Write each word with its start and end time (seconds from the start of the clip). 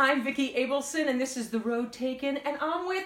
I'm 0.00 0.24
Vicki 0.24 0.54
Abelson, 0.54 1.08
and 1.08 1.20
this 1.20 1.36
is 1.36 1.50
The 1.50 1.58
Road 1.58 1.92
Taken, 1.92 2.38
and 2.38 2.56
I'm 2.58 2.88
with. 2.88 3.04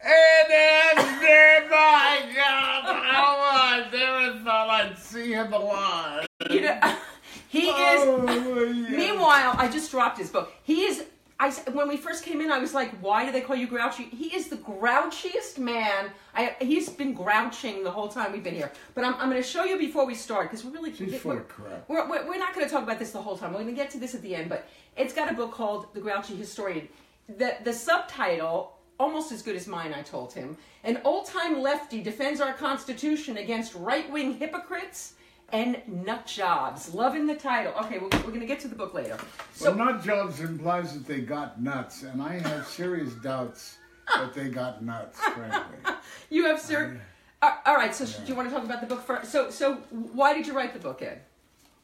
It 0.00 0.96
is 0.96 1.04
dear 1.18 1.68
my 1.68 2.20
God! 2.32 2.84
I 2.86 3.82
was 3.82 3.92
never 3.92 4.44
thought 4.44 4.68
I'd 4.70 4.96
see 4.96 5.32
him 5.32 5.52
alive. 5.52 6.26
You 6.48 6.60
know, 6.60 6.80
he 7.48 7.66
is. 7.66 8.02
Oh, 8.06 8.62
yeah. 8.72 8.96
Meanwhile, 8.96 9.56
I 9.58 9.68
just 9.68 9.90
dropped 9.90 10.18
his 10.18 10.30
book. 10.30 10.52
He 10.62 10.84
is. 10.84 11.04
I 11.40 11.50
when 11.72 11.88
we 11.88 11.96
first 11.96 12.24
came 12.24 12.40
in, 12.40 12.50
I 12.50 12.58
was 12.58 12.74
like, 12.74 12.90
"Why 13.00 13.24
do 13.24 13.30
they 13.30 13.40
call 13.40 13.54
you 13.54 13.68
grouchy?" 13.68 14.04
He 14.04 14.34
is 14.34 14.48
the 14.48 14.56
grouchiest 14.56 15.58
man. 15.58 16.10
I 16.34 16.56
he's 16.60 16.88
been 16.88 17.14
grouching 17.14 17.84
the 17.84 17.90
whole 17.90 18.08
time 18.08 18.32
we've 18.32 18.42
been 18.42 18.56
here. 18.56 18.72
But 18.94 19.04
I'm, 19.04 19.14
I'm 19.14 19.30
going 19.30 19.40
to 19.40 19.48
show 19.48 19.64
you 19.64 19.78
before 19.78 20.04
we 20.04 20.16
start 20.16 20.50
because 20.50 20.64
we're 20.64 20.72
really 20.72 20.92
She's 20.92 21.12
we're, 21.12 21.18
full 21.18 21.32
of 21.32 21.48
crap. 21.48 21.88
We're, 21.88 22.08
we're, 22.08 22.26
we're 22.26 22.38
not 22.38 22.54
going 22.54 22.66
to 22.66 22.72
talk 22.72 22.82
about 22.82 22.98
this 22.98 23.12
the 23.12 23.22
whole 23.22 23.38
time. 23.38 23.52
We're 23.52 23.60
going 23.60 23.74
to 23.74 23.80
get 23.80 23.90
to 23.90 23.98
this 23.98 24.16
at 24.16 24.22
the 24.22 24.34
end. 24.34 24.48
But 24.48 24.68
it's 24.96 25.14
got 25.14 25.30
a 25.30 25.34
book 25.34 25.52
called 25.52 25.94
The 25.94 26.00
Grouchy 26.00 26.34
Historian. 26.34 26.88
The 27.28 27.56
the 27.62 27.72
subtitle 27.72 28.78
almost 28.98 29.30
as 29.30 29.42
good 29.42 29.54
as 29.54 29.68
mine. 29.68 29.94
I 29.94 30.02
told 30.02 30.32
him 30.32 30.56
an 30.82 31.00
old 31.04 31.26
time 31.26 31.60
lefty 31.60 32.02
defends 32.02 32.40
our 32.40 32.52
constitution 32.52 33.36
against 33.36 33.74
right 33.74 34.10
wing 34.10 34.34
hypocrites. 34.34 35.14
And 35.50 35.80
nut 36.04 36.26
jobs. 36.26 36.92
Loving 36.94 37.26
the 37.26 37.34
title. 37.34 37.72
Okay, 37.84 37.98
we're, 37.98 38.08
we're 38.08 38.28
going 38.28 38.40
to 38.40 38.46
get 38.46 38.60
to 38.60 38.68
the 38.68 38.74
book 38.74 38.92
later. 38.92 39.16
So, 39.54 39.74
well, 39.74 39.92
nut 39.92 40.04
jobs 40.04 40.40
implies 40.40 40.92
that 40.92 41.06
they 41.06 41.20
got 41.20 41.60
nuts, 41.60 42.02
and 42.02 42.20
I 42.20 42.38
have 42.38 42.66
serious 42.66 43.14
doubts 43.14 43.78
that 44.14 44.34
they 44.34 44.48
got 44.48 44.82
nuts, 44.84 45.18
frankly. 45.20 45.76
You 46.30 46.44
have 46.46 46.60
sir. 46.60 47.00
Uh, 47.40 47.52
all 47.64 47.76
right. 47.76 47.94
So, 47.94 48.04
do 48.04 48.12
you 48.26 48.34
want 48.34 48.48
to 48.50 48.54
talk 48.54 48.64
about 48.64 48.80
the 48.82 48.86
book 48.86 49.02
first? 49.06 49.30
So, 49.32 49.50
so 49.50 49.76
why 49.90 50.34
did 50.34 50.46
you 50.46 50.54
write 50.54 50.74
the 50.74 50.78
book, 50.78 51.00
Ed? 51.00 51.22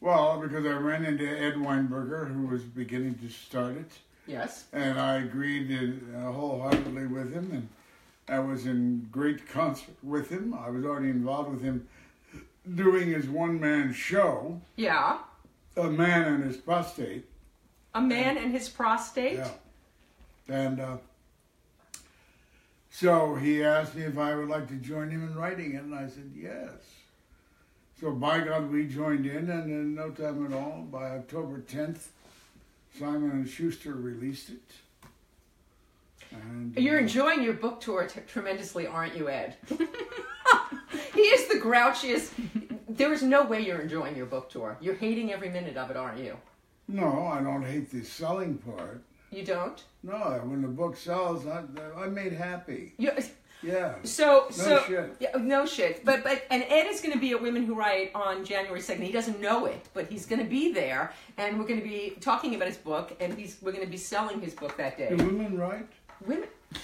Well, 0.01 0.39
because 0.41 0.67
I 0.67 0.73
ran 0.73 1.05
into 1.07 1.27
Ed 1.27 1.55
Weinberger, 1.55 2.31
who 2.31 2.47
was 2.47 2.63
beginning 2.63 3.15
to 3.23 3.29
start 3.31 3.77
it, 3.77 3.91
Yes. 4.27 4.65
and 4.73 4.99
I 5.01 5.17
agreed 5.17 5.71
uh, 6.15 6.31
wholeheartedly 6.33 7.07
with 7.07 7.33
him, 7.33 7.51
and 7.53 7.69
I 8.29 8.41
was 8.41 8.67
in 8.67 9.09
great 9.11 9.49
concert 9.49 9.95
with 10.03 10.29
him. 10.29 10.53
I 10.55 10.69
was 10.69 10.85
already 10.85 11.09
involved 11.09 11.51
with 11.51 11.63
him 11.63 11.89
doing 12.73 13.09
his 13.09 13.29
one 13.29 13.61
man 13.61 13.93
show, 13.93 14.61
Yeah. 14.77 15.19
A 15.77 15.91
Man 15.91 16.23
and 16.25 16.45
His 16.45 16.57
Prostate. 16.57 17.25
A 17.95 18.01
man 18.01 18.37
and 18.37 18.53
his 18.53 18.69
prostate. 18.69 19.39
Yeah. 19.39 19.51
And 20.49 20.81
uh, 20.81 20.97
so 22.91 23.37
he 23.37 23.63
asked 23.63 23.95
me 23.95 24.03
if 24.03 24.19
I 24.19 24.35
would 24.35 24.49
like 24.49 24.67
to 24.69 24.75
join 24.75 25.11
him 25.11 25.23
in 25.23 25.35
writing 25.37 25.75
it, 25.75 25.83
and 25.83 25.95
I 25.95 26.09
said 26.09 26.33
yes. 26.35 26.71
So 28.01 28.11
by 28.11 28.41
God, 28.41 28.71
we 28.71 28.87
joined 28.87 29.27
in, 29.27 29.49
and 29.49 29.71
in 29.71 29.95
no 29.95 30.11
time 30.11 30.45
at 30.45 30.53
all, 30.53 30.87
by 30.91 31.11
October 31.11 31.61
10th, 31.61 32.09
Simon 32.99 33.31
and 33.31 33.49
Schuster 33.49 33.95
released 33.95 34.51
it. 34.51 34.71
And, 36.43 36.77
You're 36.77 36.99
uh, 36.99 37.03
enjoying 37.03 37.43
your 37.43 37.55
book 37.55 37.81
tour 37.81 38.07
t- 38.07 38.21
tremendously, 38.27 38.87
aren't 38.87 39.17
you, 39.17 39.29
Ed? 39.29 39.57
he 39.69 41.21
is 41.21 41.49
the 41.49 41.61
grouchiest. 41.61 42.31
There 42.89 43.13
is 43.13 43.23
no 43.23 43.45
way 43.45 43.61
you're 43.61 43.81
enjoying 43.81 44.17
your 44.17 44.27
book 44.27 44.51
tour. 44.51 44.77
You're 44.81 44.95
hating 44.95 45.33
every 45.33 45.49
minute 45.49 45.77
of 45.77 45.91
it, 45.91 45.97
aren't 45.97 46.19
you? 46.19 46.37
No, 46.89 47.27
I 47.27 47.43
don't 47.43 47.65
hate 47.65 47.91
the 47.91 48.05
selling 48.05 48.59
part. 48.59 49.03
You 49.31 49.45
don't. 49.45 49.83
No, 50.03 50.41
when 50.45 50.63
the 50.63 50.69
book 50.69 50.97
sells, 50.97 51.47
I, 51.47 51.65
I'm 51.97 52.15
made 52.15 52.33
happy. 52.33 52.93
You. 52.99 53.11
Yeah. 53.65 53.95
So 54.03 54.47
so 54.51 54.85
shit. 54.87 55.17
Yeah, 55.21 55.31
no 55.39 55.65
shit. 55.65 56.05
But 56.05 56.23
but 56.23 56.45
and 56.51 56.63
Ed 56.69 56.87
is 56.87 57.01
going 57.01 57.15
to 57.15 57.19
be 57.19 57.31
at 57.31 57.41
Women 57.41 57.65
Who 57.65 57.75
Write 57.75 58.11
on 58.15 58.45
January 58.45 58.81
second. 58.81 59.05
He 59.05 59.13
doesn't 59.13 59.41
know 59.41 59.65
it, 59.65 59.89
but 59.95 60.07
he's 60.09 60.27
going 60.27 60.41
to 60.41 60.49
be 60.49 60.73
there, 60.73 61.13
and 61.39 61.59
we're 61.59 61.67
going 61.67 61.81
to 61.81 61.87
be 61.87 62.17
talking 62.21 62.55
about 62.55 62.69
his 62.69 62.77
book, 62.77 63.17
and 63.21 63.37
he's 63.39 63.57
we're 63.63 63.73
going 63.73 63.85
to 63.85 63.91
be 63.91 63.97
selling 63.97 64.41
his 64.41 64.55
book 64.55 64.77
that 64.77 64.99
day. 64.99 65.09
Do 65.17 65.25
women 65.25 65.59
write? 65.59 65.89
Women. 66.27 66.49
Ed, 66.75 66.81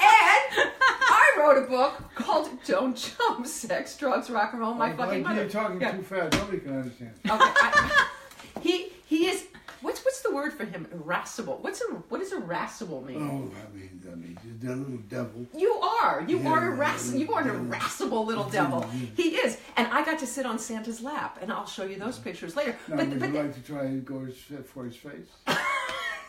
I 0.00 1.36
wrote 1.38 1.64
a 1.64 1.66
book 1.68 2.02
called 2.14 2.48
"Don't 2.64 2.96
Jump: 2.96 3.46
Sex, 3.46 3.96
Drugs, 3.96 4.30
Rock 4.30 4.52
and 4.52 4.60
Roll." 4.60 4.74
My 4.74 4.92
Oh, 4.92 4.96
fucking 4.96 5.24
You're 5.24 5.48
talking 5.48 5.80
Yeah. 5.80 5.92
too 5.92 6.02
fast. 6.02 6.32
Nobody 6.38 6.58
can 6.60 6.78
understand. 6.78 7.12
Okay. 7.24 7.36
I, 7.40 8.08
he 8.60 8.88
he 9.06 9.26
is. 9.26 9.46
What's 9.82 10.02
what's 10.02 10.22
the 10.22 10.34
word 10.34 10.54
for 10.54 10.64
him? 10.64 10.86
Irascible. 10.92 11.58
What's 11.60 11.82
a 11.82 11.84
what 12.08 12.20
does 12.20 12.32
irascible 12.32 13.02
mean? 13.02 13.18
Oh, 13.18 13.50
I 13.54 13.76
mean, 13.76 14.02
I 14.10 14.14
mean, 14.14 14.38
the 14.60 14.74
little 14.74 14.96
devil. 15.10 15.46
You 15.54 15.74
are. 15.74 16.24
You 16.26 16.38
Yeah, 16.38 16.48
are 16.50 16.72
irascible. 16.72 17.20
You 17.20 17.32
are 17.34 17.42
an 17.42 17.50
irascible 17.50 18.24
little 18.24 18.48
devil. 18.48 18.82
He 19.14 19.36
is. 19.36 19.58
And 19.76 19.86
I 19.88 20.02
got 20.04 20.18
to 20.20 20.26
sit 20.26 20.46
on 20.46 20.58
Santa's 20.58 21.02
lap, 21.02 21.38
and 21.42 21.52
I'll 21.52 21.66
show 21.66 21.84
you 21.84 21.98
those 21.98 22.18
pictures 22.18 22.56
later. 22.56 22.74
Now, 22.88 22.96
but 22.96 23.08
would 23.08 23.20
but 23.20 23.28
you 23.28 23.34
like 23.34 23.54
to 23.54 23.60
try 23.62 23.82
and 23.82 24.04
go 24.06 24.26
for 24.64 24.84
his 24.86 24.96
face? 24.96 25.28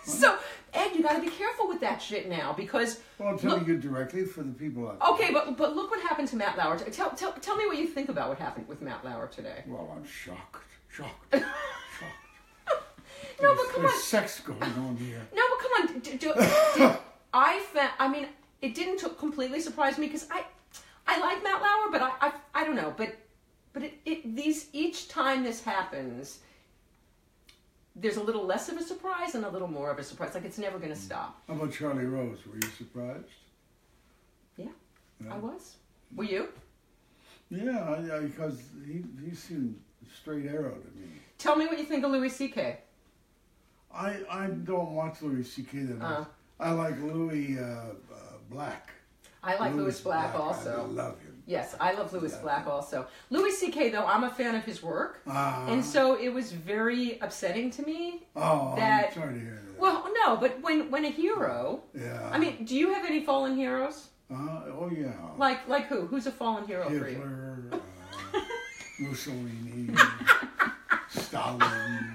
so 0.20 0.38
Ed, 0.74 0.92
you 0.96 1.02
got 1.04 1.14
to 1.16 1.22
be 1.22 1.30
careful 1.30 1.68
with 1.68 1.80
that 1.82 2.02
shit 2.02 2.30
now 2.30 2.54
because. 2.54 3.00
Well, 3.18 3.30
I'm 3.30 3.34
Look- 3.36 3.42
telling 3.44 3.66
you 3.68 3.78
directly 3.78 4.26
for 4.26 4.44
the 4.44 4.52
people 4.52 4.88
out 4.88 5.00
there. 5.00 5.10
Okay, 5.10 5.34
but 5.34 5.58
but 5.58 5.76
look 5.76 5.90
what 5.92 6.02
happened 6.02 6.28
to 6.30 6.36
Matt 6.36 6.58
Lauer. 6.58 6.78
Tell 6.78 7.10
tell 7.12 7.32
tell 7.34 7.56
me 7.56 7.66
what 7.66 7.78
you 7.78 7.88
think 7.88 8.10
about 8.10 8.30
what 8.30 8.38
happened 8.40 8.68
with 8.68 8.82
Matt 8.82 9.04
Lauer 9.06 9.28
today. 9.28 9.64
Well, 9.68 9.92
I'm 9.96 10.06
shocked. 10.06 10.64
Shocked. 10.90 11.36
shocked. 11.36 11.44
No, 13.42 13.54
but 13.56 13.70
come 13.70 13.82
There's 13.82 13.94
on. 13.94 14.00
sex 14.00 14.40
going 14.40 14.62
on 14.64 14.96
here. 14.98 15.22
No, 15.34 15.42
but 15.50 15.60
come 15.60 15.72
on. 15.96 16.00
D- 16.00 16.18
do, 16.18 16.34
did, 16.76 16.98
I 17.34 17.60
found. 17.74 17.92
I 18.00 18.08
mean, 18.08 18.28
it 18.62 18.74
didn't 18.76 19.00
t- 19.00 19.08
completely 19.20 19.60
surprise 19.60 19.98
me 19.98 20.08
because 20.08 20.26
I, 20.32 20.44
I 21.08 21.20
like 21.20 21.44
Matt 21.44 21.62
Lauer, 21.62 21.92
but 21.92 22.02
I, 22.02 22.12
I, 22.22 22.32
I 22.54 22.64
don't 22.66 22.76
know. 22.78 22.94
But, 22.96 23.16
but 23.74 23.84
it, 23.84 23.94
it 24.06 24.36
these 24.36 24.68
each 24.72 25.10
time 25.10 25.44
this 25.44 25.62
happens, 25.64 26.40
there's 27.96 28.18
a 28.18 28.24
little 28.24 28.46
less 28.46 28.70
of 28.70 28.78
a 28.78 28.82
surprise 28.84 29.36
and 29.36 29.46
a 29.46 29.50
little 29.50 29.68
more 29.68 29.90
of 29.90 30.00
a 30.00 30.04
surprise. 30.04 30.34
Like 30.34 30.46
it's 30.46 30.58
never 30.58 30.78
going 30.78 30.94
to 30.94 31.00
stop. 31.00 31.42
How 31.48 31.56
about 31.56 31.74
Charlie 31.74 32.06
Rose? 32.06 32.40
Were 32.46 32.56
you 32.56 32.70
surprised? 32.78 33.26
Yeah, 34.58 34.68
Yeah. 35.24 35.34
I 35.34 35.38
was. 35.38 35.76
Were 36.16 36.24
you? 36.26 36.50
Yeah, 37.50 37.80
I, 37.80 38.18
I, 38.18 38.20
because 38.22 38.60
he, 38.86 39.04
he 39.24 39.36
seemed 39.36 39.80
straight 40.14 40.46
arrow 40.46 40.72
to 40.72 41.00
me. 41.00 41.08
Tell 41.38 41.56
me 41.56 41.68
what 41.68 41.78
you 41.78 41.86
think 41.86 42.04
of 42.04 42.12
Louis 42.12 42.30
C.K. 42.30 42.80
I, 43.94 44.18
I 44.30 44.48
don't 44.48 44.92
watch 44.92 45.22
Louis 45.22 45.44
C.K. 45.44 45.80
that 45.84 45.98
much. 46.00 46.20
Uh. 46.20 46.26
I 46.60 46.72
like 46.72 47.02
Lewis 47.02 47.58
uh, 47.60 47.94
uh, 48.14 48.18
Black. 48.50 48.92
I 49.44 49.58
like 49.58 49.76
Lewis, 49.76 50.02
Black, 50.02 50.34
also. 50.34 50.70
I 50.70 50.76
also. 50.76 50.92
love 50.92 51.20
him. 51.20 51.25
Yes, 51.48 51.76
I 51.80 51.94
love 51.94 52.12
Lewis 52.12 52.36
Black 52.38 52.66
also. 52.68 53.06
Louis 53.30 53.52
C.K. 53.52 53.90
though, 53.92 54.06
I'm 54.06 54.24
a 54.24 54.30
fan 54.32 54.56
of 54.56 54.64
his 54.64 54.82
work, 54.82 55.22
Ah. 55.28 55.68
and 55.68 55.86
so 55.86 56.16
it 56.20 56.30
was 56.30 56.52
very 56.52 57.20
upsetting 57.22 57.70
to 57.72 57.84
me. 57.84 58.24
oh, 58.36 58.74
that- 58.78 59.08
I'm 59.10 59.14
sorry 59.14 59.34
to 59.36 59.40
hear 59.40 59.62
that. 59.66 59.80
Well, 59.80 60.08
no, 60.24 60.38
but 60.38 60.62
when 60.64 60.90
when 60.90 61.04
a 61.06 61.10
hero 61.10 61.82
yeah. 61.94 62.30
I 62.32 62.40
mean, 62.40 62.64
do 62.66 62.76
you 62.76 62.94
have 62.94 63.06
any 63.06 63.22
fallen 63.24 63.56
heroes? 63.56 64.08
Uh, 64.32 64.36
oh 64.80 64.90
yeah. 64.92 65.12
Like 65.38 65.68
like 65.68 65.86
who? 65.88 66.08
Who's 66.08 66.26
a 66.28 66.32
fallen 66.32 66.66
hero 66.66 66.88
for 66.88 66.94
you? 66.94 67.04
Hitler, 67.04 67.64
uh, 67.74 68.40
Mussolini, 69.00 69.94
Stalin. 71.10 72.15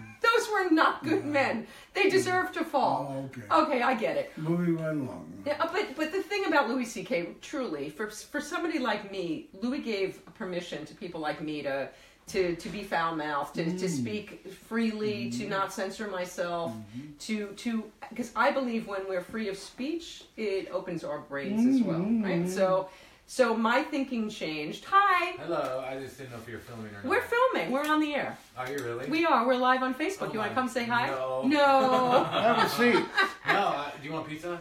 Were 0.53 0.71
not 0.71 1.05
good 1.05 1.25
men. 1.25 1.67
They 1.95 2.09
deserve 2.09 2.53
to 2.53 2.65
fall. 2.65 3.15
Oh, 3.15 3.25
okay. 3.25 3.77
Okay, 3.77 3.83
I 3.83 3.95
get 3.95 4.17
it. 4.17 4.37
Moving 4.37 4.77
right 4.77 4.93
along. 4.93 5.43
Yeah, 5.47 5.57
uh, 5.61 5.69
but 5.73 5.97
but 5.97 6.13
the 6.13 6.23
thing 6.23 6.47
about 6.47 6.69
Louis 6.69 6.85
C.K. 6.85 7.29
truly, 7.41 7.91
for 7.91 8.11
for 8.11 8.41
somebody 8.41 8.79
like 8.79 9.11
me, 9.11 9.49
Louis 9.61 9.81
gave 9.81 10.25
permission 10.35 10.85
to 10.87 10.95
people 10.95 11.21
like 11.21 11.41
me 11.41 11.63
to 11.63 11.89
to 12.29 12.57
to 12.57 12.69
be 12.69 12.83
foul 12.83 13.17
mouthed, 13.17 13.55
to, 13.57 13.77
to 13.77 13.89
speak 13.89 14.47
freely, 14.69 15.31
to 15.31 15.39
mm-hmm. 15.39 15.51
not 15.51 15.73
censor 15.73 16.09
myself, 16.09 16.73
mm-hmm. 16.73 17.13
to 17.19 17.49
to 17.55 17.85
because 18.09 18.31
I 18.37 18.51
believe 18.51 18.87
when 18.87 19.09
we're 19.09 19.23
free 19.23 19.49
of 19.49 19.57
speech, 19.57 20.25
it 20.37 20.71
opens 20.71 21.05
our 21.05 21.21
brains 21.21 21.67
as 21.67 21.83
well, 21.83 22.01
right? 22.01 22.43
Mm-hmm. 22.43 22.49
So. 22.49 22.89
So 23.31 23.57
my 23.57 23.85
thinking 23.85 24.29
changed. 24.29 24.85
Hi, 24.87 25.37
Hello, 25.39 25.85
I 25.89 26.01
just 26.01 26.19
didn't 26.19 26.33
know 26.33 26.39
if 26.39 26.49
you 26.49 26.55
were 26.55 26.61
filming 26.61 26.87
or 26.87 26.95
not. 26.95 27.05
we're 27.05 27.23
filming. 27.23 27.71
We're 27.71 27.87
on 27.87 28.01
the 28.01 28.13
air. 28.13 28.37
Are 28.57 28.69
you 28.69 28.79
really? 28.79 29.09
We 29.09 29.25
are. 29.25 29.47
We're 29.47 29.55
live 29.55 29.85
on 29.85 29.95
Facebook. 29.95 30.31
Oh 30.31 30.33
you 30.33 30.41
want 30.41 30.51
to 30.51 30.55
come 30.57 30.69
say 30.69 30.85
hi? 30.85 31.11
no. 31.11 31.43
No. 31.45 32.27
I 32.29 32.43
have 32.55 32.67
a 32.67 32.69
seat. 32.69 33.05
no, 33.47 33.53
uh, 33.53 33.91
do 34.03 34.09
you 34.09 34.13
want 34.13 34.27
pizza? 34.27 34.61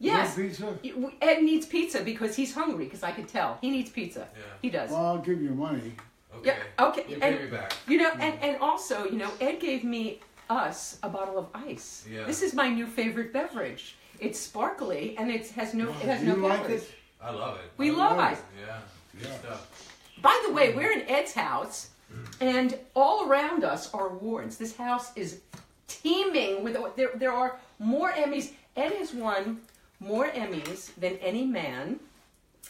yes. 0.00 0.36
You 0.36 0.50
want 0.66 0.82
pizza? 0.82 1.24
Ed 1.24 1.44
needs 1.44 1.64
pizza 1.64 2.02
because 2.02 2.34
he's 2.34 2.52
hungry. 2.52 2.86
Because 2.86 3.04
I 3.04 3.12
could 3.12 3.28
tell 3.28 3.58
he 3.60 3.70
needs 3.70 3.88
pizza. 3.88 4.26
Yeah. 4.34 4.42
He 4.62 4.68
does. 4.68 4.90
Well, 4.90 5.06
I'll 5.06 5.18
give 5.18 5.40
you 5.40 5.50
money. 5.50 5.92
Okay. 6.38 6.56
Yeah. 6.78 6.86
Okay. 6.86 7.04
You 7.08 7.18
and 7.22 7.38
pay 7.38 7.44
me 7.44 7.50
back. 7.52 7.72
you 7.86 7.98
know, 7.98 8.10
and 8.18 8.34
and 8.42 8.56
also, 8.60 9.04
you 9.04 9.16
know, 9.16 9.30
Ed 9.40 9.60
gave 9.60 9.84
me 9.84 10.18
us 10.50 10.98
a 11.04 11.08
bottle 11.08 11.38
of 11.38 11.46
ice. 11.54 12.04
Yeah. 12.10 12.24
This 12.24 12.42
is 12.42 12.52
my 12.52 12.68
new 12.68 12.88
favorite 12.88 13.32
beverage. 13.32 13.94
It's 14.18 14.40
sparkly 14.40 15.16
and 15.18 15.30
it 15.30 15.46
has 15.50 15.72
no 15.72 15.90
it 15.90 15.94
has 16.10 16.18
Do 16.18 16.26
no 16.26 16.34
you 16.34 16.48
like 16.48 16.68
it? 16.68 16.90
I 17.22 17.30
love 17.30 17.56
it. 17.58 17.70
We 17.76 17.90
I 17.90 17.94
love 17.94 18.16
love 18.16 18.32
ice. 18.32 18.38
it. 18.38 18.44
Yeah. 18.66 18.78
Good 19.20 19.28
Yeah. 19.30 19.38
stuff. 19.38 19.88
By 20.20 20.42
the 20.46 20.52
way, 20.52 20.74
we're 20.74 20.92
in 20.92 21.08
Ed's 21.08 21.32
house, 21.34 21.88
and 22.40 22.78
all 22.94 23.26
around 23.28 23.64
us 23.64 23.92
are 23.94 24.08
awards. 24.08 24.56
This 24.56 24.76
house 24.76 25.10
is 25.16 25.40
teeming 25.88 26.62
with 26.62 26.76
there. 26.96 27.10
There 27.14 27.32
are 27.32 27.58
more 27.78 28.12
Emmys. 28.12 28.52
Ed 28.76 28.92
has 28.92 29.12
won 29.12 29.60
more 30.00 30.28
Emmys 30.28 30.94
than 30.96 31.16
any 31.18 31.44
man 31.44 32.00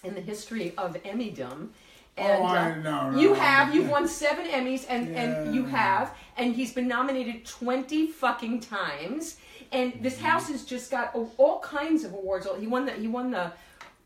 in 0.05 0.15
the 0.15 0.21
history 0.21 0.73
of 0.77 0.95
Emmydom. 1.05 1.69
And 2.17 2.43
Oh, 2.43 2.45
I 2.45 2.73
uh, 2.73 2.75
know, 2.77 3.11
no, 3.11 3.19
you 3.19 3.29
no. 3.31 3.35
have. 3.35 3.75
You've 3.75 3.89
won 3.89 4.07
seven 4.07 4.47
Emmys, 4.47 4.85
and 4.89 5.17
and 5.17 5.55
you 5.55 5.63
Yeah. 5.63 5.71
have. 5.79 6.15
And 6.37 6.55
he's 6.55 6.73
been 6.73 6.89
nominated 6.89 7.45
twenty 7.47 8.07
fucking 8.07 8.61
times. 8.61 9.37
and 9.73 9.95
this 10.03 10.19
house 10.21 10.49
has 10.49 10.67
just 10.67 10.91
got 10.91 11.15
all, 11.15 11.33
all 11.39 11.59
kinds 11.61 12.05
of 12.05 12.13
awards. 12.13 12.47
He 12.61 12.67
won 12.67 12.85
the 12.85 12.93
he 12.93 13.09
won 13.09 13.31
the 13.31 13.53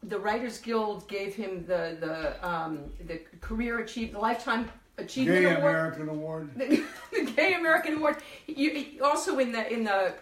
the 0.02 0.18
Writers 0.18 0.58
Guild 0.58 1.08
gave 1.08 1.34
him 1.34 1.64
the 1.66 1.96
the 2.00 2.48
um, 2.48 2.80
the 3.06 3.20
career 3.40 3.80
achieve 3.80 4.12
the 4.12 4.18
lifetime 4.18 4.68
achievement 4.98 5.42
Gay 5.42 5.54
award 5.54 5.74
American 5.74 6.08
Award. 6.08 6.50
the, 6.56 6.84
the 7.12 7.30
Gay 7.32 7.54
American 7.54 7.94
Award. 7.94 8.16
You, 8.46 9.02
also 9.02 9.38
in 9.38 9.52
the 9.52 9.72
in 9.72 9.84
the 9.84 10.14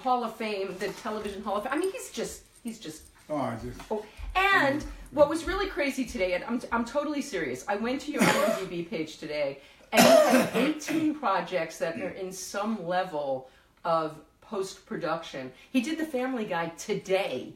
Hall 0.00 0.24
of 0.24 0.36
Fame, 0.36 0.76
the 0.78 0.88
Television 0.88 1.42
Hall 1.42 1.56
of 1.56 1.64
Fame. 1.64 1.72
I 1.72 1.78
mean, 1.78 1.92
he's 1.92 2.10
just 2.10 2.42
he's 2.62 2.78
just. 2.78 3.02
Oh, 3.30 3.36
I 3.36 3.56
just 3.62 3.80
Oh, 3.90 4.04
and 4.34 4.84
what 5.10 5.28
was 5.28 5.44
really 5.44 5.68
crazy 5.68 6.04
today, 6.04 6.34
and 6.34 6.44
I'm 6.44 6.60
I'm 6.72 6.84
totally 6.84 7.22
serious. 7.22 7.64
I 7.68 7.76
went 7.76 8.00
to 8.02 8.12
your 8.12 8.22
IMDb 8.22 8.88
page 8.88 9.18
today, 9.18 9.60
and 9.92 10.02
you 10.02 10.38
have 10.38 10.56
18 10.56 11.14
projects 11.14 11.78
that 11.78 12.00
are 12.00 12.10
in 12.10 12.32
some 12.32 12.86
level 12.86 13.50
of 13.84 14.18
post 14.40 14.86
production. 14.86 15.52
He 15.70 15.80
did 15.80 15.98
the 15.98 16.06
Family 16.06 16.44
Guy 16.44 16.68
today. 16.78 17.52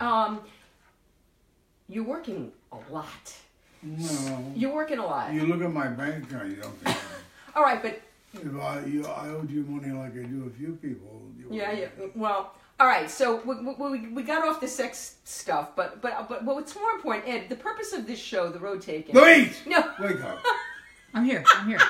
Um, 0.00 0.40
you're 1.90 2.04
working 2.04 2.52
a 2.72 2.78
lot. 2.92 3.34
no. 3.82 4.52
You're 4.54 4.74
working 4.74 4.98
a 4.98 5.04
lot. 5.06 5.32
You 5.32 5.46
look 5.46 5.62
at 5.62 5.72
my 5.72 5.88
bank 5.88 6.24
account, 6.24 6.48
you 6.50 6.56
don't 6.56 6.76
think. 6.78 6.96
All 7.56 7.62
right, 7.62 7.82
but 7.82 8.00
If 8.34 8.60
I, 8.60 8.84
you, 8.84 9.04
I 9.06 9.28
owed 9.28 9.50
you 9.50 9.64
money 9.64 9.92
like 9.92 10.12
I 10.12 10.22
do 10.26 10.44
a 10.46 10.58
few 10.58 10.78
people. 10.80 11.22
you 11.38 11.46
Yeah, 11.50 11.72
yeah. 11.72 11.88
wouldn't. 11.98 12.16
Well, 12.16 12.54
all 12.78 12.86
right. 12.86 13.10
So 13.10 13.42
we, 13.44 13.54
we, 13.90 14.08
we 14.08 14.22
got 14.22 14.46
off 14.48 14.60
the 14.60 14.68
sex 14.68 15.16
stuff, 15.24 15.76
but 15.76 16.00
but 16.00 16.28
but 16.28 16.44
what's 16.44 16.74
more 16.74 16.92
important, 16.92 17.28
Ed? 17.28 17.48
The 17.50 17.56
purpose 17.56 17.92
of 17.92 18.06
this 18.06 18.18
show, 18.18 18.48
the 18.48 18.58
road 18.58 18.80
taking. 18.80 19.14
Wait. 19.14 19.52
No, 19.66 19.82
Wake 20.00 20.22
up. 20.24 20.38
I'm 21.14 21.24
here. 21.24 21.44
I'm 21.56 21.68
here. 21.68 21.80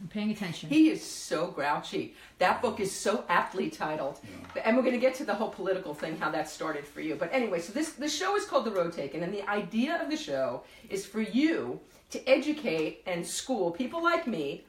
I'm 0.00 0.08
paying 0.08 0.30
attention. 0.30 0.68
he 0.68 0.90
is 0.90 1.02
so 1.02 1.46
grouchy. 1.46 2.14
That 2.38 2.60
book 2.60 2.80
is 2.80 2.92
so 2.92 3.24
aptly 3.30 3.70
titled, 3.70 4.20
and 4.62 4.76
we're 4.76 4.82
going 4.82 4.94
to 4.94 5.00
get 5.00 5.14
to 5.16 5.24
the 5.24 5.34
whole 5.34 5.48
political 5.48 5.94
thing, 5.94 6.18
how 6.18 6.30
that 6.32 6.50
started 6.50 6.86
for 6.86 7.00
you. 7.00 7.14
But 7.14 7.30
anyway, 7.32 7.60
so 7.60 7.72
this 7.72 7.92
the 7.92 8.08
show 8.08 8.36
is 8.36 8.44
called 8.44 8.66
The 8.66 8.72
Road 8.72 8.92
Taken, 8.92 9.22
and 9.22 9.32
the 9.32 9.48
idea 9.48 9.98
of 10.02 10.10
the 10.10 10.16
show 10.16 10.62
is 10.90 11.06
for 11.06 11.22
you 11.22 11.80
to 12.10 12.28
educate 12.28 13.02
and 13.06 13.26
school 13.26 13.70
people 13.70 14.02
like 14.02 14.26
me. 14.26 14.64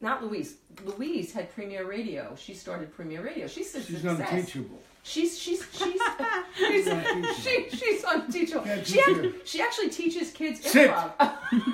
Not 0.00 0.24
Louise. 0.24 0.54
Louise 0.84 1.32
had 1.32 1.52
Premier 1.54 1.84
Radio. 1.86 2.34
She 2.36 2.54
started 2.54 2.92
Premier 2.92 3.22
Radio. 3.22 3.46
She's 3.46 3.72
a 3.74 3.80
She's 3.82 4.00
success. 4.00 4.18
unteachable. 4.32 4.80
She's 5.04 5.38
she's 5.38 5.64
she's 5.72 6.00
she's, 6.56 6.88
she, 7.42 7.68
she's 7.76 8.04
unteachable. 8.04 8.64
Can't 8.64 8.86
She, 8.86 8.94
teach 8.94 9.06
act- 9.08 9.16
her. 9.24 9.32
she 9.44 9.60
actually 9.60 9.90
teaches 9.90 10.30
kids 10.32 10.60
Sit. 10.64 10.90
improv. 10.90 11.34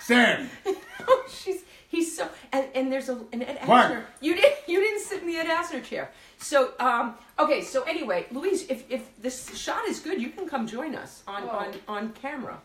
Stand! 0.00 0.50
she's 1.28 1.63
he's 1.94 2.16
so 2.16 2.28
and, 2.52 2.66
and 2.74 2.90
there's 2.92 3.08
a 3.08 3.18
an 3.32 3.42
Ed 3.42 3.66
Mark. 3.66 3.92
Asner. 3.92 4.02
You 4.20 4.34
didn't 4.34 4.54
you 4.66 4.80
didn't 4.80 5.00
sit 5.00 5.20
in 5.22 5.26
the 5.28 5.36
Ed 5.36 5.46
Asner 5.46 5.82
chair. 5.82 6.10
So 6.38 6.72
um 6.80 7.14
okay 7.38 7.62
so 7.62 7.82
anyway 7.84 8.26
Louise 8.30 8.68
if 8.68 8.84
if 8.90 9.02
this 9.20 9.56
shot 9.56 9.84
is 9.88 10.00
good 10.00 10.20
you 10.20 10.30
can 10.30 10.48
come 10.48 10.66
join 10.66 10.94
us 10.94 11.22
on 11.26 11.48
on 11.48 11.74
on 11.88 12.12
camera. 12.12 12.58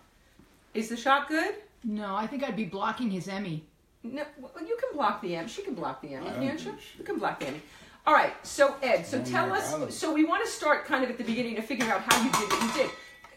Is 0.74 0.90
the 0.90 0.98
shot 0.98 1.28
good? 1.28 1.56
No, 1.84 2.16
I 2.16 2.28
think 2.28 2.44
I'd 2.44 2.56
be 2.56 2.66
blocking 2.66 3.10
his 3.10 3.28
Emmy. 3.28 3.64
No, 4.04 4.24
well, 4.40 4.52
you 4.66 4.78
can 4.80 4.96
block 4.98 5.22
the 5.22 5.36
Emmy. 5.36 5.48
She 5.48 5.62
can 5.62 5.74
block 5.74 6.02
the 6.02 6.14
Emmy, 6.14 6.28
I 6.30 6.34
can't 6.34 6.66
you? 6.66 6.76
she- 6.80 7.00
You 7.00 7.04
can 7.04 7.18
block 7.18 7.40
the 7.40 7.48
Emmy. 7.48 7.62
All 8.08 8.14
right. 8.14 8.34
So 8.46 8.76
Ed, 8.82 9.06
so 9.06 9.22
tell 9.24 9.52
us. 9.54 9.96
So 9.96 10.14
we 10.14 10.24
want 10.26 10.44
to 10.46 10.50
start 10.50 10.86
kind 10.86 11.04
of 11.04 11.10
at 11.10 11.18
the 11.18 11.24
beginning 11.24 11.56
to 11.56 11.62
figure 11.62 11.86
out 11.92 12.02
how 12.02 12.18
you 12.24 12.32
did 12.32 12.50
what 12.50 12.62
you 12.64 12.84
did. 12.84 12.92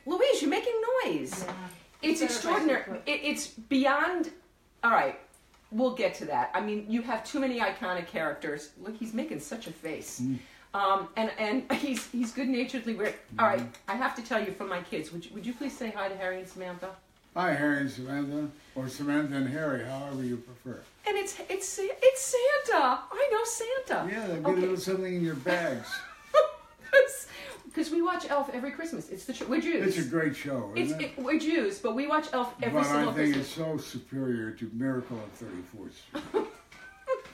Louise, 0.07 0.41
you're 0.41 0.51
making 0.51 0.75
noise. 1.05 1.45
It's 2.03 2.21
Better 2.21 2.23
if 2.23 2.23
I 2.23 2.25
extraordinary. 2.25 3.01
It, 3.07 3.21
it's 3.23 3.47
beyond. 3.49 4.31
All 4.83 4.91
right. 4.91 5.19
We'll 5.73 5.95
get 5.95 6.15
to 6.17 6.25
that. 6.27 6.51
I 6.55 6.61
mean, 6.61 6.85
you 6.89 7.03
have 7.03 7.25
too 7.25 7.41
many 7.41 7.59
iconic 7.61 8.07
characters. 8.07 8.71
Look, 8.83 8.97
he's 8.97 9.15
making 9.15 9.41
such 9.41 9.67
a 9.67 9.73
face. 9.73 10.21
Mm. 10.21 10.39
Um, 10.75 11.09
and 11.17 11.31
and 11.39 11.73
he's 11.81 12.07
he's 12.11 12.33
good 12.33 12.49
naturedly 12.49 12.95
weird. 12.95 13.15
All 13.39 13.47
right, 13.47 13.59
Mm-hmm. 13.61 13.91
I 13.91 13.95
have 13.95 14.15
to 14.17 14.23
tell 14.23 14.43
you 14.45 14.53
from 14.53 14.69
my 14.69 14.81
kids. 14.83 15.13
Would 15.13 15.25
you, 15.25 15.31
would 15.35 15.45
you 15.47 15.53
please 15.55 15.77
say 15.77 15.91
hi 15.91 16.09
to 16.09 16.17
Harry 16.17 16.39
and 16.39 16.49
Samantha? 16.49 16.91
Hi, 17.35 17.55
Harry 17.55 17.79
and 17.81 17.91
Samantha, 17.91 18.49
or 18.75 18.89
Samantha 18.89 19.37
and 19.37 19.49
Harry, 19.49 19.85
however 19.85 20.23
you 20.23 20.37
prefer. 20.37 20.83
And 21.07 21.17
it's 21.17 21.39
it's 21.49 21.79
it's 21.81 22.21
Santa. 22.21 23.01
I 23.11 23.29
know 23.33 23.45
Santa. 23.45 24.11
Yeah, 24.13 24.27
get 24.27 24.47
Okay. 24.47 24.53
a 24.53 24.61
little 24.61 24.77
something 24.77 25.15
in 25.15 25.23
your 25.25 25.37
bags. 25.37 25.89
Because 27.73 27.91
we 27.91 28.03
watch 28.03 28.29
Elf 28.29 28.51
every 28.53 28.71
Christmas. 28.71 29.09
It's 29.09 29.25
the 29.25 29.33
tr- 29.33 29.45
we're 29.47 29.61
Jews. 29.61 29.97
It's 29.97 30.07
a 30.07 30.11
great 30.11 30.37
show, 30.37 30.73
It's 30.77 30.93
it? 30.93 31.01
it, 31.01 31.19
we're 31.19 31.39
Jews, 31.39 31.79
but 31.79 31.95
we 31.95 32.07
watch 32.07 32.27
Elf 32.35 32.53
every 32.63 32.81
but 32.81 32.87
single 32.87 33.09
I 33.11 33.15
think 33.15 33.35
Christmas. 33.35 33.47
it's 33.47 33.55
so 33.57 33.77
superior 33.79 34.51
to 34.51 34.71
Miracle 34.75 35.19
on 35.19 35.31
34th 35.81 35.93
Street. 36.33 36.47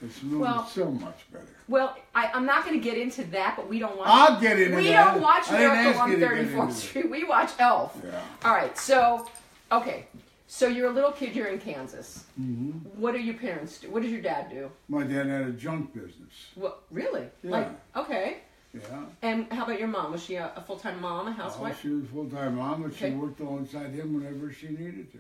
It's 0.01 0.23
Well- 0.23 0.65
so 0.65 0.93
much 0.93 1.25
better. 1.33 1.45
Well, 1.67 1.97
I, 2.15 2.29
I'm 2.33 2.47
not 2.47 2.65
going 2.65 2.79
to 2.79 2.83
get 2.83 2.97
into 2.97 3.25
that, 3.33 3.55
but 3.57 3.69
we 3.69 3.81
don't 3.81 3.97
watch. 3.99 4.07
I'll 4.09 4.41
get 4.41 4.61
into 4.61 4.77
we 4.77 4.85
that. 4.89 5.13
don't 5.15 5.21
watch 5.23 5.51
Miracle 5.51 6.01
on 6.01 6.11
you 6.13 6.17
to 6.19 6.21
get 6.21 6.31
34th. 6.53 6.73
Street. 6.73 7.11
We 7.11 7.25
watch 7.25 7.51
Elf. 7.59 8.01
Yeah. 8.05 8.21
All 8.45 8.55
right, 8.55 8.79
so 8.79 9.29
okay, 9.73 10.07
so 10.47 10.69
you're 10.69 10.89
a 10.89 10.93
little 10.93 11.11
kid. 11.11 11.35
You're 11.35 11.49
in 11.49 11.59
Kansas. 11.59 12.25
hmm 12.37 12.71
What 12.95 13.13
do 13.13 13.19
your 13.21 13.35
parents 13.35 13.79
do? 13.79 13.91
What 13.91 14.03
does 14.05 14.13
your 14.13 14.21
dad 14.23 14.51
do? 14.51 14.71
My 14.89 15.03
dad 15.03 15.27
had 15.27 15.43
a 15.49 15.51
junk 15.53 15.93
business. 15.93 16.33
What 16.55 16.83
really? 16.93 17.27
Yeah. 17.43 17.51
Like 17.51 17.69
okay. 17.97 18.37
Yeah. 18.75 18.81
And 19.23 19.51
how 19.53 19.65
about 19.65 19.79
your 19.79 19.89
mom? 19.89 20.13
Was 20.13 20.23
she 20.25 20.35
a, 20.37 20.53
a 20.57 20.61
full 20.61 20.77
time 20.77 21.01
mom, 21.01 21.27
a 21.27 21.31
Oh, 21.31 21.33
housewife? 21.35 21.81
she 21.81 21.89
was 21.89 22.05
a 22.05 22.07
full 22.09 22.29
time 22.29 22.57
mom, 22.57 22.83
but 22.83 22.93
Okay. 22.93 23.11
she 23.11 23.15
worked 23.17 23.41
alongside 23.41 23.91
him 23.93 24.15
whenever 24.15 24.53
she 24.53 24.69
needed 24.69 25.11
to. 25.13 25.19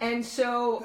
And 0.00 0.24
so, 0.24 0.84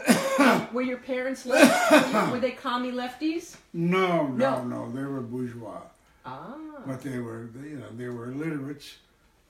were 0.74 0.83
your 0.83 1.00
parents 1.00 1.45
left? 1.45 1.92
were 2.31 2.39
they 2.39 2.51
commie 2.51 2.92
lefties? 2.92 3.56
No, 3.74 4.27
No. 4.27 4.63
no, 4.63 4.86
no, 4.86 4.92
they 4.92 5.04
were 5.04 5.21
bourgeois, 5.21 5.81
Ah. 6.25 6.56
but 6.86 7.01
they 7.01 7.18
were, 7.19 7.50
they, 7.56 7.69
you 7.69 7.77
know, 7.77 7.89
they 7.95 8.07
were 8.09 8.31
illiterates 8.31 8.95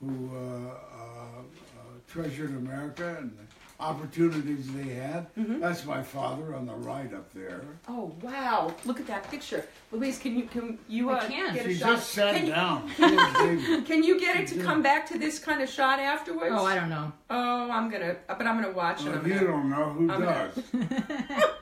who 0.00 0.30
uh, 0.34 0.38
uh, 0.38 0.70
uh, 0.70 1.42
treasured 2.08 2.50
America 2.56 3.16
and 3.18 3.36
opportunities 3.80 4.72
they 4.72 4.94
had. 4.94 5.32
Mm-hmm. 5.36 5.60
That's 5.60 5.84
my 5.84 6.02
father 6.02 6.54
on 6.54 6.66
the 6.66 6.74
right 6.74 7.12
up 7.14 7.32
there. 7.32 7.62
Oh 7.86 8.12
wow! 8.22 8.74
Look 8.84 8.98
at 9.00 9.06
that 9.06 9.30
picture, 9.30 9.64
Louise. 9.92 10.18
Can 10.18 10.36
you 10.36 10.44
can 10.46 10.78
you 10.88 11.10
I 11.10 11.18
uh, 11.18 11.26
can. 11.28 11.54
get 11.54 11.66
a 11.66 11.68
She 11.68 11.74
shot? 11.76 11.88
just 11.96 12.10
sat 12.10 12.34
can, 12.34 12.46
you- 12.46 12.52
down. 12.52 12.90
She 12.96 13.02
was 13.02 13.32
big. 13.66 13.86
Can 13.86 14.02
you 14.02 14.18
get 14.18 14.36
it 14.36 14.48
to 14.48 14.62
come 14.62 14.82
back 14.82 15.06
to 15.08 15.18
this 15.18 15.38
kind 15.38 15.62
of 15.62 15.68
shot 15.68 16.00
afterwards? 16.00 16.54
Oh, 16.56 16.64
I 16.64 16.74
don't 16.74 16.88
know. 16.90 17.12
Oh, 17.30 17.70
I'm 17.70 17.88
gonna, 17.90 18.16
but 18.26 18.46
I'm 18.46 18.60
gonna 18.60 18.72
watch 18.74 19.02
it. 19.02 19.06
Well, 19.10 19.18
I'm 19.18 19.20
if 19.20 19.26
you 19.32 19.34
gonna, 19.34 19.46
don't 19.46 19.70
know, 19.70 19.90
who 19.90 20.10
I'm 20.10 20.20
gonna- 20.20 20.52
does? 20.54 20.64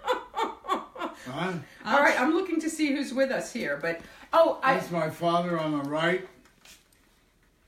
huh? 1.27 1.53
all 1.85 2.01
right, 2.01 2.19
I'm 2.21 2.33
looking 2.33 2.61
to 2.61 2.71
see 2.71 2.95
who's 2.95 3.13
with 3.13 3.31
us 3.31 3.53
here. 3.53 3.79
But 3.81 4.01
oh, 4.33 4.59
I 4.63 4.75
That's 4.75 4.91
my 4.91 5.11
father 5.11 5.59
on 5.59 5.73
the 5.73 5.89
right, 5.89 6.27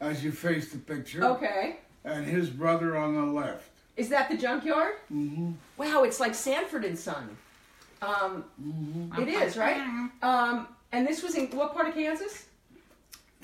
as 0.01 0.25
you 0.25 0.33
face 0.33 0.71
the 0.73 0.79
picture, 0.79 1.25
okay. 1.25 1.81
and 2.05 2.25
his 2.25 2.49
brother 2.49 2.97
on 2.97 3.15
the 3.15 3.27
left. 3.27 3.71
Is 3.99 4.09
that 4.11 4.31
the 4.31 4.37
junkyard? 4.37 4.95
Mm-hmm. 5.13 5.51
Wow, 5.77 6.05
it's 6.05 6.21
like 6.21 6.35
Sanford 6.35 6.85
and 6.85 6.97
Son. 6.99 7.37
Um, 8.01 8.45
Mm-hmm. 8.63 9.23
it 9.23 9.29
is 9.29 9.57
right. 9.57 10.09
Um, 10.23 10.69
and 10.93 11.05
this 11.07 11.23
was 11.23 11.35
in 11.35 11.49
what 11.49 11.75
part 11.75 11.89
of 11.89 11.95
Kansas? 11.95 12.47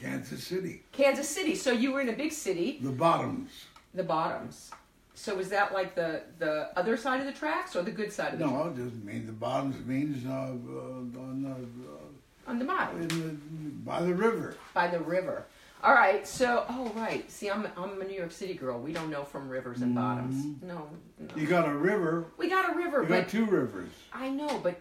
Kansas 0.01 0.45
City, 0.45 0.83
Kansas 0.93 1.29
City. 1.29 1.55
So 1.57 1.73
you 1.73 1.93
were 1.93 2.01
in 2.01 2.09
a 2.09 2.13
big 2.13 2.33
city, 2.33 2.79
the 2.81 2.91
bottoms. 2.91 3.51
the 3.95 4.05
Bottoms. 4.05 4.71
So 5.17 5.35
was 5.37 5.49
that 5.51 5.73
like 5.73 5.95
the 5.97 6.23
the 6.39 6.71
other 6.77 6.97
side 6.97 7.21
of 7.21 7.27
the 7.27 7.33
tracks 7.33 7.75
or 7.77 7.83
the 7.83 7.91
good 7.93 8.13
side 8.13 8.33
of 8.35 8.39
the 8.39 8.47
No, 8.47 8.67
it 8.69 8.77
doesn't 8.77 9.05
mean 9.05 9.27
the 9.27 9.33
bottoms. 9.33 9.85
means 9.87 10.25
uh, 10.27 10.31
uh, 10.31 10.35
on 10.35 11.13
the, 11.13 11.21
on 11.21 11.43
the 12.59 12.65
uh, 12.65 12.65
bottom 12.67 13.09
the 13.09 13.37
by 13.91 14.03
the 14.03 14.15
river. 14.15 14.57
by 14.73 14.87
the 14.89 15.01
river? 15.01 15.47
All 15.85 15.93
right. 15.95 16.27
So 16.27 16.65
oh 16.69 16.91
right. 16.97 17.31
See, 17.31 17.51
I'm 17.51 17.67
I'm 17.77 18.01
a 18.01 18.05
New 18.05 18.17
York 18.17 18.33
City 18.33 18.55
girl. 18.55 18.81
We 18.81 18.93
don't 18.93 19.11
know 19.11 19.25
from 19.25 19.49
rivers 19.49 19.83
and 19.83 19.95
bottoms. 19.95 20.63
No, 20.63 20.89
no. 21.19 21.29
You 21.37 21.47
got 21.47 21.69
a 21.69 21.75
river. 21.75 22.27
We 22.39 22.49
got 22.49 22.73
a 22.73 22.77
river, 22.77 23.03
You 23.03 23.09
but 23.09 23.21
got 23.23 23.29
two 23.29 23.45
rivers. 23.45 23.91
I 24.13 24.31
know, 24.31 24.59
but 24.63 24.81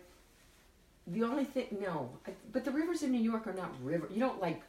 the 1.07 1.23
only 1.23 1.43
thing 1.43 1.65
no, 1.81 2.09
I, 2.25 2.31
but 2.53 2.63
the 2.63 2.71
rivers 2.71 3.03
in 3.03 3.11
New 3.11 3.19
York 3.21 3.45
are 3.47 3.53
not 3.53 3.71
river. 3.83 4.07
You 4.13 4.19
don't 4.21 4.39
like. 4.41 4.61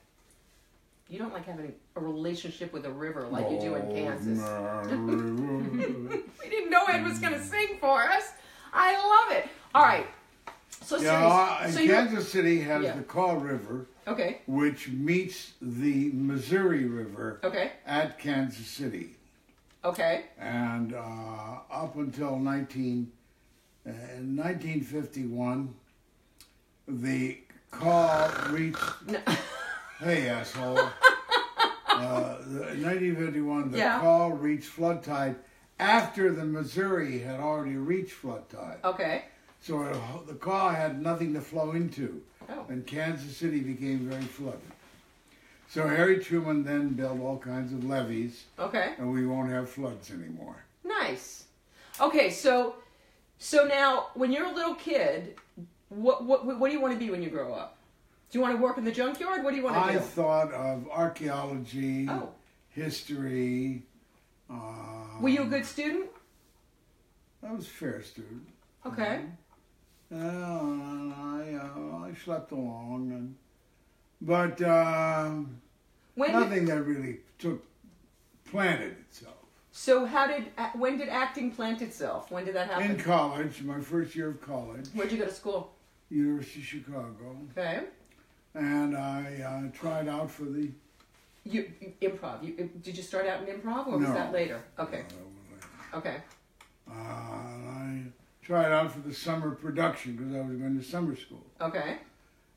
You 1.08 1.18
don't 1.18 1.34
like 1.34 1.44
having 1.46 1.72
a 1.96 2.00
relationship 2.00 2.72
with 2.72 2.86
a 2.86 2.90
river 2.90 3.28
like 3.30 3.50
you 3.50 3.60
do 3.60 3.74
in 3.74 3.82
Oh, 3.82 3.94
Kansas. 3.94 4.38
We 6.42 6.48
didn't 6.50 6.70
know 6.70 6.84
Ed 6.86 7.04
was 7.04 7.18
going 7.18 7.34
to 7.34 7.44
sing 7.44 7.76
for 7.78 8.02
us. 8.04 8.32
I 8.72 8.94
love 8.96 9.36
it. 9.38 9.48
All 9.74 9.82
right. 9.84 10.06
So 10.80 10.96
yeah, 10.98 11.26
uh, 11.26 11.70
So 11.70 11.86
Kansas 11.86 12.32
City 12.32 12.58
has 12.62 12.82
Yeah. 12.82 12.96
the 12.96 13.02
Kaw 13.02 13.34
River, 13.34 13.86
okay. 14.06 14.38
which 14.46 14.88
meets 14.88 15.52
the 15.60 16.10
Missouri 16.12 16.84
River 16.86 17.40
Okay. 17.44 17.72
at 17.86 18.18
Kansas 18.18 18.66
City. 18.66 19.10
Okay. 19.84 20.24
And 20.38 20.94
uh, 20.94 21.58
up 21.70 21.96
until 21.96 22.38
19, 22.38 23.10
uh, 23.86 23.90
1951, 23.90 25.74
the 26.88 27.38
Kaw 27.70 28.48
reached. 28.50 28.78
No. 29.06 29.18
Hey, 30.00 30.28
asshole. 30.28 30.78
uh, 31.88 32.36
the, 32.46 32.72
in 32.72 32.82
1951, 32.82 33.70
the 33.72 33.78
Yeah. 33.78 34.00
Kaw 34.00 34.28
reached 34.28 34.66
flood 34.66 35.02
tide 35.02 35.36
after 35.78 36.32
the 36.32 36.44
Missouri 36.44 37.18
had 37.18 37.40
already 37.40 37.76
reached 37.76 38.12
flood 38.12 38.48
tide. 38.48 38.78
Okay. 38.84 39.24
So 39.60 39.82
it, 39.82 39.96
the 40.26 40.34
Kaw 40.34 40.70
had 40.70 41.00
nothing 41.02 41.32
to 41.34 41.40
flow 41.40 41.72
into, 41.72 42.22
Oh. 42.48 42.66
and 42.68 42.86
Kansas 42.86 43.36
City 43.36 43.60
became 43.60 44.08
very 44.08 44.22
flooded. 44.22 44.60
So 45.68 45.88
Harry 45.88 46.18
Truman 46.22 46.62
then 46.62 46.90
built 46.90 47.20
all 47.20 47.38
kinds 47.38 47.72
of 47.72 47.84
levees, 47.84 48.44
Okay. 48.58 48.94
and 48.98 49.12
we 49.12 49.26
won't 49.26 49.50
have 49.50 49.68
floods 49.70 50.10
anymore. 50.10 50.56
Nice. 50.84 51.44
Okay, 52.00 52.30
so 52.30 52.76
so 53.38 53.64
now 53.66 54.08
when 54.14 54.30
you're 54.32 54.46
a 54.46 54.52
little 54.54 54.74
kid, 54.74 55.36
what 55.88 56.24
what 56.24 56.44
what 56.44 56.68
do 56.68 56.72
you 56.74 56.80
want 56.80 56.92
to 56.94 56.98
be 56.98 57.10
when 57.10 57.22
you 57.22 57.30
grow 57.30 57.52
up? 57.54 57.78
Do 58.30 58.38
you 58.38 58.42
want 58.42 58.56
to 58.56 58.62
work 58.62 58.78
in 58.78 58.84
the 58.84 58.92
junkyard? 58.92 59.42
What 59.44 59.50
do 59.50 59.56
you 59.56 59.62
want 59.64 59.76
to 59.76 59.80
I 59.80 59.92
do? 59.92 59.98
I 59.98 60.00
thought 60.02 60.52
of 60.52 60.88
archaeology, 60.90 62.08
Oh. 62.08 62.30
history. 62.70 63.82
Uh, 64.50 64.54
Were 65.20 65.28
you 65.28 65.42
a 65.42 65.46
good 65.46 65.64
student? 65.64 66.10
I 67.46 67.52
was 67.52 67.66
a 67.66 67.70
fair 67.70 68.02
student. 68.02 68.46
Okay. 68.86 69.20
Uh, 70.12 70.16
I, 70.16 71.58
uh, 71.60 72.04
I 72.06 72.12
slept 72.24 72.52
along, 72.52 73.10
and 73.12 73.34
but 74.20 74.60
um, 74.62 75.60
When 76.14 76.30
did, 76.30 76.38
nothing 76.40 76.64
that 76.66 76.82
really 76.82 77.18
took 77.38 77.64
planted 78.50 78.92
itself. 79.00 79.34
so 79.72 80.04
how 80.06 80.26
did 80.26 80.44
when 80.74 80.98
did 80.98 81.08
acting 81.08 81.50
plant 81.50 81.82
itself? 81.82 82.30
When 82.30 82.44
did 82.44 82.54
that 82.54 82.68
happen? 82.70 82.92
In 82.92 82.96
college, 82.98 83.62
my 83.62 83.80
first 83.80 84.14
year 84.14 84.28
of 84.28 84.40
college, 84.40 84.86
Where'd 84.94 85.10
you 85.10 85.18
go 85.18 85.24
to 85.26 85.32
school? 85.32 85.72
University 86.10 86.60
of 86.60 86.66
Chicago, 86.66 87.36
Okay. 87.52 87.80
and 88.54 88.96
I 88.96 89.42
uh, 89.72 89.76
tried 89.76 90.06
out 90.08 90.30
for 90.30 90.44
the. 90.44 90.70
You, 91.46 91.70
you 91.80 91.92
improv. 92.10 92.42
You, 92.42 92.70
did 92.82 92.96
you 92.96 93.02
start 93.02 93.26
out 93.26 93.46
in 93.46 93.54
improv 93.60 93.86
or 93.88 93.98
was 93.98 94.08
No. 94.08 94.14
that 94.14 94.32
later? 94.32 94.62
Okay. 94.78 95.04
Uh, 95.10 95.96
Okay. 95.98 96.16
I 96.90 98.02
tried 98.44 98.72
out 98.72 98.92
for 98.92 99.00
the 99.00 99.14
summer 99.14 99.52
production 99.52 100.16
because 100.16 100.34
I 100.34 100.40
was 100.40 100.56
going 100.58 100.78
to 100.78 100.84
summer 100.84 101.16
school. 101.16 101.44
Okay. 101.60 101.96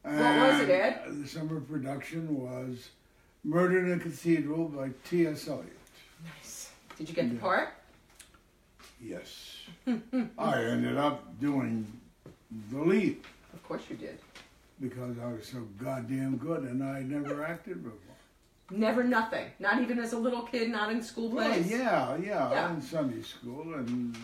What 0.03 0.13
was 0.13 0.61
it, 0.61 0.69
Ed? 0.69 1.01
The 1.09 1.27
summer 1.27 1.59
production 1.59 2.35
was 2.37 2.89
Murder 3.43 3.85
in 3.85 3.93
a 3.93 3.99
Cathedral 3.99 4.65
by 4.69 4.89
T.S. 5.09 5.47
Eliot. 5.47 5.65
Nice. 6.23 6.71
Did 6.97 7.09
you 7.09 7.15
get 7.15 7.29
the 7.29 7.35
part? 7.37 7.69
Yes. 9.01 9.57
I 10.37 10.63
ended 10.63 10.97
up 10.97 11.39
doing 11.39 11.85
the 12.71 12.79
lead 12.79 13.17
Of 13.53 13.63
course 13.63 13.83
you 13.89 13.95
did. 13.95 14.17
because 14.81 15.17
I 15.19 15.27
was 15.31 15.45
so 15.47 15.59
goddamn 15.83 16.37
good 16.37 16.63
and 16.63 16.83
I 16.83 17.01
never 17.01 17.43
acted 17.45 17.83
before. 17.83 17.99
Never 18.71 19.03
nothing. 19.03 19.45
Not 19.59 19.81
even 19.81 19.99
as 19.99 20.11
a 20.13 20.17
little 20.19 20.41
kid, 20.41 20.69
not 20.69 20.91
in 20.91 21.01
school 21.01 21.29
Well, 21.29 21.47
plays. 21.47 21.69
yeah, 21.71 22.17
yeah, 22.17 22.51
Yeah. 22.51 22.73
in 22.73 22.81
Sunday 22.81 23.21
school 23.21 23.75
and 23.75 24.15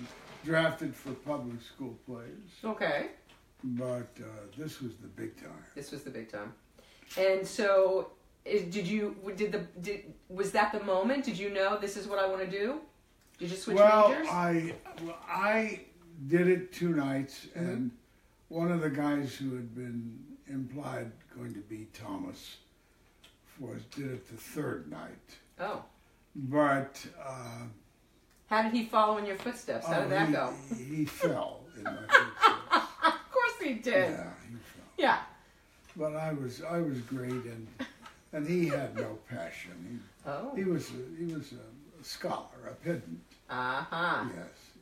drafted 0.43 0.95
for 0.95 1.11
public 1.11 1.61
school 1.61 1.95
plays. 2.05 2.27
Okay. 2.63 3.07
But 3.63 4.09
uh, 4.19 4.25
this 4.57 4.81
was 4.81 4.91
the 5.01 5.07
big 5.07 5.37
time. 5.37 5.63
This 5.75 5.91
was 5.91 6.03
the 6.03 6.09
big 6.09 6.31
time. 6.31 6.53
And 7.17 7.45
so, 7.47 8.11
is, 8.45 8.63
did 8.73 8.85
you 8.87 9.15
did 9.37 9.51
the 9.53 9.59
did 9.81 10.13
was 10.29 10.51
that 10.51 10.71
the 10.73 10.83
moment? 10.83 11.23
Did 11.23 11.37
you 11.37 11.49
know 11.49 11.77
this 11.79 11.95
is 11.95 12.07
what 12.07 12.19
I 12.19 12.27
want 12.27 12.41
to 12.41 12.49
do? 12.49 12.79
Did 13.39 13.51
you 13.51 13.57
switch 13.57 13.77
well, 13.77 14.09
majors? 14.09 14.27
I 14.29 14.73
well, 15.03 15.17
I 15.27 15.81
did 16.27 16.47
it 16.47 16.71
two 16.73 16.89
nights, 16.93 17.47
Mm-hmm. 17.57 17.59
and 17.69 17.91
one 18.49 18.71
of 18.71 18.81
the 18.81 18.89
guys 18.89 19.33
who 19.35 19.55
had 19.55 19.73
been 19.73 20.19
implied 20.47 21.11
going 21.35 21.53
to 21.53 21.61
be 21.61 21.87
Thomas 21.93 22.57
was 23.59 23.81
did 23.95 24.11
it 24.11 24.27
the 24.29 24.35
third 24.37 24.91
night. 24.91 25.37
oh, 25.59 25.83
But 26.35 27.03
uh, 27.25 27.65
how 28.53 28.61
did 28.61 28.71
he 28.71 28.85
follow 28.85 29.17
in 29.17 29.25
your 29.25 29.35
footsteps? 29.35 29.87
How 29.87 29.97
oh, 29.97 30.01
did 30.03 30.11
that 30.11 30.27
he, 30.27 30.33
go? 30.33 30.53
He 30.77 31.05
fell 31.05 31.61
in 31.75 31.83
my 31.83 31.91
footsteps. 32.07 32.85
Of 33.03 33.31
course 33.31 33.53
he 33.63 33.73
did. 33.73 34.11
yeah, 34.11 34.29
he 34.47 34.55
fell. 34.55 34.85
Yeah. 34.95 35.19
But 35.95 36.15
I 36.15 36.33
was 36.33 36.61
I 36.61 36.79
was 36.79 36.99
great, 37.01 37.31
and 37.31 37.67
and 38.31 38.47
he 38.47 38.67
had 38.67 38.95
no 38.95 39.17
passion. 39.27 40.03
Oh. 40.27 40.51
He, 40.55 40.61
he 40.61 40.69
was 40.69 40.91
a, 40.91 41.17
he 41.17 41.33
was 41.33 41.53
a 41.53 42.03
scholar, 42.03 42.69
a 42.69 42.73
pedant. 42.75 43.21
Uh 43.49 43.83
huh. 43.89 44.25
Yes. 44.35 44.73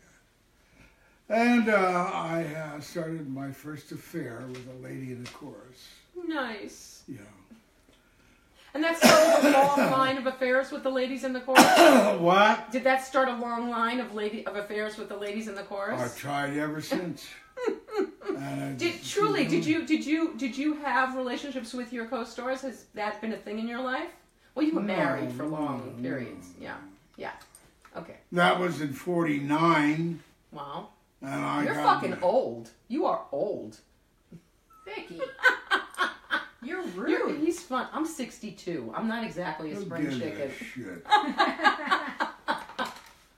And 1.29 1.69
uh, 1.69 2.11
I 2.13 2.43
uh, 2.43 2.81
started 2.81 3.29
my 3.29 3.51
first 3.51 3.93
affair 3.93 4.43
with 4.49 4.67
a 4.67 4.85
lady 4.85 5.13
in 5.13 5.23
the 5.23 5.29
chorus. 5.29 5.87
Nice. 6.27 7.03
Yeah. 7.07 7.19
And 8.73 8.83
that 8.83 8.97
started 8.97 9.49
a 9.49 9.51
long 9.51 9.91
line 9.99 10.17
of 10.17 10.27
affairs 10.27 10.71
with 10.71 10.83
the 10.83 10.89
ladies 10.89 11.23
in 11.23 11.33
the 11.33 11.41
chorus. 11.41 11.63
what? 12.19 12.71
Did 12.71 12.83
that 12.85 13.05
start 13.05 13.27
a 13.27 13.35
long 13.35 13.69
line 13.69 13.99
of 13.99 14.13
lady 14.15 14.45
of 14.45 14.55
affairs 14.55 14.97
with 14.97 15.09
the 15.09 15.17
ladies 15.17 15.47
in 15.47 15.55
the 15.55 15.63
chorus? 15.63 15.99
I've 15.99 16.17
tried 16.17 16.57
ever 16.57 16.81
since. 16.81 17.27
and 18.29 18.63
I 18.63 18.73
Did 18.73 18.93
just- 19.01 19.11
truly? 19.13 19.45
Did 19.45 19.65
you 19.65 19.85
did 19.85 20.05
you 20.05 20.33
did 20.37 20.57
you 20.57 20.75
have 20.75 21.15
relationships 21.15 21.73
with 21.73 21.91
your 21.91 22.05
co-stars? 22.05 22.61
Has 22.61 22.85
that 22.95 23.19
been 23.21 23.33
a 23.33 23.37
thing 23.37 23.59
in 23.59 23.67
your 23.67 23.81
life? 23.81 24.09
Well, 24.55 24.65
you 24.65 24.73
were 24.73 24.81
No, 24.81 24.87
married 24.95 25.31
for 25.33 25.45
long 25.45 25.93
no, 25.97 26.09
periods. 26.09 26.47
no. 26.59 26.65
Yeah, 26.65 26.75
yeah. 27.17 27.31
Okay. 27.97 28.15
That 28.31 28.57
was 28.59 28.79
in 28.81 28.93
'49, 28.93 30.19
Wow. 30.53 30.89
and 31.21 31.29
I 31.45 31.63
You're 31.65 31.73
got 31.75 32.01
fucking 32.01 32.17
old. 32.21 32.69
You 32.87 33.05
are 33.05 33.21
old. 33.33 33.77
Vicki. 34.85 35.21
You're 36.63 36.83
You're, 37.07 37.27
rude. 37.27 37.39
he's 37.39 37.59
fun. 37.61 37.87
I'm 37.91 38.05
62. 38.05 38.93
I'm 38.95 39.07
not 39.07 39.23
exactly 39.23 39.71
a 39.71 39.75
Who 39.75 39.81
spring 39.85 40.03
gives 40.03 40.17
a 40.17 40.19
chicken. 40.19 40.51
shit? 40.59 41.05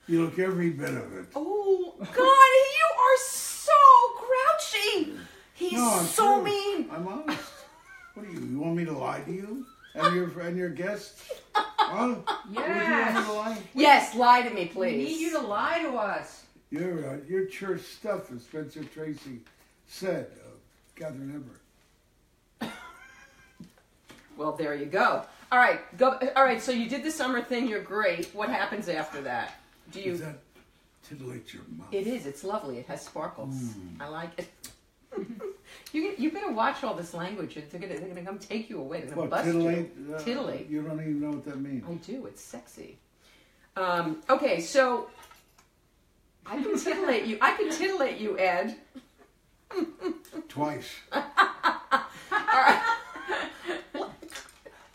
you 0.08 0.24
look 0.26 0.38
every 0.40 0.72
bit 0.72 0.90
of 0.90 1.14
it. 1.18 1.28
Oh 1.36 1.94
God, 2.00 2.08
you 2.18 2.88
are 3.00 3.18
so 3.20 3.72
grouchy. 4.20 5.14
He's 5.54 5.74
No, 5.74 5.90
I'm 5.90 6.06
so 6.06 6.34
true. 6.36 6.44
mean. 6.44 6.90
I'm 6.92 7.08
honest. 7.08 7.40
What 8.14 8.26
are 8.26 8.30
you? 8.30 8.40
You 8.42 8.60
want 8.60 8.76
me 8.76 8.86
to 8.86 8.92
lie 8.92 9.22
to 9.22 9.32
you 9.32 9.66
and 9.96 10.16
your 10.16 10.40
and 10.42 10.58
your 10.58 10.70
guests? 10.70 11.24
Huh? 11.56 12.08
Would 12.08 12.56
you 12.56 12.60
want 12.60 12.70
me 12.70 12.80
to 12.80 12.80
Yes. 12.90 13.28
lie? 13.30 13.58
Yes, 13.74 14.16
lie 14.16 14.42
to 14.42 14.50
me, 14.54 14.62
We 14.64 14.68
please. 14.68 14.98
need 15.10 15.20
you 15.22 15.32
to 15.40 15.46
lie 15.48 15.80
to 15.84 15.96
us. 15.96 16.44
Your 16.72 17.08
uh, 17.10 17.18
your 17.30 17.46
church 17.46 17.82
stuff, 17.84 18.32
as 18.34 18.44
Spencer 18.44 18.84
Tracy 18.84 19.40
said 19.88 20.26
of 20.46 20.60
Katharine 20.96 21.32
Hepburn. 21.32 21.60
Well, 24.38 24.52
there 24.54 24.76
you 24.76 24.86
go. 24.86 25.24
All 25.52 25.60
right, 25.60 25.80
go. 25.98 26.18
All 26.36 26.44
right, 26.44 26.62
so 26.62 26.72
you 26.72 26.90
did 26.90 27.04
the 27.04 27.12
summer 27.12 27.42
thing. 27.42 27.68
You're 27.68 27.82
great. 27.84 28.28
What 28.34 28.50
happens 28.50 28.90
after 28.90 29.22
that? 29.22 29.56
Do 29.92 30.00
you? 30.02 30.12
Does 30.12 30.22
that 30.22 30.40
titillate 31.08 31.54
your 31.54 31.64
mouth? 31.78 31.88
It 31.92 32.08
is. 32.08 32.26
It's 32.26 32.44
lovely. 32.44 32.78
It 32.80 32.88
has 32.88 33.04
sparkles. 33.06 33.54
Hmm. 33.56 34.02
I 34.02 34.08
like 34.08 34.32
it. 34.40 34.50
you 35.94 36.16
you 36.18 36.32
better 36.32 36.52
watch 36.52 36.84
all 36.84 36.96
this 36.96 37.14
language. 37.14 37.54
They're 37.56 37.80
gonna 37.80 38.00
they're 38.00 38.08
gonna 38.10 38.24
come 38.26 38.40
take 38.40 38.70
you 38.70 38.80
away. 38.80 39.02
They're 39.02 39.10
gonna 39.10 39.22
What 39.22 39.30
bust 39.30 39.46
titillate? 39.46 39.92
you. 40.08 40.16
Uh, 40.16 40.20
Titillate. 40.20 40.70
You 40.70 40.82
don't 40.82 41.00
even 41.00 41.20
know 41.22 41.30
what 41.32 41.46
that 41.46 41.60
means. 41.62 41.84
I 41.88 41.94
do. 42.12 42.26
It's 42.26 42.42
sexy. 42.42 42.98
Um, 43.76 44.22
okay, 44.30 44.60
so 44.60 45.10
I 46.46 46.62
can 46.62 46.78
titillate 46.80 47.26
you. 47.26 47.38
I 47.42 47.54
can 47.56 47.70
titillate 47.72 48.18
you, 48.20 48.38
Ed. 48.40 48.76
Twice. 50.50 50.90
In- 51.14 51.22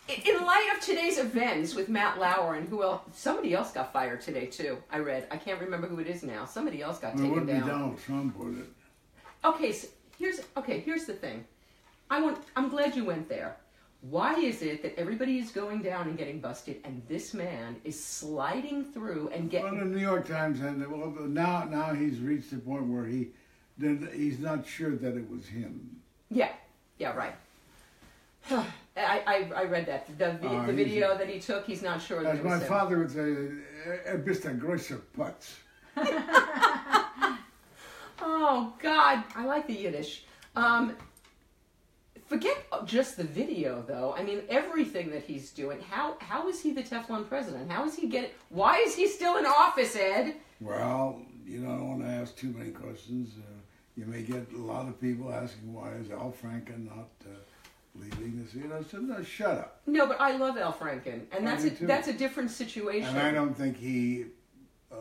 In 0.09 0.43
light 0.43 0.71
of 0.75 0.83
today's 0.83 1.19
events 1.19 1.75
with 1.75 1.87
Matt 1.87 2.17
Lauer 2.17 2.55
and 2.55 2.67
who 2.67 2.81
else? 2.81 3.01
Somebody 3.13 3.53
else 3.53 3.71
got 3.71 3.93
fired 3.93 4.21
today 4.21 4.47
too. 4.47 4.79
I 4.91 4.97
read. 4.97 5.27
I 5.29 5.37
can't 5.37 5.61
remember 5.61 5.85
who 5.85 5.99
it 5.99 6.07
is 6.07 6.23
now. 6.23 6.45
Somebody 6.45 6.81
else 6.81 6.97
got 6.97 7.13
it 7.13 7.17
taken 7.17 7.29
wouldn't 7.29 7.47
be 7.47 7.53
down. 7.53 7.67
Donald 7.67 7.99
Trump, 7.99 8.35
would 8.37 8.57
it? 8.57 8.65
Okay, 9.45 9.71
so 9.71 9.87
here's 10.17 10.41
okay. 10.57 10.79
Here's 10.79 11.05
the 11.05 11.13
thing. 11.13 11.45
I 12.09 12.21
want. 12.21 12.39
I'm 12.55 12.69
glad 12.69 12.95
you 12.95 13.05
went 13.05 13.29
there. 13.29 13.57
Why 14.01 14.33
is 14.33 14.63
it 14.63 14.81
that 14.81 14.97
everybody 14.97 15.37
is 15.37 15.51
going 15.51 15.83
down 15.83 16.07
and 16.07 16.17
getting 16.17 16.39
busted, 16.39 16.77
and 16.85 17.03
this 17.07 17.35
man 17.35 17.75
is 17.83 18.03
sliding 18.03 18.85
through 18.85 19.29
and 19.31 19.51
getting? 19.51 19.77
Well, 19.77 19.79
the 19.79 19.85
New 19.85 20.01
York 20.01 20.27
Times 20.27 20.59
and 20.61 20.87
well, 20.87 21.13
now 21.27 21.65
now 21.65 21.93
he's 21.93 22.19
reached 22.19 22.49
the 22.49 22.57
point 22.57 22.87
where 22.87 23.05
he 23.05 23.29
he's 23.79 24.39
not 24.39 24.65
sure 24.65 24.95
that 24.95 25.15
it 25.15 25.29
was 25.29 25.45
him. 25.45 26.01
Yeah, 26.31 26.49
yeah, 26.97 27.11
right. 27.11 27.35
I, 28.99 29.23
I, 29.55 29.61
I 29.61 29.63
read 29.65 29.85
that 29.87 30.05
the, 30.17 30.33
vi- 30.33 30.47
Oh, 30.47 30.65
the 30.65 30.73
video 30.73 31.17
that 31.17 31.27
he 31.29 31.39
took. 31.39 31.65
He's 31.65 31.81
not 31.81 32.01
sure 32.01 32.23
that 32.23 32.37
As 32.37 32.43
my 32.43 32.57
him. 32.57 32.67
father 32.67 32.97
would 32.99 33.11
say, 33.11 33.21
"Er 34.07 34.17
bist 34.23 34.45
ein 34.45 34.59
großer 34.59 34.99
Putz." 35.15 35.57
Oh 38.21 38.73
God, 38.81 39.23
I 39.35 39.45
like 39.45 39.67
the 39.67 39.73
Yiddish. 39.73 40.23
Um, 40.55 40.95
forget 42.27 42.57
just 42.85 43.15
the 43.17 43.23
video, 43.23 43.81
though. 43.87 44.13
I 44.17 44.23
mean, 44.23 44.41
everything 44.49 45.09
that 45.11 45.23
he's 45.23 45.51
doing. 45.51 45.79
How 45.89 46.17
how 46.19 46.49
is 46.49 46.61
he 46.61 46.71
the 46.73 46.83
Teflon 46.83 47.27
president? 47.27 47.71
How 47.71 47.85
is 47.85 47.95
he 47.95 48.07
getting? 48.07 48.31
Why 48.49 48.77
is 48.85 48.95
he 48.95 49.07
still 49.07 49.37
in 49.37 49.45
office, 49.45 49.95
Ed? 49.95 50.35
Well, 50.59 51.21
you 51.45 51.59
know, 51.59 51.71
I 51.71 51.75
don't 51.77 51.89
want 51.89 52.01
to 52.01 52.07
ask 52.09 52.35
too 52.35 52.49
many 52.57 52.71
questions. 52.71 53.31
Uh, 53.37 53.43
you 53.95 54.05
may 54.05 54.21
get 54.21 54.47
a 54.53 54.57
lot 54.57 54.87
of 54.87 54.99
people 54.99 55.31
asking 55.31 55.73
why 55.73 55.91
is 55.93 56.11
Al 56.11 56.33
Franken 56.41 56.85
not 56.87 57.09
uh, 57.25 57.29
leaving 57.95 58.41
this. 58.43 58.53
You 58.53 58.67
know, 58.67 58.83
so 58.89 58.97
no, 58.99 59.23
shut 59.23 59.57
up. 59.57 59.81
No, 59.87 60.07
but 60.07 60.19
I 60.21 60.35
love 60.37 60.57
Al 60.57 60.73
Franken, 60.73 61.21
and 61.31 61.45
that's 61.45 61.63
a, 61.63 61.69
too. 61.71 61.87
that's 61.87 62.07
a 62.07 62.13
different 62.13 62.51
situation. 62.51 63.09
And 63.09 63.19
I 63.19 63.31
don't 63.31 63.55
think 63.55 63.77
he 63.77 64.25
uh, 64.91 64.95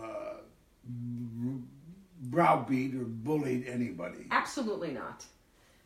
browbeat 2.20 2.94
or 2.94 3.04
bullied 3.04 3.66
anybody. 3.66 4.26
Absolutely 4.30 4.90
not. 4.90 5.24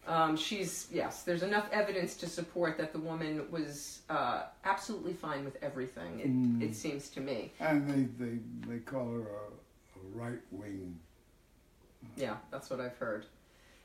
Um, 0.06 0.36
she's 0.36 0.88
yes. 0.92 1.22
There's 1.22 1.44
enough 1.44 1.68
evidence 1.70 2.16
to 2.16 2.26
support 2.26 2.76
that 2.78 2.92
the 2.92 2.98
woman 2.98 3.44
was 3.52 4.00
uh, 4.10 4.44
absolutely 4.64 5.12
fine 5.12 5.44
with 5.44 5.56
everything. 5.62 6.18
It, 6.20 6.28
Mm. 6.28 6.62
it 6.62 6.74
seems 6.74 7.08
to 7.10 7.20
me. 7.20 7.52
And 7.60 7.88
they, 7.88 8.24
they, 8.24 8.38
they 8.66 8.78
call 8.80 9.12
her 9.12 9.20
a, 9.20 9.22
a 9.22 10.02
right 10.14 10.40
wing. 10.50 10.98
Yeah, 12.16 12.34
that's 12.50 12.68
what 12.68 12.80
I've 12.80 12.96
heard. 12.96 13.26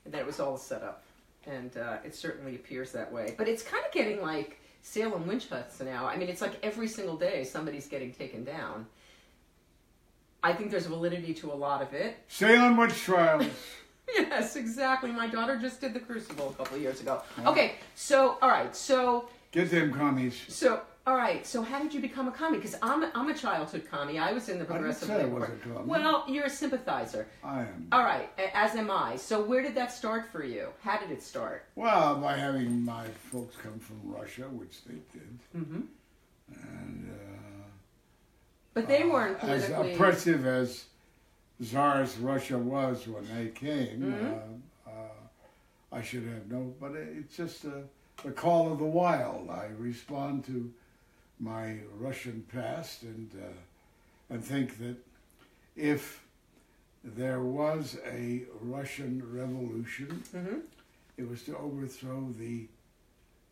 And 0.05 0.13
that 0.13 0.21
it 0.21 0.25
was 0.25 0.39
all 0.39 0.57
set 0.57 0.81
up, 0.81 1.03
and 1.47 1.75
uh, 1.77 1.97
it 2.05 2.13
certainly 2.15 2.55
appears 2.55 2.91
that 2.91 3.11
way. 3.11 3.33
But 3.37 3.47
it's 3.47 3.63
kind 3.63 3.83
of 3.85 3.91
getting 3.91 4.21
like 4.21 4.59
Salem 4.81 5.27
witch 5.27 5.47
hunts 5.49 5.79
now. 5.81 6.05
I 6.07 6.17
mean, 6.17 6.29
it's 6.29 6.41
like 6.41 6.53
every 6.63 6.87
single 6.87 7.17
day 7.17 7.43
somebody's 7.43 7.87
getting 7.87 8.13
taken 8.13 8.43
down. 8.43 8.85
I 10.43 10.53
think 10.53 10.71
there's 10.71 10.85
validity 10.85 11.33
to 11.35 11.51
a 11.51 11.55
lot 11.55 11.81
of 11.81 11.93
it. 11.93 12.17
Salem 12.27 12.77
witch 12.77 12.95
trials. 12.95 13.45
Yes, 14.13 14.55
exactly. 14.55 15.11
My 15.11 15.27
daughter 15.27 15.57
just 15.57 15.81
did 15.81 15.93
the 15.93 15.99
Crucible 15.99 16.51
a 16.51 16.53
couple 16.53 16.77
of 16.77 16.81
years 16.81 17.01
ago. 17.01 17.21
Okay, 17.45 17.73
so 17.93 18.37
all 18.41 18.47
right, 18.49 18.73
so 18.73 19.27
Get 19.51 19.69
them 19.69 19.91
commies. 19.93 20.33
so 20.47 20.79
all 21.07 21.15
right, 21.15 21.47
so 21.47 21.61
how 21.61 21.79
did 21.81 21.93
you 21.93 22.01
become 22.01 22.27
a 22.27 22.31
commie? 22.31 22.57
Because 22.57 22.75
I'm 22.81 23.01
a, 23.01 23.11
I'm 23.15 23.29
a 23.29 23.33
childhood 23.33 23.87
commie. 23.89 24.19
I 24.19 24.33
was 24.33 24.49
in 24.49 24.59
the 24.59 24.65
I 24.65 24.67
didn't 24.67 24.77
progressive 24.79 25.09
I 25.09 25.17
labor. 25.19 25.39
was 25.39 25.43
a 25.49 25.51
commie. 25.63 25.85
Well, 25.85 26.25
you're 26.27 26.43
a 26.47 26.49
sympathizer. 26.49 27.27
I 27.41 27.61
am. 27.61 27.87
All 27.93 28.03
right, 28.03 28.29
as 28.53 28.75
am 28.75 28.91
I. 28.91 29.15
So 29.15 29.41
where 29.41 29.61
did 29.61 29.73
that 29.75 29.93
start 29.93 30.29
for 30.33 30.43
you? 30.43 30.67
How 30.83 30.97
did 30.99 31.09
it 31.11 31.23
start? 31.23 31.63
Well, 31.75 32.17
by 32.17 32.35
having 32.35 32.83
my 32.83 33.05
folks 33.31 33.55
come 33.55 33.79
from 33.79 34.01
Russia, 34.03 34.49
which 34.51 34.83
they 34.83 34.95
did, 35.13 35.39
mm-hmm. 35.55 35.81
and 36.61 37.09
But 38.73 38.89
they 38.89 39.03
uh, 39.03 39.07
weren't 39.07 39.41
as 39.45 39.69
oppressive 39.69 40.45
as 40.45 40.87
Tsar's 41.63 42.17
Russia 42.17 42.57
was 42.57 43.07
when 43.07 43.25
they 43.33 43.47
came. 43.47 44.01
Mhm. 44.01 44.33
Uh, 44.85 44.89
uh, 44.89 45.95
I 45.97 46.01
should 46.01 46.23
have 46.23 46.51
known, 46.51 46.75
but 46.81 46.91
it- 46.95 47.15
it's 47.17 47.37
just 47.37 47.63
a, 47.63 47.83
the 48.25 48.31
call 48.31 48.73
of 48.73 48.79
the 48.79 48.83
wild. 48.85 49.49
I 49.49 49.67
respond 49.77 50.43
to 50.47 50.73
my 51.39 51.77
Russian 51.97 52.45
past 52.51 53.03
and 53.03 53.31
uh, 53.41 54.33
and 54.33 54.43
think 54.43 54.77
that 54.79 54.97
if 55.75 56.23
there 57.03 57.41
was 57.41 57.97
a 58.05 58.43
Russian 58.61 59.21
revolution, 59.31 60.23
hmm 60.31 60.59
it 61.17 61.27
was 61.27 61.41
to 61.43 61.57
overthrow 61.57 62.27
the 62.37 62.67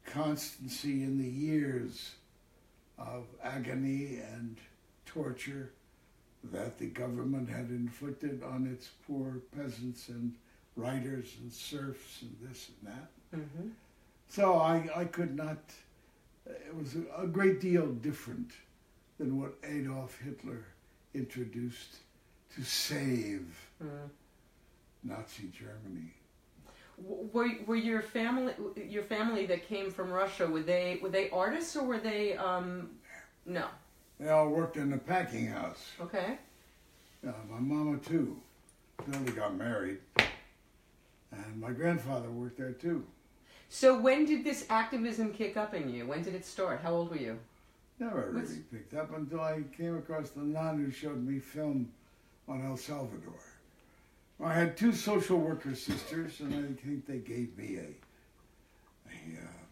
constancy 0.05 1.01
in 1.03 1.17
the 1.17 1.27
years 1.27 2.11
of 2.99 3.25
agony 3.43 4.19
and 4.33 4.57
torture 5.07 5.71
that 6.51 6.77
the 6.77 6.85
government 6.85 7.49
had 7.49 7.69
inflicted 7.71 8.43
on 8.43 8.67
its 8.67 8.89
poor 9.07 9.41
peasants 9.57 10.09
and 10.09 10.35
writers 10.75 11.33
and 11.41 11.51
serfs 11.51 12.21
and 12.21 12.35
this 12.47 12.69
and 12.83 12.93
that. 12.93 13.39
hmm 13.39 13.69
So 14.29 14.53
I, 14.59 14.87
I 14.95 15.05
could 15.05 15.35
not, 15.35 15.57
it 16.47 16.75
was 16.75 16.95
a, 17.17 17.27
great 17.27 17.59
deal 17.59 17.87
different 17.87 18.51
than 19.17 19.39
what 19.39 19.53
Adolf 19.63 20.19
Hitler 20.23 20.65
introduced 21.13 21.97
to 22.55 22.63
save 22.63 23.69
mm 23.83 24.09
Nazi 25.03 25.51
Germany. 25.53 26.11
Were, 26.97 27.49
were 27.67 27.75
your 27.75 28.01
family 28.01 28.53
your 28.89 29.03
family 29.03 29.45
that 29.45 29.67
came 29.67 29.91
from 29.91 30.09
Russia 30.11 30.47
were 30.47 30.63
they 30.63 30.97
were 31.01 31.09
they 31.09 31.29
artists 31.29 31.75
or 31.75 31.83
were 31.83 31.99
they 31.99 32.35
um 32.37 32.89
no 33.45 33.67
They 34.19 34.29
all 34.29 34.49
worked 34.49 34.77
in 34.77 34.89
the 34.89 34.97
packing 34.97 35.45
house. 35.47 35.91
okay 36.01 36.39
Yeah, 37.23 37.33
my 37.51 37.59
mama 37.59 37.97
too. 37.99 38.39
Then 39.07 39.25
we 39.25 39.31
got 39.33 39.55
married, 39.55 39.99
and 41.31 41.59
my 41.59 41.71
grandfather 41.71 42.29
worked 42.31 42.57
there 42.57 42.71
too. 42.71 43.05
So 43.75 43.99
when 43.99 44.25
did 44.25 44.43
this 44.43 44.65
activism 44.69 45.33
kick 45.33 45.57
up 45.57 45.73
in 45.73 45.89
you 45.93 46.05
when 46.05 46.21
did 46.23 46.33
it 46.35 46.45
start 46.45 46.79
how 46.81 46.93
old 46.93 47.09
were 47.09 47.17
you 47.27 47.37
Never 47.99 48.29
What's- 48.33 48.49
really 48.51 48.61
picked 48.73 48.93
up 48.93 49.15
until 49.15 49.39
I 49.39 49.63
came 49.77 49.95
across 49.97 50.29
the 50.31 50.41
nun 50.41 50.83
who 50.83 50.91
showed 50.91 51.23
me 51.25 51.39
film 51.39 51.89
on 52.45 52.61
El 52.65 52.75
Salvador. 52.75 53.39
I 54.43 54.53
had 54.53 54.75
two 54.75 54.91
social 54.91 55.37
worker 55.39 55.73
sisters, 55.75 56.41
and 56.41 56.53
I 56.53 56.73
think 56.85 57.05
they 57.07 57.19
gave 57.19 57.57
me 57.57 57.77
a, 57.77 57.87
a 59.09 59.19
uh, 59.45 59.63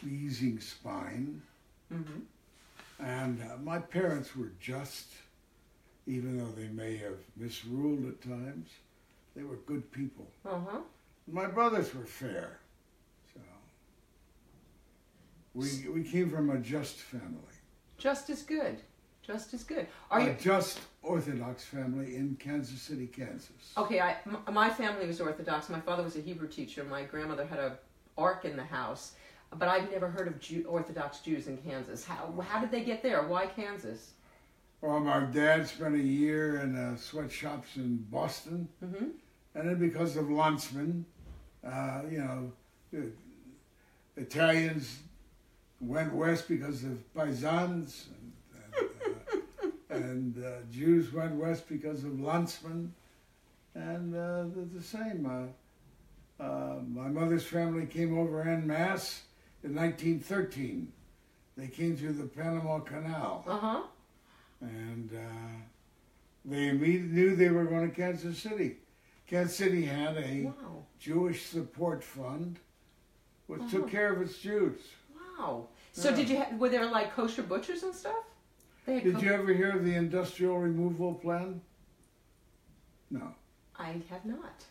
pleasing 0.00 0.58
spine. 0.58 1.40
hmm 1.88 2.20
And 2.98 3.40
uh, 3.42 3.58
my 3.62 3.78
parents 3.78 4.34
were 4.34 4.50
just, 4.60 5.06
even 6.08 6.36
though 6.38 6.50
they 6.60 6.68
may 6.82 6.96
have 6.96 7.18
misruled 7.40 8.08
at 8.08 8.20
times, 8.22 8.70
they 9.36 9.44
were 9.44 9.60
good 9.66 9.84
people. 9.92 10.26
uh-huh 10.44 10.80
My 11.30 11.46
brothers 11.46 11.94
were 11.94 12.06
fair, 12.06 12.58
we 15.56 15.88
we 15.88 16.02
came 16.02 16.30
from 16.30 16.50
a 16.50 16.58
just 16.58 16.96
family, 16.96 17.56
just 17.98 18.30
as 18.30 18.42
good 18.42 18.80
just 19.26 19.52
as 19.54 19.64
good 19.64 19.86
are 20.10 20.20
a 20.20 20.26
you 20.26 20.36
just 20.38 20.80
Orthodox 21.02 21.64
family 21.64 22.16
in 22.16 22.36
Kansas 22.38 22.80
City, 22.80 23.06
Kansas. 23.06 23.72
Okay, 23.76 24.00
I, 24.00 24.16
m- 24.26 24.38
my 24.52 24.68
family 24.68 25.06
was 25.06 25.20
Orthodox. 25.20 25.68
My 25.68 25.80
father 25.80 26.02
was 26.02 26.16
a 26.16 26.20
Hebrew 26.20 26.48
teacher. 26.48 26.82
My 26.84 27.04
grandmother 27.04 27.46
had 27.46 27.58
a 27.58 27.78
ark 28.18 28.44
in 28.44 28.56
the 28.56 28.64
house, 28.64 29.12
but 29.56 29.68
I've 29.68 29.90
never 29.90 30.08
heard 30.08 30.26
of 30.26 30.40
Jew, 30.40 30.64
Orthodox 30.68 31.20
Jews 31.20 31.46
in 31.46 31.56
Kansas. 31.58 32.04
How 32.04 32.32
how 32.48 32.60
did 32.60 32.70
they 32.70 32.82
get 32.82 33.02
there? 33.02 33.22
Why 33.26 33.46
Kansas? 33.46 34.12
Well, 34.80 35.00
my 35.00 35.20
dad 35.20 35.66
spent 35.66 35.94
a 35.94 35.98
year 35.98 36.60
in 36.60 36.76
uh, 36.76 36.96
sweatshops 36.96 37.76
in 37.76 38.06
Boston, 38.10 38.68
hmm 38.80 39.06
and 39.54 39.68
then 39.70 39.78
because 39.78 40.16
of 40.18 40.28
landsmen, 40.30 41.06
uh, 41.66 42.02
you 42.10 42.18
know, 42.18 42.52
Italians 44.16 44.98
went 45.80 46.12
west 46.14 46.48
because 46.48 46.84
of 46.84 46.98
paisans, 47.14 48.04
and, 48.08 48.32
and, 48.78 48.88
uh, 49.62 49.66
and 49.94 50.44
uh, 50.44 50.50
Jews 50.72 51.12
went 51.12 51.34
west 51.34 51.68
because 51.68 52.04
of 52.04 52.20
landsmen, 52.20 52.92
and 53.74 54.14
uh, 54.14 54.44
they're 54.54 54.64
the 54.74 54.82
same. 54.82 55.26
Uh, 56.40 56.42
uh, 56.42 56.80
my 56.88 57.08
mother's 57.08 57.44
family 57.46 57.86
came 57.86 58.18
over 58.18 58.42
en 58.42 58.66
masse 58.66 59.22
in 59.64 59.74
1913. 59.74 60.92
They 61.56 61.68
came 61.68 61.96
through 61.96 62.12
the 62.14 62.24
Panama 62.26 62.80
Canal, 62.80 63.44
Uh 63.46 63.58
huh. 63.58 63.82
and 64.60 65.10
uh, 65.14 65.58
they 66.44 66.68
immediately 66.68 67.08
knew 67.08 67.36
they 67.36 67.48
were 67.50 67.64
going 67.64 67.88
to 67.88 67.94
Kansas 67.94 68.38
City. 68.38 68.76
Kansas 69.26 69.56
City 69.56 69.84
had 69.84 70.16
a 70.18 70.44
Wow. 70.44 70.84
Jewish 71.00 71.46
support 71.46 72.04
fund, 72.04 72.58
which 73.46 73.60
Oh. 73.64 73.68
took 73.70 73.90
care 73.90 74.12
of 74.12 74.20
its 74.22 74.38
Jews. 74.38 74.78
Wow. 75.38 75.68
So 75.92 76.10
Yeah. 76.10 76.16
did 76.16 76.28
you? 76.30 76.36
Ha- 76.38 76.56
were 76.56 76.68
there 76.68 76.86
like 76.86 77.14
kosher 77.14 77.42
butchers 77.42 77.82
and 77.82 77.94
stuff? 77.94 78.24
They 78.84 78.94
had 78.94 79.04
Did 79.04 79.22
you 79.22 79.32
ever 79.32 79.52
hear 79.52 79.70
of 79.76 79.84
the 79.84 79.94
industrial 79.94 80.58
removal 80.58 81.14
plan? 81.14 81.60
No. 83.10 83.34
I 83.78 84.00
have 84.10 84.24
not. 84.24 84.64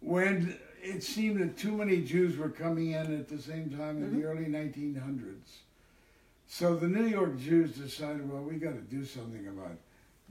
When 0.00 0.58
it 0.82 1.02
seemed 1.02 1.40
that 1.40 1.56
too 1.56 1.72
many 1.76 2.02
Jews 2.02 2.36
were 2.36 2.48
coming 2.50 2.90
in 2.92 3.18
at 3.18 3.28
the 3.28 3.38
same 3.38 3.70
time 3.70 3.98
in 4.02 4.10
Mm-hmm. 4.10 4.20
the 4.20 4.24
early 4.26 4.44
1900s, 4.46 5.58
so 6.46 6.76
the 6.76 6.88
New 6.88 7.06
York 7.06 7.38
Jews 7.38 7.72
decided, 7.76 8.28
well, 8.30 8.42
we 8.42 8.56
got 8.56 8.74
to 8.74 8.80
do 8.82 9.04
something 9.04 9.46
about 9.48 9.76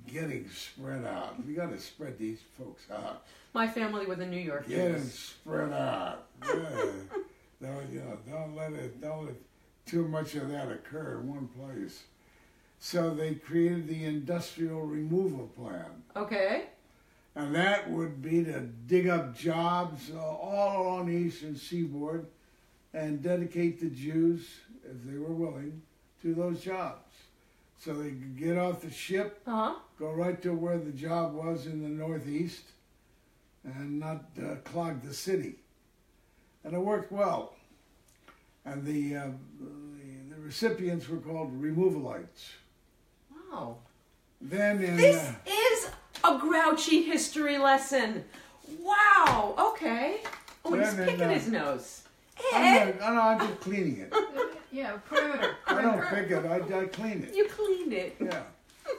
getting 0.07 0.47
spread 0.49 1.03
out. 1.05 1.43
We 1.45 1.53
got 1.53 1.71
to 1.71 1.79
spread 1.79 2.17
these 2.17 2.39
folks 2.57 2.83
out. 2.91 3.23
My 3.53 3.67
family 3.67 4.05
were 4.05 4.15
the 4.15 4.25
New 4.25 4.37
York 4.39 4.67
Get 4.67 4.93
them 4.93 5.01
Jews. 5.01 5.13
spread 5.13 5.73
out. 5.73 6.27
Yeah. 6.43 6.51
don't, 7.61 7.91
you 7.91 7.99
know, 8.01 8.17
don't 8.29 8.55
let 8.55 8.73
it, 8.73 9.01
don't 9.01 9.25
let 9.25 9.35
too 9.85 10.07
much 10.07 10.35
of 10.35 10.49
that 10.49 10.71
occur 10.71 11.19
in 11.21 11.27
one 11.33 11.47
place. 11.47 12.03
So 12.79 13.11
they 13.13 13.35
created 13.35 13.87
the 13.87 14.03
industrial 14.05 14.81
removal 14.81 15.47
plan. 15.47 16.03
Okay. 16.15 16.65
And 17.35 17.53
that 17.55 17.89
would 17.89 18.21
be 18.21 18.43
to 18.45 18.61
dig 18.61 19.07
up 19.07 19.35
jobs 19.37 20.11
uh, 20.15 20.19
all 20.19 20.81
along 20.83 21.07
the 21.07 21.13
eastern 21.13 21.55
seaboard 21.57 22.27
and 22.93 23.21
dedicate 23.21 23.79
the 23.79 23.89
Jews, 23.89 24.47
if 24.89 25.03
they 25.03 25.17
were 25.17 25.33
willing, 25.33 25.81
to 26.21 26.33
those 26.33 26.61
jobs. 26.61 27.11
So 27.77 27.93
they 27.93 28.09
could 28.09 28.37
get 28.37 28.57
off 28.57 28.81
the 28.81 28.89
ship, 28.91 29.41
Uh 29.45 29.51
huh. 29.51 29.75
go 29.99 30.11
right 30.11 30.41
to 30.43 30.53
where 30.53 30.77
the 30.77 30.91
job 30.91 31.33
was 31.33 31.65
in 31.65 31.83
the 31.83 31.89
northeast, 31.89 32.63
and 33.65 33.99
not 33.99 34.25
uh, 34.41 34.55
clog 34.63 35.01
the 35.01 35.13
city. 35.13 35.55
And 36.63 36.73
it 36.73 36.79
worked 36.79 37.11
well. 37.11 37.53
And 38.65 38.83
the, 38.85 39.15
uh, 39.15 39.27
the, 39.59 40.35
the 40.35 40.41
recipients 40.41 41.07
were 41.07 41.17
called 41.17 41.61
removalites. 41.61 42.53
Wow. 43.51 43.77
Then 44.41 44.83
in 44.83 44.97
This 44.97 45.17
uh, 45.29 45.33
is 45.47 45.89
a 46.23 46.37
grouchy 46.39 47.03
history 47.03 47.57
lesson. 47.57 48.23
Wow. 48.81 49.55
Okay. 49.73 50.17
Oh, 50.63 50.73
he's 50.73 50.95
Then 50.95 50.99
in, 51.01 51.05
picking 51.13 51.25
uh, 51.27 51.29
his 51.29 51.47
nose. 51.47 52.01
I'm, 52.53 52.63
Ed, 52.89 52.99
not, 52.99 53.41
I'm 53.41 53.47
just 53.47 53.59
cleaning 53.61 53.97
it. 53.99 54.13
Yeah, 54.71 54.97
perimeter. 55.07 55.55
I 55.67 55.81
don't 55.81 56.05
pick 56.07 56.31
it. 56.31 56.45
I, 56.45 56.57
I 56.57 56.85
clean 56.87 57.23
it. 57.23 57.33
you 57.33 57.47
cleaned 57.47 57.93
it. 57.93 58.17
Yeah. 58.19 58.43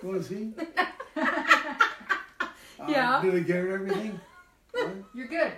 Was 0.02 0.28
he? 0.28 0.52
Uh, 2.78 2.84
Yeah. 2.88 3.20
Did 3.22 3.34
he 3.34 3.40
get 3.40 3.64
everything? 3.66 4.20
You're 5.14 5.28
good. 5.28 5.52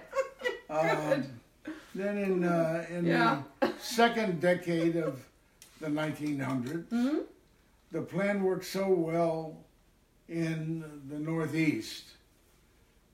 Um, 0.71 1.25
Then 1.99 2.17
in 2.19 2.45
uh, 2.45 2.87
in 2.89 3.07
Yeah. 3.07 3.43
the 3.61 3.73
second 3.81 4.41
decade 4.41 4.95
of 4.95 5.27
the 5.81 5.89
1900s, 5.89 6.87
Mhm. 6.91 7.25
the 7.91 8.03
plan 8.03 8.45
worked 8.45 8.67
so 8.67 8.89
well 8.89 9.65
in 10.29 10.85
the 11.09 11.19
Northeast, 11.19 12.05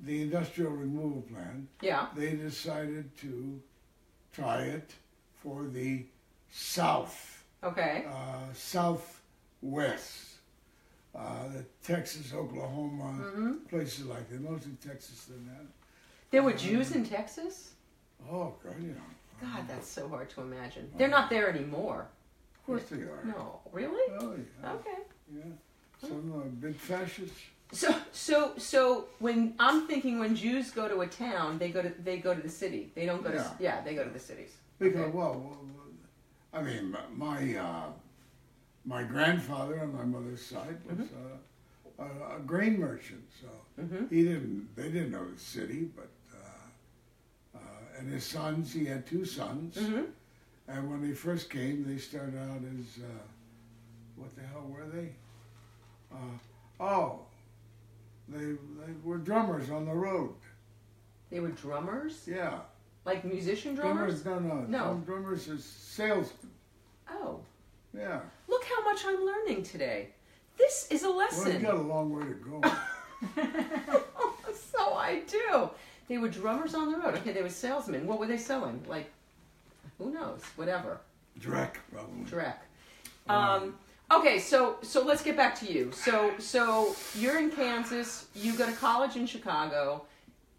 the 0.01 0.21
industrial 0.21 0.73
removal 0.73 1.23
plan, 1.23 1.67
Yeah. 1.81 2.11
they 2.15 2.37
decided 2.37 3.17
to 3.25 3.63
try 4.33 4.65
it 4.65 4.91
for 5.43 5.67
the 5.67 6.05
South, 6.53 7.43
Okay. 7.63 8.05
uh, 8.07 8.53
Southwest, 8.53 10.41
uh, 11.15 11.49
Texas, 11.83 12.35
Oklahoma, 12.35 13.11
Mhm. 13.25 13.67
places 13.69 14.05
like 14.05 14.29
that, 14.29 14.41
mostly 14.43 14.77
Texas 14.91 15.25
than 15.25 15.47
that. 15.47 15.67
There 16.31 16.43
were 16.43 16.53
Jews 16.53 16.93
in 16.93 17.07
Texas. 17.07 17.74
Oh, 18.31 18.55
God, 18.63 18.75
yeah. 18.81 18.93
God, 19.41 19.69
that's 19.69 19.89
so 19.89 20.09
hard 20.09 20.31
to 20.31 20.41
imagine. 20.43 20.91
They're 20.97 21.09
not 21.09 21.29
there 21.31 21.49
anymore. 21.51 22.07
Of 22.61 22.67
course 22.67 22.83
they 22.91 23.03
are. 23.03 23.23
No, 23.25 23.61
really? 23.73 24.13
Oh, 24.19 24.35
yeah. 24.63 24.73
Okay. 24.73 24.99
Yeah. 25.35 25.43
Some 26.09 26.33
uh, 26.37 26.49
big 26.61 26.77
fascists. 26.77 27.39
So, 27.73 27.95
so, 28.13 28.53
so 28.57 29.07
when 29.19 29.55
I'm 29.59 29.87
thinking 29.87 30.19
when 30.19 30.37
Jews 30.37 30.71
go 30.71 30.87
to 30.89 31.01
a 31.01 31.07
town, 31.07 31.59
they 31.59 31.71
go 31.71 31.83
to 31.83 31.93
they 32.03 32.19
go 32.19 32.35
to 32.35 32.41
the 32.41 32.49
city. 32.49 32.93
They 32.95 33.05
don't 33.07 33.23
go 33.23 33.31
to 33.31 33.37
Yeah. 33.37 33.51
yeah, 33.59 33.81
they 33.83 33.95
go 33.95 34.05
to 34.05 34.11
the 34.11 34.19
cities. 34.21 34.51
Because, 34.79 35.01
Okay. 35.01 35.11
well, 35.11 35.33
well, 35.33 35.59
well, 35.75 35.89
I 36.53 36.63
mean, 36.63 36.97
my 37.17 37.57
uh, 37.57 37.87
my 38.85 39.03
grandfather 39.03 39.81
on 39.81 39.93
my 39.95 40.05
mother's 40.05 40.45
side 40.45 40.79
was 40.89 41.09
uh, 41.99 42.05
a, 42.05 42.37
a 42.37 42.41
grain 42.41 42.79
merchant, 42.79 43.25
so 43.41 43.49
Mhm. 43.83 44.09
he 44.11 44.23
didn't. 44.25 44.69
They 44.77 44.91
didn't 44.91 45.11
know 45.11 45.29
the 45.29 45.41
city, 45.41 45.89
but 45.97 46.09
and 48.05 48.13
his 48.13 48.25
sons. 48.25 48.73
He 48.73 48.85
had 48.85 49.07
two 49.07 49.25
sons, 49.25 49.77
Mhm. 49.77 50.07
and 50.69 50.91
when 50.91 51.01
they 51.01 51.15
first 51.15 51.49
came, 51.51 51.85
they 51.87 51.99
started 51.99 52.37
out 52.37 52.61
as 52.63 53.03
uh, 53.03 53.23
what 54.17 54.35
the 54.37 54.43
hell 54.43 54.67
were 54.69 54.87
they? 54.87 55.15
Uh, 56.13 56.39
oh, 56.81 57.21
they 58.29 58.45
they 58.53 58.93
were 59.03 59.19
drummers 59.19 59.71
on 59.71 59.87
the 59.87 59.93
road. 59.95 60.35
They 61.31 61.41
were 61.41 61.49
drummers, 61.49 62.27
Yeah, 62.27 62.61
like 63.07 63.25
musician 63.25 63.75
drummers. 63.75 64.23
drummers. 64.23 64.45
No, 64.47 64.57
no, 64.67 64.95
No. 64.95 65.03
drummers 65.07 65.49
is 65.49 65.65
salesmen. 65.65 66.51
Oh, 67.11 67.41
Yeah. 67.95 68.21
look 68.49 68.65
how 68.65 68.85
much 68.85 69.05
I'm 69.07 69.25
learning 69.25 69.63
today. 69.63 70.11
This 70.57 70.87
is 70.91 71.03
a 71.03 71.07
Well, 71.11 71.15
you 71.15 71.19
lesson. 71.21 71.63
got 71.63 71.75
a 71.75 71.81
long 71.81 72.11
way 72.13 72.23
to 72.25 72.35
go. 72.35 72.61
so 74.55 74.95
I 74.95 75.23
do. 75.27 75.71
They 76.09 76.19
were 76.19 76.29
drummers 76.29 76.75
on 76.75 76.93
the 76.93 76.99
road. 76.99 77.15
Okay, 77.17 77.33
they 77.33 77.43
were 77.43 77.49
salesmen. 77.49 78.07
What 78.07 78.19
were 78.19 78.27
they 78.27 78.37
selling? 78.37 78.85
Like, 78.89 79.11
who 79.99 80.13
knows? 80.13 80.43
Whatever. 80.57 81.01
Dreck, 81.41 81.77
probably. 81.93 82.25
Drek. 82.25 82.57
Um, 83.29 83.77
okay, 84.13 84.39
so 84.39 84.77
so 84.83 85.03
let's 85.05 85.23
get 85.23 85.37
back 85.37 85.59
to 85.61 85.73
you. 85.73 85.91
So 85.93 86.35
so 86.39 86.95
you're 87.15 87.39
in 87.39 87.51
Kansas. 87.51 88.27
You 88.35 88.57
go 88.57 88.67
to 88.67 88.73
college 88.73 89.17
in 89.17 89.27
Chicago. 89.27 90.05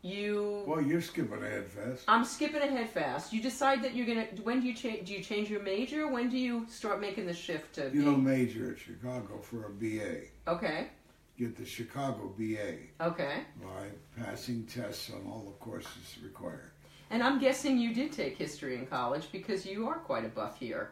You. 0.01 0.63
Well, 0.67 0.81
you're 0.81 1.01
skipping 1.01 1.41
ahead 1.43 1.65
fast. 1.65 2.03
I'm 2.07 2.25
skipping 2.25 2.61
ahead 2.61 2.89
fast. 2.89 3.33
You 3.33 3.41
decide 3.41 3.83
that 3.83 3.95
you're 3.95 4.05
gonna. 4.05 4.27
When 4.43 4.61
do 4.61 4.67
you 4.67 4.73
change? 4.73 5.07
Do 5.07 5.13
you 5.13 5.23
change 5.23 5.49
your 5.49 5.61
major? 5.61 6.07
When 6.07 6.29
do 6.29 6.37
you 6.37 6.65
start 6.69 7.01
making 7.01 7.25
the 7.25 7.33
shift 7.33 7.75
to? 7.75 7.89
You 7.93 8.03
don't 8.03 8.23
major 8.23 8.71
at 8.71 8.79
Chicago 8.79 9.39
for 9.41 9.65
a 9.65 9.69
BA. 9.69 10.25
Okay. 10.47 10.87
Get 11.37 11.57
the 11.57 11.65
Chicago 11.65 12.33
BA 12.37 12.75
Okay. 13.01 13.41
by 13.61 14.23
passing 14.23 14.63
tests 14.65 15.11
on 15.11 15.29
all 15.29 15.43
the 15.45 15.65
courses 15.65 16.17
required. 16.23 16.71
And 17.09 17.21
I'm 17.21 17.39
guessing 17.39 17.77
you 17.77 17.93
did 17.93 18.13
take 18.13 18.37
history 18.37 18.75
in 18.75 18.87
college 18.87 19.27
because 19.31 19.65
you 19.65 19.87
are 19.87 19.99
quite 19.99 20.23
a 20.23 20.29
buff 20.29 20.57
here. 20.57 20.91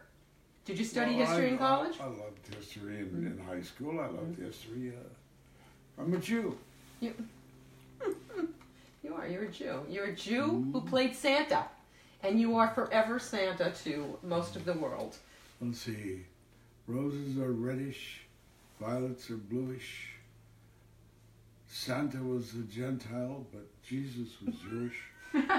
Did 0.64 0.78
you 0.78 0.84
study 0.84 1.16
Well, 1.16 1.26
history 1.26 1.46
I- 1.46 1.50
in 1.50 1.58
college? 1.58 1.96
I, 1.98 2.04
I 2.04 2.08
loved 2.08 2.54
history 2.54 2.98
in, 2.98 3.06
mm-hmm. 3.06 3.26
in 3.26 3.38
high 3.38 3.62
school. 3.62 4.00
I 4.00 4.06
loved 4.06 4.34
mm-hmm. 4.34 4.44
history. 4.44 4.92
Uh, 4.96 6.02
I'm 6.02 6.12
a 6.12 6.18
Jew. 6.18 6.56
You 9.04 9.14
are. 9.14 9.28
You're 9.28 9.44
a 9.44 9.50
Jew. 9.50 9.84
You're 9.88 10.06
a 10.06 10.14
Jew 10.14 10.42
who 10.72 10.80
mm-hmm. 10.80 10.88
played 10.88 11.14
Santa, 11.14 11.64
and 12.22 12.40
you 12.40 12.56
are 12.56 12.68
forever 12.68 13.18
Santa 13.18 13.70
to 13.84 14.18
most 14.22 14.56
of 14.56 14.64
the 14.64 14.72
world. 14.72 15.18
Let's 15.60 15.80
see. 15.80 16.24
Roses 16.86 17.38
are 17.38 17.52
reddish, 17.52 18.22
violets 18.80 19.30
are 19.30 19.36
bluish. 19.36 20.13
Santa 21.76 22.18
was 22.18 22.54
a 22.54 22.62
Gentile, 22.72 23.44
but 23.52 23.66
Jesus 23.82 24.28
was 24.46 24.54
Jewish. 24.70 25.02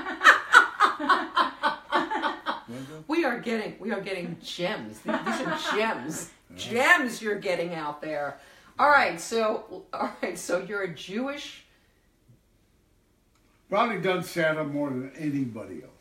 We 3.07 3.23
are 3.25 3.39
getting. 3.39 3.75
We 3.79 3.91
are 3.91 4.01
getting 4.01 4.37
gems. 4.41 4.99
These 4.99 5.13
are 5.13 5.59
gems. 5.75 6.31
Gems 6.55 7.21
you're 7.21 7.37
getting 7.37 7.75
out 7.75 8.01
there. 8.01 8.39
All 8.79 8.89
right. 8.89 9.21
So. 9.21 9.83
All 9.93 10.11
right. 10.23 10.35
So 10.35 10.59
you're 10.59 10.81
a 10.81 10.93
Jewish. 10.93 11.63
Probably 13.69 14.01
done 14.01 14.23
Santa 14.23 14.63
more 14.63 14.89
than 14.89 15.11
anybody 15.15 15.83
else. 15.83 15.91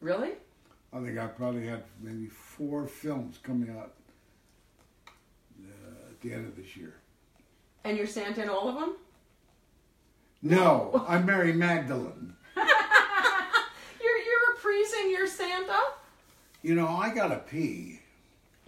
Really? 0.00 0.32
I 0.92 0.98
think 1.04 1.18
I 1.18 1.26
probably 1.28 1.68
had 1.68 1.84
maybe 2.00 2.26
four 2.26 2.88
films 2.88 3.38
coming 3.40 3.70
out 3.70 3.92
uh, 5.06 6.10
at 6.10 6.20
the 6.20 6.32
end 6.32 6.46
of 6.46 6.56
this 6.56 6.76
year. 6.76 6.97
And 7.84 7.96
you're 7.96 8.06
Santa 8.06 8.42
in 8.42 8.48
all 8.48 8.68
of 8.68 8.74
them? 8.74 8.96
No, 10.42 11.04
I'm 11.08 11.26
Mary 11.26 11.52
Magdalene. 11.52 12.34
You're 12.56 14.18
you're 14.18 14.56
reprising 14.56 15.10
your 15.10 15.26
Santa. 15.26 15.78
You 16.62 16.74
know, 16.76 16.86
I 16.86 17.12
gotta 17.12 17.38
pee. 17.38 17.97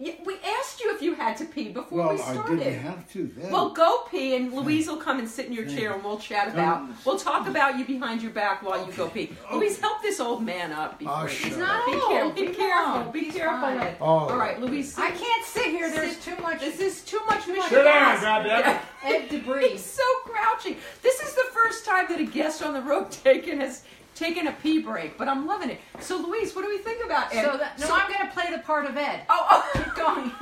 Yeah, 0.03 0.13
we 0.25 0.33
asked 0.59 0.81
you 0.83 0.91
if 0.95 1.01
you 1.03 1.13
had 1.13 1.37
to 1.37 1.45
pee 1.45 1.69
before 1.69 1.99
Well, 1.99 2.15
we 2.15 2.21
I 2.21 2.33
started. 2.33 2.57
didn't 2.57 2.79
have 2.79 3.07
to 3.13 3.31
then. 3.37 3.51
Well, 3.51 3.69
go 3.69 3.99
pee, 4.09 4.35
and 4.35 4.51
Louise 4.51 4.87
will 4.87 4.97
come 4.97 5.19
and 5.19 5.29
sit 5.29 5.45
in 5.45 5.53
your 5.53 5.67
chair, 5.67 5.93
and 5.93 6.03
we'll 6.03 6.17
chat 6.17 6.47
about. 6.47 6.87
We'll 7.05 7.19
talk 7.19 7.47
about 7.47 7.77
you 7.77 7.85
behind 7.85 8.23
your 8.23 8.31
back 8.31 8.63
while 8.63 8.83
you 8.83 8.91
go 8.93 9.07
pee. 9.09 9.35
okay. 9.45 9.55
Louise, 9.55 9.79
help 9.79 10.01
this 10.01 10.19
old 10.19 10.43
man 10.43 10.71
up. 10.71 10.93
Ah, 10.93 10.97
before 10.97 11.13
Oh, 11.21 11.25
he- 11.27 11.35
shut 11.35 11.47
He's 11.49 11.57
not 11.57 11.85
Be, 11.85 11.91
careful. 11.91 12.31
Be 12.31 12.47
careful. 12.47 13.11
Be 13.11 13.25
careful. 13.25 13.95
Oh. 14.01 14.05
All 14.29 14.37
right, 14.37 14.59
Louise. 14.59 14.97
I 14.97 15.11
can't 15.11 15.45
sit 15.45 15.67
here. 15.67 15.91
There's 15.91 16.17
Sit- 16.17 16.35
too 16.35 16.41
much 16.41 16.59
This 16.61 16.79
is 16.79 17.03
too 17.03 17.21
much 17.27 17.45
Michigan. 17.47 17.69
Sit 17.69 17.83
down, 17.83 18.21
goddamn. 18.21 18.79
Ed 19.03 19.29
debris. 19.29 19.69
He's 19.73 19.85
so 19.85 20.03
grouchy. 20.25 20.77
This 21.03 21.21
is 21.21 21.35
the 21.35 21.45
first 21.53 21.85
time 21.85 22.07
that 22.09 22.19
a 22.19 22.25
guest 22.25 22.63
on 22.63 22.73
the 22.73 22.81
road 22.81 23.11
taken 23.11 23.59
has 23.59 23.83
taken 24.15 24.47
a 24.47 24.51
pee 24.53 24.79
break, 24.79 25.17
but 25.17 25.27
I'm 25.27 25.45
loving 25.45 25.69
it. 25.69 25.79
So, 25.99 26.17
Louise, 26.17 26.55
what 26.55 26.63
do 26.63 26.69
we 26.69 26.77
think 26.77 27.03
about 27.03 27.33
Ed? 27.33 27.45
So 27.45 27.57
that, 27.57 27.79
no, 27.79 27.87
I'm 27.91 28.11
going 28.11 28.25
to 28.27 28.33
play 28.33 28.51
the 28.51 28.59
part 28.59 28.85
of 28.85 28.97
Ed. 28.97 29.21
Oh, 29.29 29.47
oh. 29.49 29.83
Keep 29.83 29.95
going. 29.95 30.31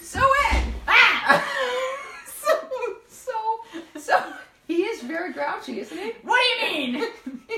So 0.00 0.20
Ed, 0.50 0.64
ah, 0.88 1.42
so 2.26 2.52
so 3.08 3.32
so 3.98 4.32
he 4.66 4.82
is 4.82 5.00
very 5.00 5.32
grouchy, 5.32 5.80
isn't 5.80 5.96
he? 5.96 6.12
What 6.22 6.38
do 6.60 6.66
you 6.66 6.92
mean? 6.92 7.08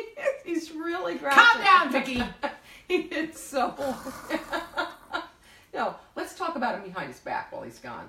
He's 0.44 0.70
really 0.70 1.16
grouchy. 1.16 1.34
Calm 1.34 1.64
down, 1.64 1.90
Vicki. 1.90 2.22
he 2.86 2.94
is 2.94 3.40
so. 3.40 3.74
no, 5.74 5.96
let's 6.14 6.36
talk 6.36 6.54
about 6.54 6.76
him 6.76 6.84
behind 6.84 7.08
his 7.08 7.18
back 7.18 7.50
while 7.50 7.62
he's 7.62 7.80
gone. 7.80 8.08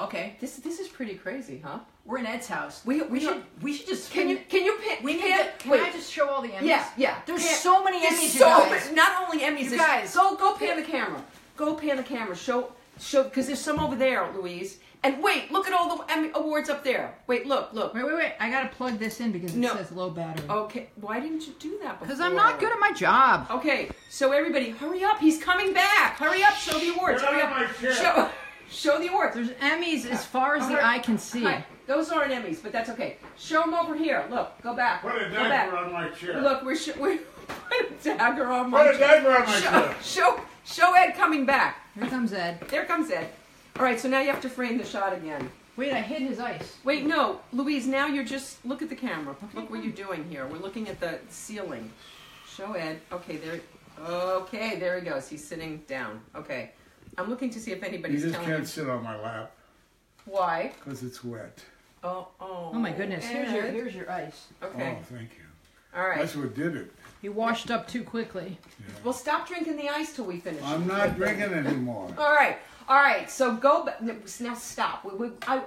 Oh, 0.00 0.04
okay. 0.06 0.36
This 0.40 0.56
this 0.56 0.78
is 0.80 0.88
pretty 0.88 1.14
crazy, 1.14 1.60
huh? 1.64 1.78
We're 2.04 2.18
in 2.18 2.26
Ed's 2.26 2.48
house. 2.48 2.82
We- 2.84 3.02
We, 3.02 3.08
we 3.08 3.20
should 3.20 3.42
we 3.60 3.72
should 3.74 3.86
just 3.86 4.10
Can 4.10 4.28
you 4.28 4.38
can 4.48 4.64
you 4.64 4.78
pick? 4.82 5.02
we 5.02 5.14
need 5.14 5.20
can, 5.22 5.46
to, 5.46 5.52
can 5.58 5.70
wait, 5.72 5.82
I 5.82 5.90
just 5.92 6.10
show 6.12 6.28
all 6.28 6.42
the 6.42 6.48
Emmys? 6.48 6.66
yeah 6.66 6.88
yeah. 6.96 7.18
There's 7.26 7.44
Pan- 7.46 7.56
so 7.58 7.84
many 7.84 8.00
there's 8.00 8.14
Emmys, 8.18 8.22
you 8.22 8.28
so 8.40 8.46
guys. 8.46 8.70
many- 8.84 8.94
Not 8.96 9.22
only 9.24 9.44
Emmys, 9.44 9.70
You 9.70 9.76
guys. 9.76 10.14
go 10.14 10.34
go 10.36 10.54
pan 10.54 10.76
the 10.76 10.82
camera. 10.86 11.22
Go 11.56 11.74
pan 11.74 11.96
the 11.96 12.02
camera. 12.02 12.34
Show 12.36 12.72
show 12.98 13.24
because 13.24 13.46
there's 13.46 13.60
some 13.60 13.78
over 13.80 13.96
there, 13.96 14.26
Louise. 14.34 14.78
And 15.04 15.20
wait, 15.20 15.50
look 15.50 15.66
at 15.66 15.72
all 15.72 15.96
the 15.96 16.12
Emmy 16.12 16.30
awards 16.32 16.68
up 16.70 16.84
there. 16.84 17.12
Wait, 17.26 17.44
look, 17.44 17.72
look. 17.72 17.92
Wait, 17.92 18.04
wait, 18.06 18.14
wait. 18.14 18.34
I 18.38 18.48
gotta 18.50 18.68
plug 18.68 19.00
this 19.00 19.18
in 19.18 19.32
because 19.32 19.52
it 19.52 19.58
No. 19.58 19.74
says 19.74 19.90
low 19.90 20.10
battery. 20.10 20.48
Okay, 20.48 20.90
why 21.00 21.18
didn't 21.18 21.44
you 21.44 21.54
do 21.58 21.76
that 21.82 21.98
before? 21.98 22.06
Because 22.06 22.20
I'm 22.20 22.36
not 22.36 22.60
good 22.60 22.70
at 22.70 22.78
my 22.78 22.92
job. 22.92 23.48
Okay, 23.50 23.90
so 24.08 24.30
everybody, 24.30 24.70
hurry 24.70 25.02
up! 25.02 25.18
He's 25.18 25.42
coming 25.42 25.72
back. 25.74 26.18
Hurry 26.18 26.44
up! 26.44 26.54
Show 26.54 26.78
the 26.78 26.90
awards. 26.94 27.20
Get 27.20 27.30
hurry 27.32 27.42
out 27.42 27.52
up! 27.52 27.58
my 27.58 27.66
chair. 27.80 27.92
Show, 27.94 28.30
show 28.72 28.98
the 28.98 29.08
awards. 29.08 29.34
There's 29.34 29.50
Emmys 29.50 30.06
as 30.06 30.24
far 30.24 30.56
as 30.56 30.66
the 30.66 30.74
Alright. 30.74 30.84
eye 30.84 30.98
can 31.00 31.18
see. 31.18 31.44
Hi. 31.44 31.64
Those 31.86 32.10
aren't 32.10 32.32
Emmys, 32.32 32.62
but 32.62 32.72
that's 32.72 32.90
okay. 32.90 33.16
Show 33.38 33.60
them 33.60 33.74
over 33.74 33.94
here. 33.94 34.24
Look, 34.30 34.60
go 34.62 34.74
back. 34.74 35.02
Put 35.02 35.14
a 35.14 35.28
go 35.28 35.34
back. 35.36 35.70
dagger 35.70 35.76
on 35.76 35.92
my 35.92 36.08
chair. 36.10 36.40
Look, 36.40 36.64
we're, 36.64 36.76
sh- 36.76 36.94
we're 36.98 37.18
put 37.46 37.90
a 37.90 37.94
dagger 38.02 38.46
on 38.46 38.70
my 38.70 38.84
chair. 38.84 38.92
Put 38.92 38.96
a 38.96 38.98
dagger 39.04 39.30
on 39.36 39.46
my 39.46 39.60
show, 39.60 39.70
chair. 39.70 39.96
show, 40.02 40.40
show 40.64 40.94
Ed 40.94 41.12
coming 41.12 41.44
back. 41.44 41.78
Here 41.94 42.06
comes 42.06 42.32
Ed. 42.32 42.60
There 42.68 42.84
comes 42.84 43.10
Ed. 43.10 43.28
All 43.78 43.84
right, 43.84 43.98
so 43.98 44.08
now 44.08 44.20
you 44.20 44.30
have 44.30 44.40
to 44.42 44.48
frame 44.48 44.78
the 44.78 44.84
shot 44.84 45.12
again. 45.12 45.50
Wait, 45.76 45.92
I 45.92 46.00
hid 46.00 46.22
his 46.22 46.38
ice. 46.38 46.76
Wait, 46.84 47.06
no, 47.06 47.40
Louise. 47.52 47.86
Now 47.86 48.06
you're 48.06 48.24
just 48.24 48.64
look 48.64 48.82
at 48.82 48.90
the 48.90 48.94
camera. 48.94 49.34
Look 49.54 49.70
what 49.70 49.82
you're 49.82 49.92
doing 49.92 50.24
here. 50.28 50.46
We're 50.46 50.58
looking 50.58 50.88
at 50.88 51.00
the 51.00 51.18
ceiling. 51.30 51.90
Show 52.46 52.74
Ed. 52.74 53.00
Okay, 53.10 53.38
there. 53.38 53.60
Okay, 54.06 54.78
there 54.78 54.98
he 55.00 55.06
goes. 55.08 55.28
He's 55.28 55.42
sitting 55.42 55.82
down. 55.88 56.20
Okay, 56.36 56.72
I'm 57.18 57.28
looking 57.28 57.50
to 57.50 57.60
see 57.60 57.72
if 57.72 57.82
anybody's 57.82 58.22
You 58.22 58.28
just 58.30 58.34
telling 58.34 58.48
can't 58.48 58.60
me 58.60 58.66
sit 58.66 58.88
on 58.88 59.02
my 59.02 59.20
lap 59.20 59.52
why. 60.24 60.72
because 60.84 61.02
it's 61.02 61.22
wet. 61.24 61.58
Oh, 62.04 62.28
oh. 62.40 62.70
Oh 62.72 62.78
my 62.78 62.92
goodness. 62.92 63.24
Here's 63.24 63.52
your 63.52 63.64
here's 63.64 63.94
your 63.94 64.10
ice. 64.10 64.48
Okay. 64.62 64.98
Oh, 65.00 65.04
thank 65.14 65.30
you. 65.36 65.44
All 65.94 66.08
right. 66.08 66.18
That's 66.18 66.34
what 66.34 66.54
did 66.54 66.76
it. 66.76 66.92
He 67.20 67.28
washed 67.28 67.70
up 67.70 67.86
too 67.86 68.02
quickly. 68.02 68.58
Well, 69.04 69.12
stop 69.14 69.46
drinking 69.46 69.76
the 69.76 69.88
ice 69.88 70.14
till 70.16 70.24
we 70.24 70.38
finish. 70.38 70.62
I'm 70.64 70.86
not 70.86 71.16
drinking 71.16 71.52
anymore. 71.52 72.08
All 72.18 72.32
right, 72.34 72.58
all 72.88 72.96
right. 72.96 73.30
So 73.30 73.54
go 73.54 73.84
back. 73.84 74.02
Now 74.40 74.54
stop. 74.54 75.04
We, 75.04 75.28
we, 75.28 75.32
I, 75.46 75.62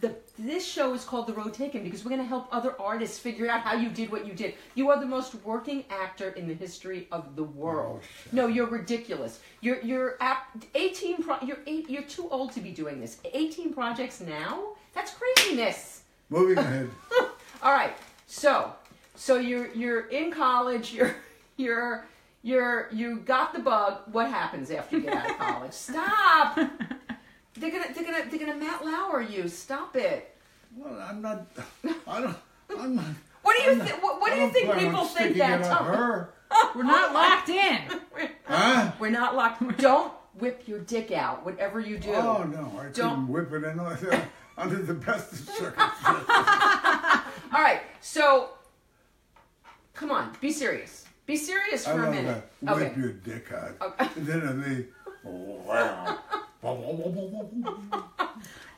the, 0.00 0.16
this 0.38 0.66
show 0.66 0.92
is 0.94 1.04
called 1.04 1.26
The 1.26 1.32
Road 1.32 1.54
Taken 1.54 1.82
because 1.82 2.04
we're 2.04 2.10
going 2.10 2.20
to 2.20 2.26
help 2.26 2.48
other 2.50 2.74
artists 2.80 3.18
figure 3.18 3.48
out 3.48 3.62
how 3.62 3.74
you 3.74 3.88
did 3.88 4.10
what 4.10 4.26
you 4.26 4.34
did. 4.34 4.54
You 4.74 4.90
are 4.90 5.00
the 5.00 5.06
most 5.06 5.34
working 5.44 5.84
actor 5.90 6.30
in 6.30 6.46
the 6.46 6.54
history 6.54 7.08
of 7.10 7.36
the 7.36 7.44
world. 7.44 8.00
Oh, 8.02 8.28
no, 8.32 8.46
you're 8.46 8.66
ridiculous. 8.66 9.40
You're 9.60 9.80
you're 9.80 10.16
at 10.20 10.46
18. 10.74 11.22
Pro, 11.22 11.36
you're 11.42 11.60
eight. 11.66 11.88
You're 11.88 12.02
too 12.02 12.28
old 12.30 12.52
to 12.52 12.60
be 12.60 12.70
doing 12.70 13.00
this. 13.00 13.18
18 13.32 13.72
projects 13.72 14.20
now. 14.20 14.74
That's 14.94 15.14
craziness. 15.14 16.02
Moving 16.28 16.58
ahead. 16.58 16.90
All 17.62 17.72
right. 17.72 17.96
So, 18.26 18.72
so 19.14 19.36
you're 19.38 19.72
you're 19.74 20.06
in 20.08 20.30
college. 20.32 20.92
You're 20.92 21.16
you're 21.56 22.06
you're 22.42 22.88
you 22.92 23.20
got 23.20 23.54
the 23.54 23.60
bug. 23.60 24.00
What 24.12 24.28
happens 24.28 24.70
after 24.70 24.98
you 24.98 25.04
get 25.04 25.14
out 25.14 25.30
of 25.30 25.38
college? 25.38 25.72
Stop. 25.72 26.58
They're 27.58 27.70
gonna 27.70 27.92
they're 27.94 28.04
gonna 28.04 28.30
they're 28.30 28.38
gonna 28.38 28.56
Matt 28.56 28.84
Lauer 28.84 29.22
you. 29.22 29.48
Stop 29.48 29.96
it. 29.96 30.36
Well, 30.76 30.98
I'm 31.00 31.22
not. 31.22 31.46
I 32.06 32.20
don't. 32.20 32.36
I'm 32.78 32.96
not. 32.96 33.04
What 33.42 33.56
do 33.56 33.62
you 33.70 33.82
think? 33.82 34.02
What, 34.02 34.20
what 34.20 34.34
do 34.34 34.40
you 34.40 34.50
think 34.50 34.66
plan 34.66 34.78
on 34.78 34.84
people 34.90 35.04
think 35.06 35.36
that 35.38 35.60
it 35.60 35.66
her. 35.66 36.34
We're 36.74 36.82
not 36.82 37.12
locked 37.14 37.48
in. 37.48 37.82
Huh? 38.48 38.92
We're 39.00 39.10
not 39.10 39.34
locked. 39.34 39.76
Don't 39.78 40.12
whip 40.38 40.62
your 40.66 40.78
dick 40.78 41.10
out. 41.10 41.44
Whatever 41.44 41.80
you 41.80 41.98
do. 41.98 42.12
Oh 42.14 42.44
no, 42.44 42.78
I 42.78 42.84
Don't- 42.92 42.94
couldn't 42.94 43.28
whip 43.28 43.52
it 43.52 43.64
in 43.64 43.76
like 43.78 43.98
that 44.00 44.28
under 44.56 44.76
the 44.76 44.94
best 44.94 45.32
of 45.32 45.38
circumstances. 45.40 46.24
All 46.28 47.60
right. 47.62 47.80
So, 48.00 48.50
come 49.94 50.12
on. 50.12 50.36
Be 50.40 50.52
serious. 50.52 51.04
Be 51.26 51.36
serious 51.36 51.84
for 51.84 52.04
a 52.04 52.10
minute. 52.10 52.48
that. 52.62 52.76
Whip 52.76 52.90
Okay. 52.92 53.00
your 53.00 53.12
dick 53.12 53.52
out. 53.52 53.72
Okay. 53.82 54.08
Then 54.18 54.42
of 54.42 54.56
me. 54.56 54.84
Wow. 55.24 56.18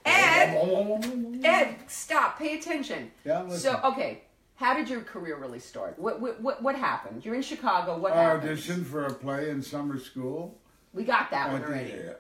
Ed, 0.05 1.41
Ed, 1.45 1.77
stop. 1.87 2.39
Pay 2.39 2.59
attention. 2.59 3.11
Yeah, 3.25 3.43
listen. 3.43 3.59
So, 3.61 3.81
okay. 3.85 4.23
How 4.57 4.75
did 4.75 4.89
your 4.89 5.03
career 5.03 5.37
really 5.39 5.61
start? 5.61 5.99
What 5.99 6.21
what 6.21 6.41
what, 6.41 6.63
what 6.63 6.75
happened? 6.75 7.25
You're 7.25 7.37
in 7.37 7.43
Chicago. 7.43 7.97
What 7.99 8.13
I 8.13 8.23
happened? 8.23 8.59
auditioned 8.59 8.87
for 8.87 9.07
a 9.07 9.15
play 9.15 9.51
in 9.51 9.63
summer 9.63 9.99
school. 10.01 10.59
We 10.93 11.05
got 11.05 11.31
that 11.31 11.51
I 11.51 11.53
one 11.53 11.61
did, 11.63 11.71
already. 11.71 11.91
yeah. 11.91 12.13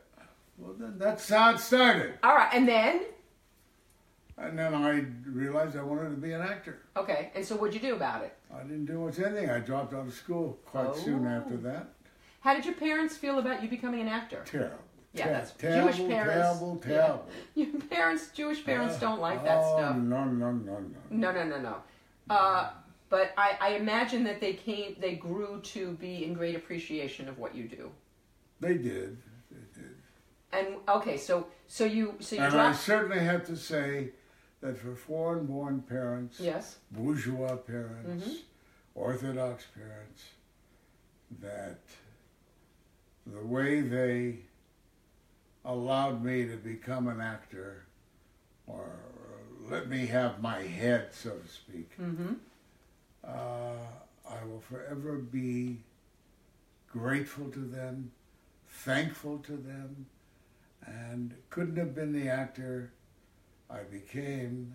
Well, 0.59 0.75
then 0.79 0.99
that's 0.99 1.29
how 1.29 1.51
it 1.55 1.59
started. 1.59 2.15
All 2.23 2.35
right, 2.37 2.49
and 2.53 2.69
then 2.69 3.03
And 4.37 4.57
then 4.59 4.73
I 4.75 5.05
realized 5.29 5.77
I 5.77 5.83
wanted 5.83 6.11
to 6.11 6.17
be 6.17 6.33
an 6.33 6.43
actor. 6.43 6.79
okay, 6.97 7.31
and 7.35 7.45
so 7.45 7.57
what'd 7.57 7.75
you 7.75 7.81
do 7.81 7.97
about 7.97 8.23
it? 8.23 8.37
I 8.55 8.63
didn't 8.63 8.87
do 8.87 9.01
much 9.01 9.19
anything. 9.19 9.51
I 9.51 9.59
dropped 9.61 9.93
out 9.95 10.07
of 10.07 10.15
school 10.15 10.59
quite 10.67 10.95
soon 10.97 11.27
Oh. 11.27 11.31
after 11.31 11.57
that. 11.59 11.89
How 12.41 12.55
did 12.55 12.65
your 12.65 12.75
parents 12.75 13.17
feel 13.17 13.39
about 13.41 13.63
you 13.65 13.69
becoming 13.69 14.01
an 14.01 14.09
actor? 14.09 14.43
Terrible. 14.47 14.79
Yeah, 15.15 15.29
that's 15.29 15.53
terrible, 15.53 15.93
Jewish 15.93 16.09
parents. 16.09 16.59
Terrible, 16.59 16.83
Yeah. 16.89 17.17
Your 17.55 17.81
parents, 17.83 18.29
Jewish 18.35 18.65
parents, 18.65 18.99
don't 18.99 19.21
like 19.21 19.43
that 19.45 19.59
oh, 19.61 19.77
stuff. 19.77 19.97
No, 19.97 20.25
no, 20.25 20.53
no, 20.53 20.79
no. 20.79 20.85
No, 21.11 21.33
no, 21.33 21.45
no, 21.45 21.61
no. 21.61 21.77
Uh, 22.29 22.71
but 23.09 23.33
I, 23.39 23.57
I 23.61 23.69
imagine 23.71 24.25
that 24.25 24.41
they 24.41 24.53
came, 24.53 24.97
they 25.01 25.15
grew 25.15 25.61
to 25.63 25.93
be 25.93 26.25
in 26.25 26.35
great 26.35 26.55
appreciation 26.55 27.29
of 27.29 27.39
what 27.39 27.55
you 27.55 27.65
do. 27.65 27.91
They 28.61 28.75
did. 28.75 29.17
They 29.51 29.81
did. 29.81 29.95
And 30.53 30.77
okay, 30.89 31.17
so 31.17 31.47
so 31.67 31.85
you 31.85 32.15
so 32.21 32.37
you 32.37 32.43
And 32.43 32.55
I 32.55 32.73
certainly 32.73 33.21
have 33.21 33.47
to 33.47 33.57
say 33.57 34.11
that 34.61 34.79
for 34.79 34.95
foreign-born 34.95 35.83
parents, 35.83 36.41
Yes. 36.41 36.77
bourgeois 36.91 37.57
parents, 37.57 38.25
Mm-hmm. 38.25 38.35
Orthodox 38.95 39.65
parents, 39.77 40.25
that 41.41 41.79
the 43.27 43.45
way 43.47 43.81
they 43.81 44.41
allowed 45.69 46.25
me 46.25 46.47
to 46.47 46.57
become 46.57 47.07
an 47.09 47.21
actor 47.21 47.85
or 48.67 48.89
let 49.71 49.89
me 49.89 50.07
have 50.07 50.41
my 50.41 50.63
head, 50.63 51.09
so 51.13 51.31
to 51.31 51.47
speak, 51.49 51.91
Mm-hmm. 52.01 52.33
uh, 53.23 53.29
I 54.31 54.45
will 54.47 54.61
forever 54.61 55.17
be 55.19 55.79
grateful 56.91 57.51
to 57.51 57.59
them, 57.61 58.11
thankful 58.69 59.39
to 59.41 59.53
them, 59.53 60.07
and 60.87 61.35
couldn't 61.51 61.77
have 61.77 61.95
been 61.95 62.13
the 62.13 62.29
actor 62.29 62.91
I 63.71 63.81
became 63.83 64.75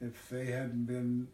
if 0.00 0.28
they 0.30 0.46
hadn't 0.46 0.86
been 0.86 1.28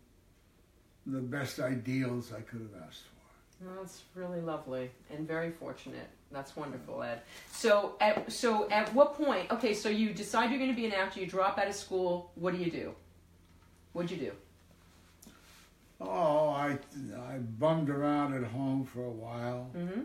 the 1.07 1.21
best 1.21 1.61
ideals 1.61 2.33
I 2.33 2.40
could 2.40 2.61
have 2.61 2.83
asked 2.88 3.03
for. 3.03 3.66
Well, 3.66 3.77
that's 3.83 4.03
really 4.16 4.40
lovely 4.40 4.90
and 5.11 5.27
very 5.27 5.51
fortunate. 5.51 6.09
That's 6.33 6.57
wonderful, 6.57 7.03
Ed. 7.03 7.23
So 7.51 7.97
at 8.01 8.33
so 8.33 8.68
at 8.71 8.92
what 8.95 9.14
point? 9.14 9.51
Okay, 9.51 9.75
so 9.75 9.88
you 9.88 10.12
decide 10.12 10.51
you're 10.51 10.59
going 10.59 10.71
to 10.71 10.77
be 10.77 10.87
an 10.87 10.92
actor. 10.92 11.21
You 11.21 11.27
drop 11.27 11.59
out 11.59 11.68
of 11.68 11.75
school. 11.75 12.33
What 12.35 12.55
do 12.55 12.61
you 12.61 12.71
do? 12.71 12.95
What'd 13.92 14.11
you 14.11 14.16
do? 14.16 14.33
Oh, 16.01 16.49
I, 16.49 16.79
I 17.16 17.38
bummed 17.38 17.88
around 17.88 18.35
at 18.35 18.51
home 18.51 18.85
for 18.85 19.05
a 19.05 19.11
while. 19.11 19.71
Mm-hmm. 19.77 20.01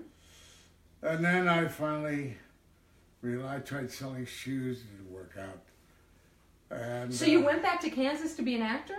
And 1.01 1.25
then 1.25 1.47
I 1.47 1.67
finally 1.67 2.37
realized 3.21 3.63
I 3.63 3.65
tried 3.65 3.91
selling 3.91 4.25
shoes, 4.25 4.81
it 4.81 4.97
didn't 4.97 5.11
work 5.11 5.37
out. 5.39 5.63
And 6.69 7.13
So 7.13 7.25
you 7.25 7.41
uh, 7.41 7.45
went 7.45 7.63
back 7.63 7.79
to 7.81 7.89
Kansas 7.89 8.35
to 8.35 8.41
be 8.41 8.55
an 8.55 8.61
actor? 8.61 8.97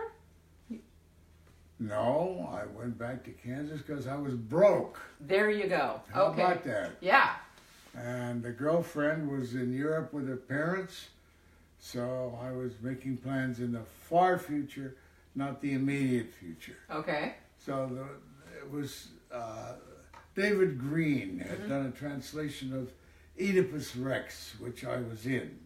No, 1.81 2.49
I 2.53 2.67
went 2.77 2.99
back 2.99 3.25
to 3.25 3.31
Kansas 3.31 3.81
because 3.81 4.07
I 4.07 4.17
was 4.17 4.35
broke. 4.35 5.01
There 5.21 5.51
you 5.51 5.69
go. 5.69 6.01
How 6.13 6.27
okay. 6.27 6.43
about 6.43 6.65
that? 6.65 6.91
Yeah. 7.01 7.35
And 7.95 8.43
the 8.43 8.51
girlfriend 8.51 9.31
was 9.31 9.55
in 9.55 9.73
Europe 9.73 10.13
with 10.13 10.29
her 10.29 10.37
parents, 10.37 11.09
so 11.79 12.39
I 12.43 12.51
was 12.51 12.73
making 12.81 13.19
plans 13.19 13.61
in 13.61 13.73
the 13.73 13.83
far 14.09 14.39
future, 14.39 14.97
not 15.35 15.61
the 15.61 15.73
immediate 15.73 16.33
future. 16.33 16.77
Okay. 16.91 17.35
So 17.65 17.89
the, 17.93 18.61
it 18.61 18.71
was 18.71 19.09
uh, 19.33 19.75
David 20.35 20.79
Grene 20.79 21.39
had 21.39 21.69
done 21.69 21.87
a 21.87 21.91
translation 21.91 22.73
of 22.75 22.91
Oedipus 23.41 23.95
Rex, 23.97 24.55
which 24.59 24.85
I 24.85 24.99
was 24.99 25.27
in 25.27 25.59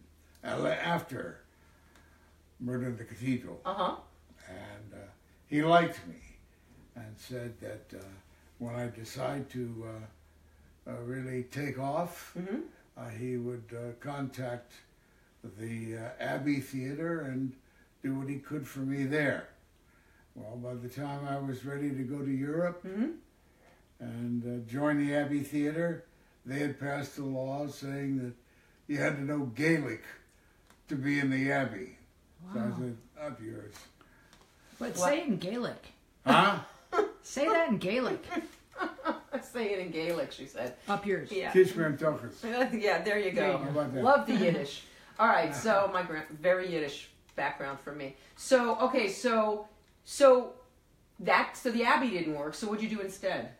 uh, 0.43 0.67
after 0.67 1.39
Murder 2.59 2.87
in 2.87 2.97
the 2.97 3.03
Cathedral. 3.03 3.59
Uh 3.65 3.73
huh. 3.73 3.95
And 4.47 4.92
he 5.53 5.61
liked 5.61 5.99
me 6.07 6.15
and 6.95 7.13
said 7.15 7.53
that 7.61 7.85
uh, 7.95 8.03
when 8.57 8.73
I 8.73 8.87
decide 8.87 9.51
to 9.51 9.85
uh, 9.87 10.89
uh, 10.91 10.95
really 11.03 11.43
take 11.43 11.77
off, 11.77 12.33
Mm-hmm. 12.35 12.61
uh, 12.97 13.09
he 13.09 13.37
would 13.37 13.65
uh, 13.71 13.91
contact 13.99 14.71
the 15.59 15.97
uh, 15.97 16.09
Abbey 16.19 16.59
Theater 16.59 17.21
and 17.21 17.53
do 18.03 18.15
what 18.15 18.29
he 18.29 18.37
could 18.39 18.67
for 18.67 18.79
me 18.79 19.03
there. 19.05 19.49
Well, 20.33 20.55
by 20.57 20.73
the 20.73 20.89
time 20.89 21.27
I 21.27 21.37
was 21.37 21.63
ready 21.65 21.89
to 21.91 22.03
go 22.03 22.19
to 22.25 22.31
Europe 22.31 22.83
Mm-hmm. 22.83 23.11
and 23.99 24.43
uh, 24.43 24.67
join 24.71 25.05
the 25.05 25.13
Abbey 25.15 25.41
Theater, 25.41 26.05
they 26.47 26.59
had 26.59 26.79
passed 26.79 27.19
a 27.19 27.23
law 27.25 27.67
saying 27.67 28.17
that 28.23 28.33
you 28.91 28.97
had 28.99 29.17
to 29.17 29.23
know 29.23 29.51
Gaelic 29.55 30.03
to 30.87 30.95
be 30.95 31.19
in 31.19 31.29
the 31.29 31.51
Abbey. 31.51 31.97
So 32.51 32.59
I 32.59 32.63
Wow. 32.63 32.75
said, 32.79 32.97
up 33.21 33.39
yours. 33.39 33.75
But 34.83 34.97
What? 34.97 35.09
say 35.09 35.19
it 35.21 35.27
in 35.27 35.37
Gaelic. 35.37 35.85
Huh? 36.25 36.59
Say 37.21 37.47
that 37.47 37.69
in 37.69 37.77
Gaelic. 37.77 38.21
Say 39.41 39.73
it 39.73 39.79
in 39.79 39.91
Gaelic, 39.91 40.33
she 40.33 40.45
said. 40.45 40.75
Up 40.89 41.05
yours. 41.05 41.31
Yeah. 41.31 41.51
Kiss 41.51 41.73
me 41.73 41.85
and 41.85 41.97
talkers. 41.97 42.35
yeah, 42.73 43.01
there 43.01 43.17
you 43.17 43.31
go. 43.31 43.57
How 43.57 43.69
about 43.69 43.93
that? 43.93 44.03
Love 44.03 44.27
the 44.27 44.35
Yiddish. 44.35 44.83
All 45.17 45.27
right, 45.27 45.55
so 45.55 45.89
my 45.93 46.03
grand, 46.03 46.27
very 46.29 46.69
Yiddish 46.69 47.09
background 47.37 47.79
for 47.79 47.93
me. 47.93 48.15
So 48.35 48.77
okay, 48.79 49.07
so 49.07 49.67
so 50.03 50.53
that 51.21 51.55
so 51.55 51.71
the 51.71 51.83
Abbey 51.83 52.09
didn't 52.09 52.35
work. 52.35 52.53
So 52.53 52.67
what'd 52.67 52.83
you 52.83 52.89
do 52.89 53.01
instead? 53.01 53.51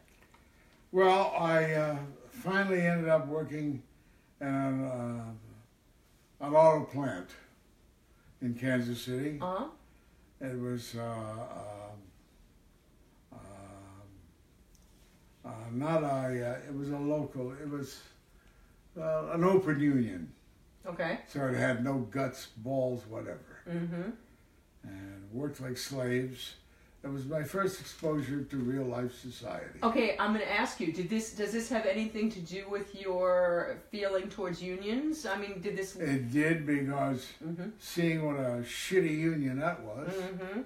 Well, 0.91 1.33
I 1.39 1.73
uh, 1.73 1.97
finally 2.31 2.81
ended 2.81 3.07
up 3.07 3.27
working 3.27 3.81
in 4.41 4.47
an, 4.47 4.85
uh, 4.85 6.45
an 6.45 6.53
auto 6.53 6.83
plant 6.85 7.29
in 8.41 8.55
Kansas 8.55 9.01
City. 9.01 9.39
Uh 9.41 9.45
huh. 9.45 9.65
It 10.43 10.59
was 10.59 10.95
uh, 10.97 11.01
um, 11.01 12.01
um, 13.31 13.39
uh, 15.45 15.49
not 15.71 16.03
a, 16.03 16.51
uh, 16.51 16.67
it 16.67 16.75
was 16.77 16.89
a 16.89 16.97
local, 16.97 17.53
it 17.53 17.69
was 17.69 18.01
uh, 18.99 19.27
an 19.31 19.45
open 19.45 19.79
union. 19.79 20.33
Okay. 20.85 21.19
So 21.29 21.45
it 21.47 21.55
had 21.55 21.81
no 21.81 21.99
guts, 21.99 22.47
balls, 22.57 23.05
whatever. 23.07 23.61
Mm-hmm. 23.69 24.09
And 24.83 25.31
worked 25.31 25.61
like 25.61 25.77
slaves. 25.77 26.55
It 27.03 27.11
was 27.11 27.25
my 27.25 27.43
first 27.43 27.81
exposure 27.81 28.43
to 28.43 28.57
real 28.57 28.83
life 28.85 29.13
society. 29.19 29.79
Okay, 29.83 30.15
I'm 30.17 30.33
going 30.33 30.45
to 30.45 30.51
ask 30.51 30.79
you. 30.79 30.93
Did 30.93 31.09
this 31.09 31.33
does 31.33 31.51
this 31.51 31.67
have 31.69 31.85
anything 31.85 32.29
to 32.31 32.39
do 32.39 32.63
with 32.69 32.95
your 32.95 33.77
feeling 33.91 34.29
towards 34.29 34.63
unions? 34.63 35.25
I 35.25 35.37
mean, 35.37 35.59
did 35.59 35.75
this? 35.75 35.95
It 35.97 36.31
did 36.31 36.65
because 36.65 37.27
Mm-hmm. 37.45 37.69
seeing 37.79 38.25
what 38.25 38.37
a 38.37 38.63
shitty 38.63 39.17
union 39.17 39.59
that 39.59 39.81
was, 39.83 40.13
Mm-hmm. 40.13 40.61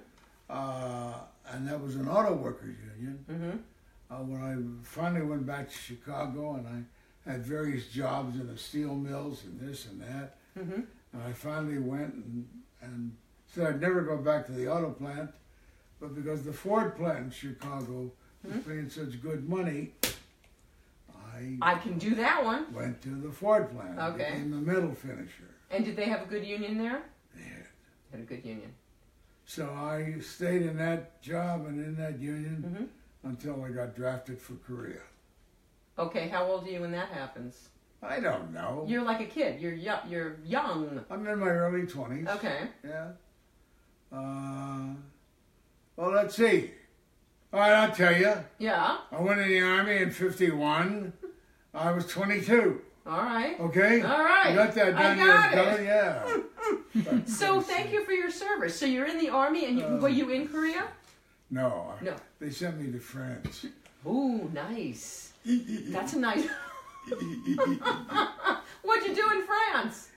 uh, 0.48 1.14
and 1.50 1.66
that 1.66 1.80
was 1.80 1.96
an 1.96 2.08
auto 2.08 2.34
workers 2.34 2.76
union, 2.98 3.24
Mm-hmm. 3.30 4.14
uh, 4.14 4.22
when 4.22 4.40
I 4.42 4.54
finally 4.86 5.26
went 5.26 5.44
back 5.44 5.68
to 5.70 5.76
Chicago 5.76 6.54
and 6.54 6.66
I 6.68 7.30
had 7.30 7.44
various 7.44 7.88
jobs 7.88 8.38
in 8.38 8.46
the 8.46 8.56
steel 8.56 8.94
mills 8.94 9.42
and 9.44 9.58
this 9.60 9.86
and 9.86 10.00
that. 10.02 10.36
Mhm. 10.56 10.84
And 11.12 11.22
I 11.22 11.32
finally 11.32 11.78
went 11.78 12.14
and, 12.14 12.48
and 12.80 13.16
said 13.52 13.66
I'd 13.66 13.80
never 13.80 14.02
go 14.02 14.16
back 14.18 14.46
to 14.46 14.52
the 14.52 14.68
auto 14.72 14.90
plant, 14.90 15.30
but 16.00 16.14
because 16.14 16.42
the 16.44 16.52
Ford 16.52 16.96
plant 16.96 17.18
in 17.18 17.30
Chicago 17.30 18.10
was 18.44 18.62
paying 18.66 18.88
such 18.88 19.20
good 19.20 19.48
money, 19.48 19.92
I 21.14 21.56
I 21.62 21.74
can 21.76 21.98
do 21.98 22.14
that 22.16 22.44
one. 22.44 22.72
went 22.72 23.02
to 23.02 23.08
the 23.10 23.30
Ford 23.30 23.70
plant. 23.70 23.98
Okay. 23.98 24.30
Became 24.32 24.52
a 24.52 24.56
metal 24.56 24.94
finisher. 24.94 25.50
And 25.70 25.84
did 25.84 25.96
they 25.96 26.06
have 26.06 26.22
a 26.22 26.26
good 26.26 26.44
union 26.44 26.78
there? 26.78 27.02
Yeah. 27.36 27.42
Had 28.10 28.12
Had 28.12 28.20
a 28.20 28.24
good 28.24 28.44
union. 28.44 28.72
So 29.44 29.70
I 29.70 30.16
stayed 30.20 30.62
in 30.62 30.76
that 30.78 31.20
job 31.22 31.66
and 31.66 31.78
in 31.84 31.96
that 31.96 32.18
union 32.18 32.90
Mhm. 33.24 33.30
until 33.30 33.64
I 33.64 33.70
got 33.70 33.94
drafted 33.96 34.40
for 34.40 34.54
Korea. 34.56 35.00
Okay, 35.98 36.28
how 36.28 36.44
old 36.44 36.66
are 36.66 36.70
you 36.70 36.80
when 36.80 36.92
that 36.92 37.08
happens? 37.08 37.70
I 38.02 38.20
don't 38.20 38.52
know. 38.52 38.84
You're 38.88 39.02
like 39.02 39.20
a 39.20 39.26
kid. 39.26 39.60
You're 39.60 39.72
yo- 39.72 40.04
you're 40.08 40.36
young. 40.44 41.04
I'm 41.10 41.26
in 41.26 41.38
my 41.40 41.48
early 41.48 41.86
20s. 41.86 42.28
Okay. 42.36 42.68
Yeah. 42.84 43.08
Uh, 44.12 44.94
well, 45.98 46.12
let's 46.12 46.36
see. 46.36 46.70
All 47.52 47.58
right, 47.60 47.72
I'll 47.72 47.90
tell 47.94 48.16
you. 48.16 48.32
Yeah. 48.58 48.98
I 49.10 49.20
went 49.20 49.40
in 49.40 49.48
the 49.48 49.60
Army 49.60 49.96
in 49.96 50.10
51. 50.12 51.12
I 51.74 51.90
was 51.92 52.06
22. 52.06 52.80
All 53.06 53.16
right. 53.18 53.58
Okay? 53.58 54.02
All 54.02 54.22
right. 54.24 54.50
You 54.50 54.56
got 54.56 54.74
that 54.74 54.94
I 54.94 55.02
down 55.02 55.16
got 55.18 55.50
there, 55.50 55.60
it. 55.60 55.64
Kelly? 55.66 55.84
Yeah. 55.86 56.36
So 57.26 57.60
thank 57.60 57.92
you 57.92 58.04
for 58.04 58.12
your 58.12 58.30
service. 58.30 58.78
So 58.78 58.84
you're 58.86 59.06
in 59.06 59.18
the 59.18 59.28
army, 59.30 59.64
and 59.66 59.78
you, 59.78 59.84
Uh, 59.84 59.96
were 59.98 60.08
you 60.08 60.30
in 60.30 60.46
Korea? 60.48 60.84
No. 61.50 61.94
No. 62.02 62.14
They 62.40 62.50
sent 62.50 62.78
me 62.80 62.90
to 62.92 62.98
France. 62.98 63.66
Ooh, 64.06 64.50
nice. 64.52 65.32
That's 65.44 66.12
a 66.14 66.18
nice. 66.18 66.46
What'd 68.82 69.06
you 69.08 69.14
do 69.14 69.30
in 69.32 69.42
France? 69.46 70.08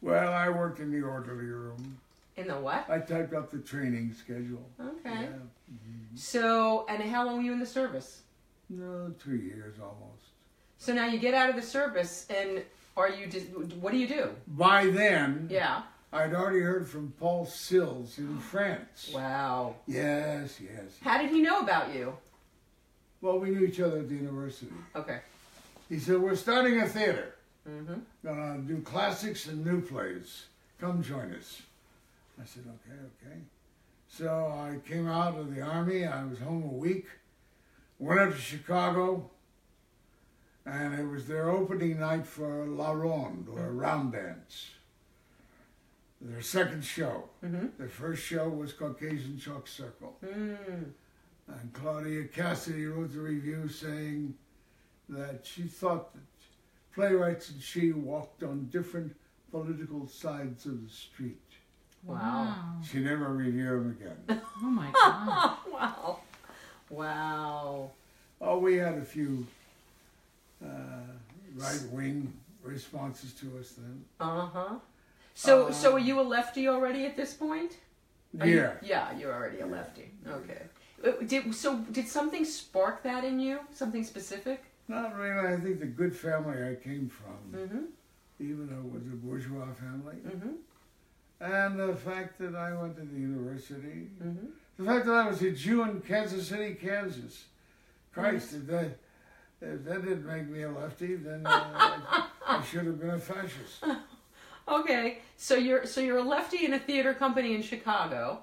Well, 0.00 0.32
I 0.32 0.48
worked 0.48 0.80
in 0.80 0.90
the 0.90 1.02
orderly 1.02 1.46
room. 1.46 1.98
In 2.38 2.46
the 2.46 2.54
what? 2.54 2.88
I 2.88 3.00
typed 3.00 3.34
up 3.34 3.50
the 3.50 3.58
training 3.58 4.14
schedule. 4.14 4.64
Okay. 4.80 5.22
Yeah. 5.24 5.28
So, 6.14 6.86
and 6.88 7.02
how 7.02 7.26
long 7.26 7.38
were 7.38 7.42
you 7.42 7.52
in 7.52 7.58
the 7.58 7.66
service? 7.66 8.22
No, 8.70 9.12
two 9.22 9.34
years 9.34 9.74
almost. 9.80 10.26
So 10.78 10.92
now 10.94 11.06
you 11.06 11.18
get 11.18 11.34
out 11.34 11.50
of 11.50 11.56
the 11.56 11.62
service, 11.62 12.26
and 12.30 12.62
are 12.96 13.08
you? 13.10 13.26
Just, 13.26 13.46
what 13.80 13.90
do 13.92 13.98
you 13.98 14.06
do? 14.06 14.30
By 14.46 14.86
then, 14.86 15.48
Yeah. 15.50 15.82
I'd 16.12 16.32
already 16.32 16.60
heard 16.60 16.88
from 16.88 17.12
Paul 17.18 17.44
Sills 17.44 18.16
in 18.18 18.38
France. 18.38 19.10
Wow. 19.12 19.74
Yes, 19.86 20.58
yes. 20.60 20.96
How 21.02 21.20
did 21.20 21.30
he 21.30 21.42
know 21.42 21.58
about 21.58 21.92
you? 21.92 22.16
Well, 23.20 23.40
we 23.40 23.50
knew 23.50 23.66
each 23.66 23.80
other 23.80 23.98
at 23.98 24.08
the 24.08 24.14
university. 24.14 24.72
Okay. 24.94 25.18
He 25.88 25.98
said, 25.98 26.18
We're 26.18 26.36
starting 26.36 26.80
a 26.80 26.88
theater. 26.88 27.34
Mm-hmm. 27.68 27.94
Gonna 28.24 28.58
do 28.60 28.80
classics 28.82 29.48
and 29.48 29.66
new 29.66 29.80
plays. 29.82 30.44
Come 30.80 31.02
join 31.02 31.34
us. 31.34 31.62
I 32.40 32.44
said, 32.44 32.64
Okay, 32.66 32.98
okay. 33.26 33.40
So 34.08 34.28
I 34.28 34.78
came 34.88 35.06
out 35.06 35.36
of 35.38 35.54
the 35.54 35.60
army. 35.60 36.06
I 36.06 36.24
was 36.24 36.38
home 36.38 36.62
a 36.64 36.74
week. 36.74 37.06
Went 37.98 38.20
up 38.20 38.30
to 38.30 38.40
Chicago. 38.40 39.30
And 40.64 40.98
it 40.98 41.06
was 41.06 41.26
their 41.26 41.50
opening 41.50 42.00
night 42.00 42.26
for 42.26 42.66
La 42.66 42.92
Ronde, 42.92 43.48
or 43.50 43.72
Round 43.72 44.12
Dance. 44.12 44.70
Their 46.20 46.42
second 46.42 46.84
show. 46.84 47.30
Mm-hmm. 47.44 47.66
Their 47.78 47.88
first 47.88 48.22
show 48.22 48.48
was 48.48 48.72
Caucasian 48.72 49.38
Chalk 49.38 49.66
Circle. 49.66 50.16
Mm. 50.24 50.92
And 51.48 51.72
Claudia 51.72 52.24
Cassidy 52.24 52.86
wrote 52.86 53.12
the 53.12 53.20
review 53.20 53.68
saying 53.68 54.34
that 55.08 55.46
she 55.46 55.62
thought 55.62 56.12
that 56.12 56.20
playwrights 56.94 57.50
and 57.50 57.62
she 57.62 57.92
walked 57.92 58.42
on 58.42 58.68
different 58.70 59.14
political 59.50 60.06
sides 60.06 60.66
of 60.66 60.84
the 60.84 60.90
street. 60.90 61.40
Wow. 62.08 62.54
She 62.82 62.98
never 62.98 63.32
reviewed 63.34 63.68
them 63.80 63.96
again. 64.00 64.40
Oh 64.60 64.66
my 64.70 64.90
god. 64.92 65.56
wow. 65.72 66.18
Wow. 66.90 67.90
oh, 68.40 68.58
we 68.58 68.76
had 68.76 68.94
a 68.98 69.04
few 69.04 69.46
uh, 70.64 70.66
right 71.56 71.80
wing 71.92 72.32
responses 72.62 73.32
to 73.34 73.46
us 73.60 73.72
then. 73.78 74.04
Uh 74.18 74.46
huh. 74.46 74.74
So, 75.34 75.66
Uh, 75.68 75.72
so 75.72 75.92
are 75.94 75.98
you 76.00 76.18
a 76.20 76.22
lefty 76.36 76.66
already 76.66 77.06
at 77.06 77.16
this 77.16 77.34
point? 77.34 77.76
Are 78.40 78.46
you- 78.46 78.56
Yeah. 78.56 78.72
yeah, 78.82 79.16
you're 79.18 79.32
already 79.32 79.60
a 79.60 79.66
lefty. 79.66 80.10
Okay. 80.26 80.62
Uh, 81.04 81.12
Did 81.24 81.54
so? 81.54 81.78
Did 81.92 82.08
something 82.08 82.44
spark 82.44 83.02
that 83.04 83.22
in 83.24 83.38
you? 83.38 83.60
Something 83.72 84.02
specific? 84.04 84.64
Not 84.88 85.14
really. 85.16 85.54
I 85.54 85.56
think 85.60 85.78
the 85.78 85.86
good 85.86 86.14
family 86.16 86.58
I 86.72 86.74
came 86.74 87.08
from, 87.08 87.38
Mm-hmm. 87.60 87.84
even 88.40 88.66
though 88.70 88.84
it 88.88 88.92
was 88.94 89.02
a 89.06 89.16
bourgeois 89.24 89.72
family, 89.74 90.16
Mm-hmm. 90.26 90.54
And 91.40 91.78
the 91.78 91.94
fact 91.94 92.38
that 92.38 92.54
I 92.54 92.74
went 92.74 92.96
to 92.96 93.02
the 93.02 93.20
university, 93.20 94.08
Mm-hmm. 94.22 94.46
The 94.78 94.84
fact 94.84 95.06
that 95.06 95.14
I 95.14 95.28
was 95.28 95.42
a 95.42 95.50
Jew 95.50 95.82
in 95.82 96.00
Kansas 96.02 96.46
City, 96.46 96.74
Kansas. 96.74 97.46
Christ, 98.12 98.54
if 98.54 98.66
that, 98.68 98.96
if 99.60 99.84
that 99.84 100.04
didn't 100.04 100.24
make 100.24 100.48
me 100.48 100.62
a 100.62 100.70
lefty, 100.70 101.16
then 101.16 101.44
uh, 101.44 101.50
I, 101.74 102.26
I 102.46 102.62
should 102.62 102.86
have 102.86 103.00
been 103.00 103.10
a 103.10 103.18
fascist. 103.18 103.82
Okay, 104.68 105.20
so 105.38 105.54
you're 105.54 105.86
so 105.86 106.02
you're 106.02 106.18
a 106.18 106.22
lefty 106.22 106.66
in 106.66 106.74
a 106.74 106.78
theater 106.78 107.14
company 107.14 107.54
in 107.54 107.62
Chicago, 107.62 108.40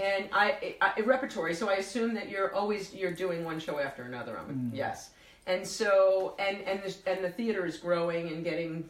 and 0.00 0.28
I, 0.32 0.74
I 0.80 1.00
repertory. 1.02 1.54
So 1.54 1.70
I 1.70 1.74
assume 1.74 2.14
that 2.14 2.28
you're 2.28 2.52
always 2.52 2.92
you're 2.92 3.12
doing 3.12 3.44
one 3.44 3.60
show 3.60 3.78
after 3.78 4.02
another. 4.02 4.36
I'm, 4.36 4.72
Yes, 4.74 5.10
and 5.46 5.64
so 5.64 6.34
and 6.40 6.62
and 6.62 6.82
the, 6.82 6.96
and 7.08 7.24
the 7.24 7.30
theater 7.30 7.64
is 7.64 7.76
growing 7.76 8.26
and 8.26 8.42
getting 8.42 8.88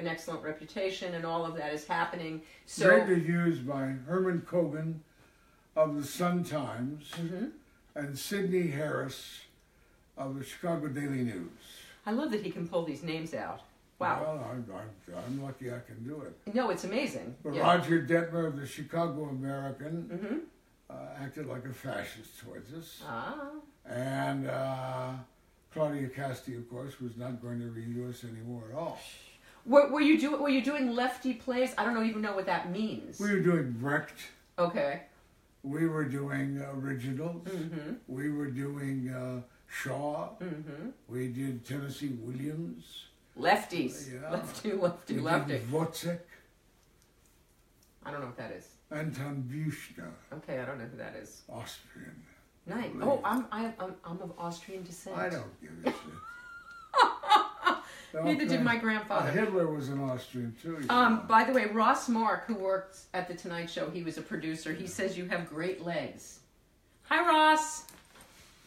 an 0.00 0.08
excellent 0.08 0.42
reputation, 0.42 1.14
and 1.14 1.24
all 1.24 1.44
of 1.44 1.54
that 1.56 1.72
is 1.72 1.86
happening. 1.86 2.42
So 2.66 2.88
Great 2.88 3.06
reviews 3.06 3.58
by 3.58 3.94
Herman 4.06 4.42
Kogan 4.48 4.94
of 5.76 5.96
the 5.96 6.04
Sun 6.04 6.44
Times 6.44 7.10
Mhm. 7.12 7.52
and 7.94 8.18
Sydney 8.18 8.68
Harris 8.68 9.42
of 10.16 10.36
the 10.38 10.44
Chicago 10.44 10.88
Daily 10.88 11.22
News. 11.22 11.50
I 12.06 12.12
love 12.12 12.30
that 12.32 12.42
he 12.42 12.50
can 12.50 12.66
pull 12.66 12.84
these 12.84 13.02
names 13.02 13.34
out. 13.34 13.60
Wow, 13.98 14.22
Well, 14.22 14.50
I'm, 14.50 14.66
I'm, 14.74 15.14
I'm 15.26 15.42
lucky 15.42 15.70
I 15.70 15.80
can 15.80 16.02
do 16.02 16.22
it. 16.22 16.54
no, 16.54 16.70
it's 16.70 16.84
amazing. 16.84 17.36
But 17.42 17.54
Yeah. 17.54 17.62
Roger 17.62 18.02
Dettmer 18.02 18.46
of 18.46 18.56
the 18.58 18.66
Chicago 18.66 19.24
American 19.24 20.08
Mm-hmm. 20.10 20.38
uh, 20.88 21.22
acted 21.22 21.46
like 21.46 21.66
a 21.66 21.72
fascist 21.72 22.38
towards 22.40 22.72
us. 22.72 23.02
Ah. 23.06 23.50
And 23.84 24.48
uh, 24.48 25.12
Claudia 25.74 26.08
Cassidy, 26.08 26.56
of 26.56 26.68
course, 26.70 26.98
was 27.00 27.16
not 27.18 27.42
going 27.42 27.60
to 27.60 27.66
review 27.68 28.06
us 28.08 28.24
anymore 28.24 28.64
at 28.70 28.76
all. 28.78 28.98
Were, 29.66 29.88
were 29.90 30.00
you 30.00 30.18
doing 30.18 30.40
were 30.40 30.48
you 30.48 30.62
doing 30.62 30.94
lefty 30.94 31.34
plays? 31.34 31.74
I 31.76 31.84
don't 31.84 32.06
even 32.06 32.22
know 32.22 32.34
what 32.34 32.46
that 32.46 32.70
means. 32.70 33.20
We 33.20 33.30
were 33.30 33.40
doing 33.40 33.72
Brecht. 33.72 34.18
Okay. 34.58 35.02
We 35.62 35.86
were 35.86 36.04
doing 36.04 36.62
originals. 36.72 37.46
Mm-hmm. 37.46 37.92
We 38.08 38.30
were 38.30 38.50
doing 38.50 39.10
uh, 39.10 39.42
Shaw. 39.68 40.30
Mm-hmm. 40.40 40.90
We 41.08 41.28
did 41.28 41.66
Tennessee 41.66 42.16
Williams. 42.22 43.04
Lefties. 43.38 44.12
Yeah. 44.12 44.30
Lefty, 44.30 44.72
lefty, 44.72 45.14
we 45.14 45.20
lefty. 45.20 45.60
Wozzeck. 45.70 46.20
I 48.04 48.10
don't 48.10 48.20
know 48.20 48.26
what 48.26 48.38
that 48.38 48.52
is. 48.52 48.66
Anton 48.90 49.42
Buchner, 49.42 50.10
Okay, 50.32 50.58
I 50.58 50.64
don't 50.64 50.78
know 50.78 50.86
who 50.86 50.96
that 50.96 51.14
is. 51.14 51.42
Austrian. 51.48 52.16
Nice. 52.66 52.90
Oh, 53.00 53.20
I'm 53.24 53.46
I'm 53.52 53.72
I'm, 53.78 53.94
I'm 54.04 54.20
of 54.22 54.32
Austrian 54.38 54.82
descent. 54.82 55.16
I 55.16 55.28
don't 55.28 55.60
give 55.60 55.70
a 55.84 55.90
shit. 55.90 55.96
Neither 58.14 58.46
did 58.46 58.62
my 58.62 58.76
Uh, 58.76 58.80
grandfather. 58.80 59.30
Hitler 59.30 59.66
was 59.66 59.88
an 59.88 60.00
Austrian 60.00 60.54
too. 60.60 60.84
Um, 60.88 61.26
by 61.26 61.44
the 61.44 61.52
way, 61.52 61.66
Ross 61.66 62.08
Mark, 62.08 62.46
who 62.46 62.54
worked 62.54 62.98
at 63.14 63.28
the 63.28 63.34
Tonight 63.34 63.70
Show, 63.70 63.88
he 63.90 64.02
was 64.02 64.18
a 64.18 64.22
producer. 64.22 64.72
He 64.72 64.86
says 64.86 65.16
you 65.16 65.26
have 65.26 65.48
great 65.48 65.84
legs. 65.84 66.40
Hi, 67.04 67.26
Ross. 67.26 67.84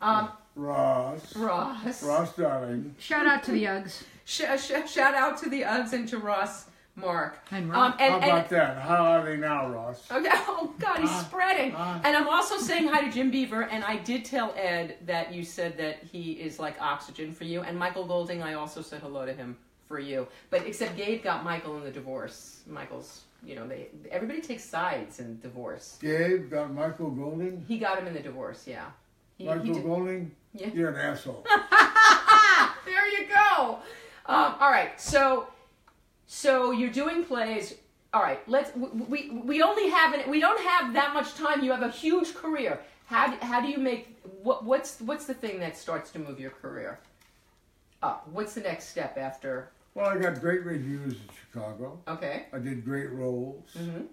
um, 0.00 0.30
Ross. 0.56 1.36
Ross. 1.36 2.02
Ross 2.02 2.36
Darling. 2.36 2.94
Shout 2.98 3.26
out 3.26 3.42
to 3.44 3.52
the 3.52 3.64
Uggs. 3.64 4.02
Sh- 4.24 4.42
sh- 4.58 4.90
shout 4.90 5.14
out 5.14 5.36
to 5.38 5.50
the 5.50 5.62
Uggs 5.62 5.92
and 5.92 6.08
to 6.08 6.18
Ross 6.18 6.66
Mark. 6.96 7.38
And 7.50 7.72
Um, 7.74 7.94
and, 7.98 8.12
How 8.12 8.14
and 8.20 8.24
about 8.24 8.48
that? 8.50 8.78
How 8.82 9.04
are 9.04 9.24
they 9.24 9.36
now, 9.36 9.68
Ross? 9.68 10.10
Okay. 10.10 10.28
Oh 10.56 10.72
God, 10.78 10.98
he's 11.00 11.10
Ah, 11.10 11.26
spreading. 11.28 11.74
ah. 11.76 12.00
and 12.04 12.16
I'm 12.16 12.28
also 12.28 12.56
saying 12.56 12.88
hi 12.88 13.04
to 13.04 13.10
Jim 13.12 13.30
Beaver. 13.30 13.62
And 13.64 13.84
I 13.84 13.96
did 13.96 14.24
tell 14.24 14.54
Ed 14.56 14.96
that 15.06 15.32
you 15.34 15.44
said 15.44 15.76
that 15.78 16.02
he 16.02 16.32
is 16.32 16.58
like 16.58 16.80
oxygen 16.80 17.32
for 17.32 17.44
you. 17.44 17.60
And 17.62 17.78
Michael 17.78 18.06
Golding, 18.06 18.42
I 18.42 18.54
also 18.54 18.80
said 18.80 19.00
hello 19.02 19.26
to 19.26 19.32
him 19.32 19.56
for 19.88 19.98
you. 19.98 20.26
But 20.50 20.66
except 20.66 20.96
Gabe 20.96 21.22
got 21.22 21.44
Michael 21.44 21.76
in 21.76 21.84
the 21.84 21.90
divorce. 21.90 22.62
Michael's, 22.66 23.22
you 23.44 23.56
know, 23.56 23.66
they 23.66 23.88
everybody 24.10 24.40
takes 24.40 24.64
sides 24.64 25.20
in 25.20 25.38
divorce. 25.40 25.98
Gabe 26.00 26.50
got 26.50 26.72
Michael 26.72 27.10
Golding. 27.10 27.64
He 27.68 27.78
got 27.78 27.98
him 27.98 28.06
in 28.06 28.14
the 28.14 28.20
divorce. 28.20 28.64
Yeah. 28.66 28.86
He, 29.36 29.44
he 29.44 29.50
Michael 29.50 29.74
did- 29.74 29.82
Golding, 29.84 30.30
Yeah. 30.54 30.68
you're 30.72 30.90
an 30.90 30.96
asshole. 30.96 31.44
there 32.86 33.06
you 33.08 33.26
go. 33.28 33.78
Um, 34.26 34.54
all 34.60 34.70
right, 34.70 34.98
so 34.98 35.48
so 36.26 36.70
you're 36.70 36.90
doing 36.90 37.24
plays. 37.24 37.74
All 38.12 38.22
right, 38.22 38.40
let's. 38.48 38.70
We 38.76 39.30
we, 39.30 39.62
only 39.62 39.88
have 39.90 40.14
an, 40.14 40.30
we 40.30 40.40
don't 40.40 40.60
have 40.60 40.92
that 40.94 41.12
much 41.14 41.34
time. 41.34 41.64
You 41.64 41.72
have 41.72 41.82
a 41.82 41.90
huge 41.90 42.34
career. 42.34 42.78
how 43.06 43.28
do, 43.28 43.36
how 43.44 43.60
do 43.60 43.68
you 43.68 43.78
make 43.78 44.16
what 44.42 44.64
what's 44.64 45.00
what's 45.00 45.26
the 45.26 45.34
thing 45.34 45.58
that 45.60 45.76
starts 45.76 46.10
to 46.12 46.18
move 46.18 46.38
your 46.38 46.50
career 46.50 47.00
up? 48.02 48.28
What's 48.32 48.54
the 48.54 48.60
next 48.60 48.88
step 48.88 49.18
after? 49.18 49.70
Well, 49.94 50.06
I 50.06 50.18
got 50.18 50.40
great 50.40 50.64
reviews 50.64 51.14
in 51.14 51.20
Chicago. 51.40 51.98
Okay. 52.08 52.46
I 52.52 52.58
did 52.58 52.84
great 52.84 53.10
roles. 53.10 53.64
Mhm. 53.78 54.06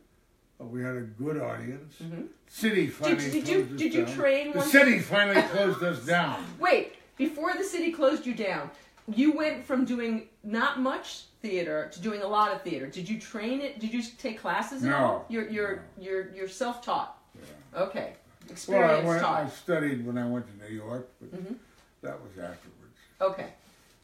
Uh, 0.59 0.65
we 0.65 0.83
had 0.83 0.95
a 0.95 1.01
good 1.01 1.37
audience. 1.41 1.95
Mm-hmm. 2.03 2.23
City 2.47 2.87
finally 2.87 3.31
did 3.31 3.47
you- 3.47 3.55
closed 3.65 3.73
us 3.73 3.79
did 3.79 3.93
you 3.93 4.05
down. 4.05 4.15
train 4.15 4.51
The 4.53 4.61
city 4.61 4.99
finally 4.99 5.41
closed 5.53 5.81
us 5.83 6.05
down. 6.05 6.43
Wait, 6.59 6.93
before 7.17 7.53
the 7.53 7.63
city 7.63 7.91
closed 7.91 8.25
you 8.27 8.35
down, 8.35 8.69
you 9.07 9.31
went 9.31 9.65
from 9.65 9.85
doing 9.85 10.27
not 10.43 10.79
much 10.79 11.23
theater 11.41 11.89
to 11.91 11.99
doing 12.01 12.21
a 12.21 12.27
lot 12.27 12.51
of 12.53 12.61
theater. 12.61 12.87
Did 12.87 13.09
you 13.09 13.19
train 13.19 13.61
it? 13.61 13.79
Did 13.79 13.93
you 13.93 14.01
take 14.17 14.39
classes 14.39 14.83
No. 14.83 14.95
all? 14.95 15.25
You're 15.29 15.47
you're 15.49 15.83
you're 15.99 16.33
you're 16.35 16.47
self 16.47 16.83
taught. 16.83 17.17
Okay. 17.75 18.13
Well, 18.47 18.49
I, 18.49 18.51
Experience 18.53 19.07
went, 19.07 19.23
I 19.23 19.47
studied 19.49 20.05
when 20.05 20.17
I 20.17 20.27
went 20.27 20.45
to 20.47 20.67
New 20.69 20.75
York, 20.75 21.07
but 21.21 21.31
Mhm. 21.33 21.55
that 22.01 22.19
was 22.21 22.31
afterwards. 22.31 22.97
Okay. 23.21 23.53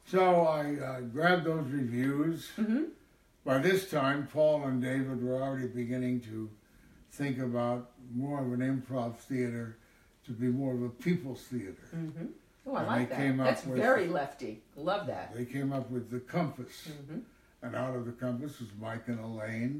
So 0.05 0.41
I 0.47 0.75
uh, 0.77 0.99
grabbed 1.01 1.45
those 1.45 1.67
reviews. 1.67 2.49
hmm 2.55 2.83
By 3.43 3.57
this 3.59 3.89
time, 3.89 4.27
Paul 4.31 4.63
and 4.65 4.81
David 4.81 5.21
were 5.23 5.41
already 5.41 5.67
beginning 5.67 6.21
to 6.21 6.49
think 7.11 7.39
about 7.39 7.91
more 8.13 8.39
of 8.41 8.53
an 8.53 8.59
improv 8.61 9.17
theater 9.17 9.77
to 10.25 10.31
be 10.31 10.47
more 10.47 10.73
of 10.73 10.81
a 10.83 10.89
people's 10.89 11.41
theater. 11.43 11.88
hmm 11.91 12.27
Oh, 12.70 12.76
I 12.76 12.80
And 12.80 12.88
like 12.88 13.09
they 13.09 13.15
that. 13.15 13.22
came 13.22 13.39
up 13.39 13.45
That's 13.47 13.65
with- 13.65 13.78
very 13.78 14.07
lefty. 14.07 14.61
Love 14.76 15.07
that. 15.07 15.34
They 15.34 15.45
came 15.45 15.72
up 15.72 15.89
with 15.89 16.11
the 16.11 16.20
compass, 16.20 16.88
hmm 17.09 17.20
and 17.63 17.76
out 17.76 17.95
of 17.95 18.05
the 18.05 18.11
compass 18.11 18.59
was 18.59 18.70
Mike 18.80 19.07
and 19.07 19.20
Elaine, 19.20 19.80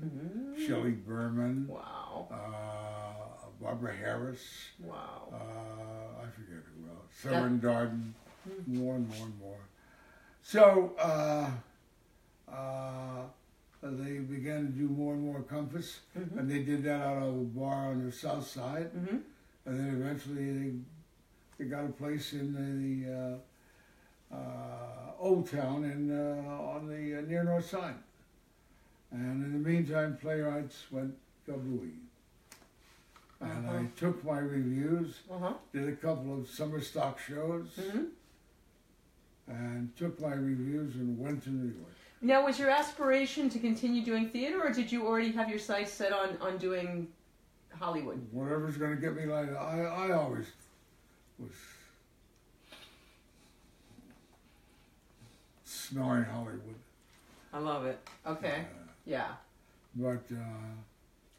hmm 0.56 0.66
Shelley 0.66 0.92
Berman, 0.94 1.68
Wow. 1.68 2.28
uh, 2.32 3.48
Barbara 3.62 3.94
Harris, 3.96 4.42
Wow. 4.80 5.28
uh, 5.32 6.24
I 6.24 6.30
forget 6.32 6.64
who 6.74 6.90
else, 6.90 7.14
Severn 7.22 7.60
Darden, 7.60 8.14
more 8.66 8.96
and 8.96 9.08
more 9.10 9.26
and 9.28 9.40
more. 9.40 9.60
So 10.42 10.96
uh, 10.98 11.52
uh, 12.52 13.24
they 13.84 14.20
began 14.20 14.66
to 14.68 14.72
do 14.72 14.88
more 14.88 15.14
and 15.14 15.24
more 15.24 15.42
compass, 15.44 16.00
Mhm. 16.18 16.38
and 16.40 16.50
they 16.50 16.64
did 16.64 16.84
that 16.84 17.02
out 17.02 17.22
of 17.22 17.36
a 17.36 17.44
bar 17.44 17.90
on 17.92 18.06
the 18.06 18.12
south 18.12 18.48
side, 18.48 18.88
hmm 18.92 19.18
and 19.66 19.80
then 19.80 19.90
eventually 20.02 20.52
they, 20.58 20.74
they 21.58 21.66
got 21.66 21.86
a 21.86 21.90
place 21.90 22.34
in 22.34 22.54
the 22.54 23.14
uh, 24.34 24.36
uh, 24.36 25.12
old 25.20 25.50
town 25.50 25.84
in 25.84 26.12
uh, 26.12 26.52
on 26.52 26.88
the 26.88 27.18
uh, 27.18 27.22
near 27.22 27.44
north 27.44 27.70
side. 27.70 27.96
And 29.12 29.44
in 29.46 29.54
the 29.64 29.70
meantime, 29.70 30.18
playwrights 30.22 30.92
went 30.92 31.16
kabooey. 31.48 31.94
And 33.40 33.68
Uh-huh. 33.68 33.78
I 33.78 33.86
took 33.96 34.24
my 34.24 34.40
reviews, 34.40 35.22
Uh 35.32 35.40
huh. 35.40 35.54
did 35.72 35.88
a 35.88 35.96
couple 35.96 36.38
of 36.40 36.50
summer 36.50 36.82
stock 36.82 37.20
shows, 37.20 37.68
hmm 37.76 38.06
and 39.50 39.96
took 39.96 40.20
my 40.20 40.34
reviews 40.34 40.96
and 40.96 41.18
went 41.18 41.42
to 41.44 41.50
New 41.50 41.72
York. 41.74 41.94
Now, 42.22 42.44
was 42.46 42.60
your 42.60 42.70
aspiration 42.70 43.48
to 43.52 43.60
continue 43.60 44.04
doing 44.04 44.28
theater, 44.28 44.62
or 44.62 44.72
did 44.74 44.92
you 44.92 45.08
already 45.08 45.32
have 45.32 45.50
your 45.50 45.60
sights 45.60 45.94
set 45.94 46.12
on 46.12 46.38
on 46.42 46.58
doing 46.58 47.08
Hollywood? 47.72 48.20
Whatever's 48.32 48.76
going 48.76 48.94
to 48.96 49.02
get 49.02 49.16
me 49.16 49.26
like 49.26 49.56
I, 49.56 49.82
I 49.84 50.12
always 50.12 50.48
was 51.40 51.52
smelling 55.64 56.24
Hollywood. 56.24 56.76
I 57.54 57.60
love 57.60 57.86
it. 57.86 58.00
Okay. 58.26 58.66
Uh, 58.72 58.92
Yeah. 59.06 59.32
but 59.96 60.24
uh, 60.32 60.76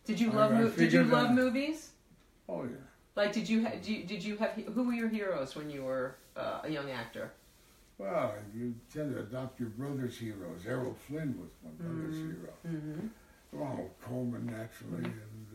Did 0.04 0.20
you 0.20 0.30
I- 0.32 0.34
love 0.34 0.52
I 0.52 0.60
mo- 0.62 0.70
Did 0.70 0.92
you 0.92 1.04
love 1.04 1.30
movies? 1.32 1.90
oh 2.48 2.64
yeah. 2.64 2.76
Like, 3.14 3.32
did 3.32 3.48
you 3.48 3.64
ha- 3.66 3.74
do 3.82 3.92
you, 3.92 4.04
did 4.04 4.22
you 4.24 4.36
have 4.36 4.52
who 4.52 4.84
were 4.84 4.92
your 4.92 5.08
heroes 5.08 5.56
when 5.56 5.68
you 5.70 5.82
were 5.84 6.14
uh, 6.36 6.60
a 6.62 6.68
young 6.70 6.90
actor? 6.90 7.32
Well, 7.98 8.32
you 8.54 8.74
tend 8.94 9.12
to 9.12 9.20
adopt 9.20 9.58
your 9.58 9.70
brother's 9.70 10.16
heroes. 10.16 10.60
Errol 10.66 10.94
Flynn 11.08 11.34
was 11.40 11.50
my 11.64 11.70
brother's 11.72 12.16
hero. 12.16 12.52
Mm-hmm. 12.66 13.06
Ronald 13.50 13.90
Colman, 14.00 14.46
naturally, 14.46 15.04
and 15.04 15.46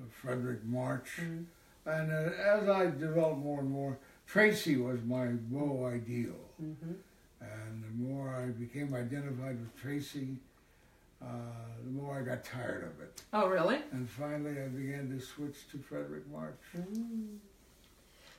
uh, 0.00 0.02
Fredric 0.20 0.64
March. 0.64 1.20
Mhm. 1.20 1.44
And 1.90 2.12
uh, 2.12 2.30
as 2.56 2.68
I 2.68 2.86
developed 2.86 3.38
more 3.38 3.60
and 3.60 3.70
more, 3.70 3.98
Tracy 4.26 4.76
was 4.76 5.00
my 5.02 5.26
beau 5.26 5.86
ideal. 5.86 6.36
Mm-hmm. 6.62 6.92
And 7.40 7.84
the 7.84 8.08
more 8.08 8.28
I 8.34 8.46
became 8.46 8.94
identified 8.94 9.58
with 9.58 9.76
Tracy, 9.80 10.36
uh, 11.22 11.26
the 11.84 11.90
more 11.90 12.18
I 12.18 12.22
got 12.22 12.44
tired 12.44 12.84
of 12.84 13.00
it. 13.02 13.22
Oh, 13.32 13.48
really? 13.48 13.78
And 13.92 14.08
finally, 14.08 14.60
I 14.62 14.68
began 14.68 15.10
to 15.10 15.24
switch 15.24 15.68
to 15.72 15.78
Fredric 15.78 16.26
March. 16.30 16.60
Mm. 16.76 17.38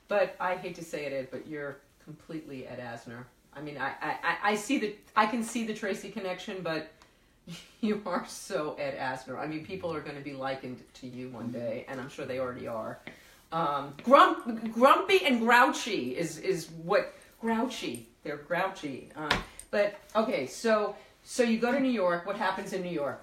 But 0.08 0.36
I 0.40 0.56
hate 0.56 0.74
to 0.76 0.84
say 0.84 1.04
it, 1.06 1.12
Ed, 1.12 1.28
but 1.30 1.46
you're 1.46 1.76
completely 2.04 2.66
Ed 2.66 2.80
Asner. 2.80 3.24
I 3.54 3.60
mean, 3.60 3.76
I, 3.76 3.88
I, 4.00 4.16
I- 4.22 4.38
I 4.50 4.54
see 4.54 4.78
the 4.78 4.94
I 5.14 5.26
can 5.26 5.42
see 5.42 5.66
the 5.66 5.74
Tracy 5.74 6.10
connection, 6.10 6.62
but 6.62 6.90
you 7.80 8.00
are 8.06 8.24
so 8.26 8.76
Ed 8.78 8.98
Asner. 8.98 9.38
I 9.38 9.46
mean, 9.46 9.64
people 9.64 9.92
are 9.92 10.00
going 10.00 10.16
to 10.16 10.22
be 10.22 10.32
likened 10.32 10.82
to 10.94 11.06
you 11.06 11.28
one 11.28 11.50
day, 11.50 11.84
and 11.88 12.00
I'm 12.00 12.08
sure 12.08 12.24
they 12.24 12.38
already 12.38 12.66
are. 12.66 12.98
Um, 13.52 13.94
grump, 14.02 14.72
grumpy 14.72 15.24
and 15.26 15.40
grouchy 15.40 16.16
is 16.16 16.38
is 16.38 16.70
what 16.82 17.14
grouchy. 17.40 18.08
They're 18.24 18.38
grouchy. 18.38 19.10
Uh, 19.14 19.36
but 19.70 19.94
okay, 20.16 20.46
so 20.46 20.96
so 21.22 21.42
you 21.42 21.58
go 21.58 21.70
to 21.70 21.78
New 21.80 21.90
York. 21.90 22.24
What 22.26 22.36
happens 22.36 22.72
in 22.72 22.82
New 22.82 22.90
York? 22.90 23.22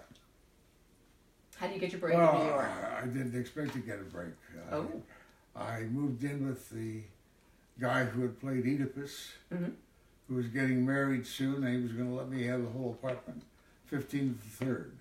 How 1.55 1.67
do 1.67 1.73
you 1.73 1.79
get 1.79 1.91
your 1.91 1.99
break 1.99 2.15
well, 2.15 2.35
in 2.37 2.43
New 2.43 2.49
York? 2.53 2.69
I, 2.69 3.01
I 3.03 3.05
didn't 3.07 3.37
expect 3.39 3.73
to 3.73 3.79
get 3.79 3.99
a 3.99 4.03
break. 4.03 4.33
I, 4.71 4.75
Oh. 4.75 5.01
I 5.55 5.81
moved 5.81 6.23
in 6.23 6.47
with 6.47 6.69
the 6.69 7.01
guy 7.81 8.05
who 8.05 8.21
had 8.21 8.39
played 8.39 8.65
Oedipus, 8.65 9.31
Mhm. 9.51 9.73
who 10.29 10.35
was 10.35 10.47
getting 10.47 10.85
married 10.85 11.25
soon, 11.27 11.63
and 11.65 11.75
he 11.75 11.81
was 11.81 11.91
going 11.91 12.07
to 12.07 12.15
let 12.15 12.29
me 12.29 12.43
have 12.43 12.61
the 12.61 12.69
whole 12.69 12.91
apartment. 12.91 13.43
15th 13.91 14.37
to 14.59 14.65
3rd. 14.65 14.91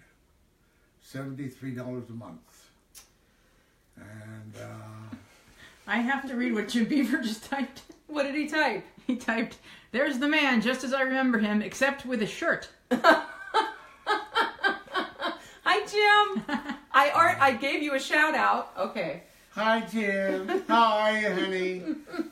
$73 1.04 2.08
a 2.08 2.12
month. 2.12 2.67
And 4.00 4.54
uh, 4.62 5.16
I 5.86 5.98
have 5.98 6.26
to 6.28 6.34
read 6.36 6.54
what 6.54 6.68
Jim 6.68 6.84
Beaver 6.86 7.18
just 7.22 7.44
typed. 7.50 7.82
What 8.06 8.22
did 8.24 8.34
he 8.34 8.48
type? 8.48 8.84
He 9.06 9.16
typed, 9.16 9.58
"There's 9.92 10.18
the 10.18 10.28
man, 10.28 10.60
just 10.60 10.84
as 10.84 10.92
I 10.94 11.02
remember 11.02 11.38
him, 11.38 11.62
except 11.62 12.06
with 12.06 12.22
a 12.22 12.26
shirt." 12.26 12.68
Hi, 15.64 15.80
Jim. 15.86 16.44
I 16.92 17.10
art. 17.10 17.36
I 17.40 17.52
gave 17.52 17.82
you 17.82 17.94
a 17.94 18.00
shout 18.00 18.34
out. 18.34 18.72
Okay. 18.76 19.22
Hi, 19.52 19.80
Jim. 19.80 20.62
How 20.68 20.98
are 20.98 21.18
you, 21.18 21.28
honey? 21.30 21.82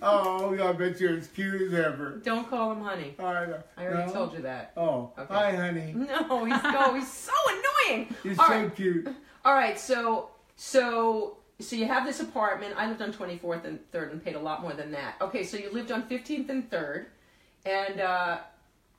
Oh, 0.01 0.57
I 0.63 0.73
bet 0.73 1.01
you're 1.01 1.17
as 1.17 1.27
cute 1.29 1.61
as 1.61 1.75
ever. 1.75 2.21
Don't 2.25 2.49
call 2.49 2.73
him 2.73 2.83
honey. 2.83 3.15
I, 3.19 3.23
I 3.77 3.85
already 3.87 4.07
no? 4.07 4.13
told 4.13 4.33
you 4.35 4.43
that. 4.43 4.73
Oh, 4.77 5.11
Okay. 5.19 5.35
hi, 5.35 5.51
honey. 5.57 5.93
No, 5.95 6.45
he's 6.45 6.55
oh, 6.63 6.95
he's 6.95 7.11
so 7.13 7.33
annoying. 7.49 8.15
You're 8.25 8.35
All 8.39 8.47
so 8.47 8.53
right. 8.53 8.77
cute. 8.77 9.09
All 9.45 9.55
right. 9.55 9.79
So 9.79 10.31
so 10.57 11.39
so 11.61 11.75
you 11.77 11.87
have 11.87 12.05
this 12.07 12.21
apartment. 12.21 12.75
I 12.77 12.87
lived 12.89 13.01
on 13.03 13.13
24th 13.13 13.65
and 13.65 13.79
3rd 13.93 14.13
and 14.13 14.25
paid 14.25 14.35
a 14.37 14.41
lot 14.41 14.63
more 14.63 14.73
than 14.75 14.91
that. 14.93 15.15
Okay. 15.21 15.43
So 15.43 15.57
you 15.57 15.71
lived 15.71 15.91
on 15.91 16.03
15th 16.09 16.49
and 16.51 16.71
3rd, 16.71 17.07
and 17.65 18.01
uh, 18.01 18.39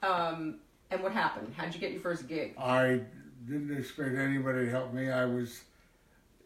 um, 0.03 0.55
and 0.91 1.01
what 1.03 1.11
happened? 1.11 1.53
How'd 1.55 1.73
you 1.73 1.79
get 1.79 1.91
your 1.91 2.01
first 2.01 2.27
gig? 2.27 2.55
I 2.57 3.01
didn't 3.47 3.77
expect 3.77 4.15
anybody 4.15 4.65
to 4.65 4.71
help 4.71 4.93
me. 4.93 5.09
I 5.11 5.25
was 5.25 5.61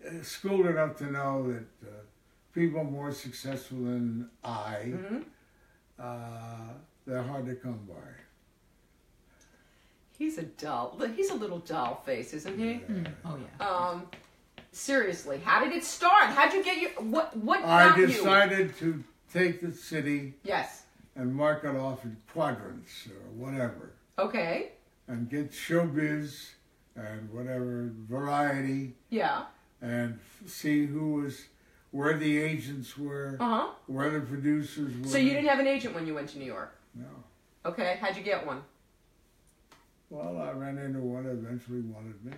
uh, 0.05 0.21
schooled 0.21 0.65
enough 0.65 0.97
to 0.97 1.05
know 1.11 1.51
that 1.51 1.87
uh, 1.87 1.91
people 2.53 2.83
more 2.83 3.11
successful 3.11 3.77
than 3.77 4.29
I, 4.43 4.73
hmm 4.93 5.17
uh, 5.99 6.73
they're 7.05 7.21
hard 7.21 7.45
to 7.45 7.53
come 7.55 7.79
by. 7.87 7.95
He's 10.17 10.37
a 10.37 10.43
dull. 10.43 10.99
He's 11.15 11.29
a 11.31 11.35
little 11.35 11.59
doll 11.59 12.01
face, 12.05 12.33
isn't 12.33 12.57
he? 12.57 12.73
Mm, 12.91 13.07
Oh 13.25 13.37
yeah. 13.59 13.67
Um, 13.67 14.07
seriously, 14.71 15.39
how 15.39 15.63
did 15.63 15.73
it 15.73 15.83
start? 15.83 16.25
How'd 16.29 16.53
you 16.53 16.63
get 16.63 16.79
your 16.79 16.91
what? 17.01 17.35
What 17.37 17.63
I 17.63 17.89
got 17.89 17.99
you? 17.99 18.07
decided 18.07 18.77
to 18.77 19.03
take 19.33 19.61
the 19.61 19.71
city 19.71 20.33
Yes. 20.43 20.83
and 21.15 21.33
mark 21.35 21.63
it 21.63 21.75
off 21.75 22.03
in 22.03 22.17
quadrants 22.33 23.07
or 23.07 23.29
whatever, 23.35 23.93
Okay. 24.17 24.71
and 25.07 25.29
get 25.29 25.51
showbiz 25.51 26.51
and 26.95 27.31
whatever 27.31 27.91
variety, 28.09 28.95
Yeah. 29.09 29.45
and 29.81 30.19
see 30.45 30.85
who 30.85 31.13
was 31.13 31.45
where 31.91 32.17
the 32.17 32.37
agents 32.37 32.97
were, 32.97 33.35
Uh 33.39 33.45
huh. 33.67 33.73
where 33.87 34.09
the 34.09 34.21
producers 34.21 34.97
were. 34.97 35.07
So 35.07 35.17
you 35.17 35.31
didn't 35.31 35.49
have 35.49 35.59
an 35.59 35.67
agent 35.67 35.93
when 35.93 36.07
you 36.07 36.13
went 36.15 36.29
to 36.29 36.39
New 36.39 36.45
York. 36.45 36.73
No. 36.95 37.07
Okay. 37.65 37.97
How'd 38.01 38.15
you 38.15 38.23
get 38.23 38.45
one? 38.45 38.63
Well, 40.09 40.41
I 40.41 40.51
ran 40.51 40.77
into 40.77 40.99
one 40.99 41.23
that 41.23 41.31
eventually 41.31 41.81
wanted 41.81 42.23
me. 42.25 42.33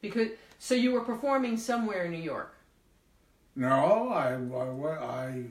Because 0.00 0.28
so 0.58 0.74
you 0.74 0.92
were 0.92 1.00
performing 1.00 1.56
somewhere 1.56 2.04
in 2.04 2.12
New 2.12 2.18
York. 2.18 2.54
No, 3.56 4.10
I, 4.10 4.34
I, 4.34 5.04
I 5.04 5.44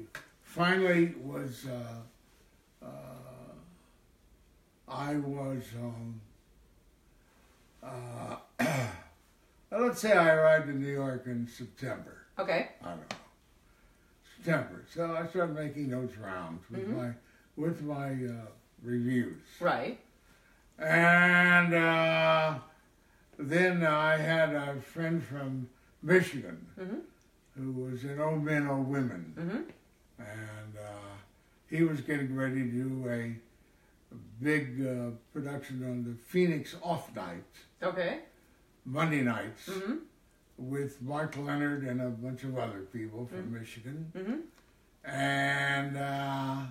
finally 0.43 1.13
was, 1.21 1.65
uh, 1.65 2.85
uh, 2.85 2.89
I 4.87 5.15
was, 5.15 5.63
um, 5.77 6.21
uh, 7.83 8.37
let's 9.71 9.99
say 9.99 10.13
I 10.13 10.33
arrived 10.33 10.69
in 10.69 10.81
New 10.81 10.91
York 10.91 11.23
in 11.25 11.47
September. 11.47 12.17
Okay. 12.39 12.69
I 12.83 12.89
don't 12.89 12.99
know. 12.99 13.17
tempered. 14.45 14.85
So 14.93 15.15
I 15.15 15.27
started 15.27 15.55
making 15.55 15.89
those 15.89 16.15
rounds 16.17 16.63
with 16.69 16.87
my 16.87 17.11
with 17.55 17.81
my 17.81 18.11
uh, 18.11 18.47
reviews. 18.83 19.41
Right. 19.59 19.99
And 20.79 21.73
uh, 21.73 22.59
then 23.37 23.83
I 23.85 24.17
had 24.17 24.53
a 24.53 24.79
friend 24.81 25.23
from 25.23 25.69
Michigan 26.01 26.67
Mhm. 26.77 27.01
who 27.55 27.71
was 27.71 28.03
in 28.03 28.19
Old 28.19 28.43
Men, 28.43 28.67
Old 28.67 28.87
Women. 28.87 29.33
Mhm. 29.37 30.25
And 30.25 30.77
uh, 30.77 31.15
he 31.69 31.83
was 31.83 32.01
getting 32.01 32.35
ready 32.35 32.63
to 32.63 32.71
do 32.71 33.07
a, 33.09 33.35
a 34.11 34.15
big 34.41 34.85
uh, 34.85 35.11
production 35.33 35.83
on 35.83 36.03
the 36.03 36.15
Phoenix 36.25 36.75
Off 36.81 37.13
Nights, 37.15 37.59
Okay. 37.81 38.21
Monday 38.85 39.21
nights, 39.21 39.67
Mhm. 39.69 39.99
with 40.57 41.01
Mark 41.01 41.35
Lenard 41.37 41.83
and 41.83 42.01
a 42.01 42.09
bunch 42.09 42.43
of 42.43 42.57
other 42.57 42.81
people 42.81 43.27
from 43.27 43.51
Michigan. 43.53 44.11
Mhm. 44.15 44.41
And 45.03 45.95
uh, 45.97 46.65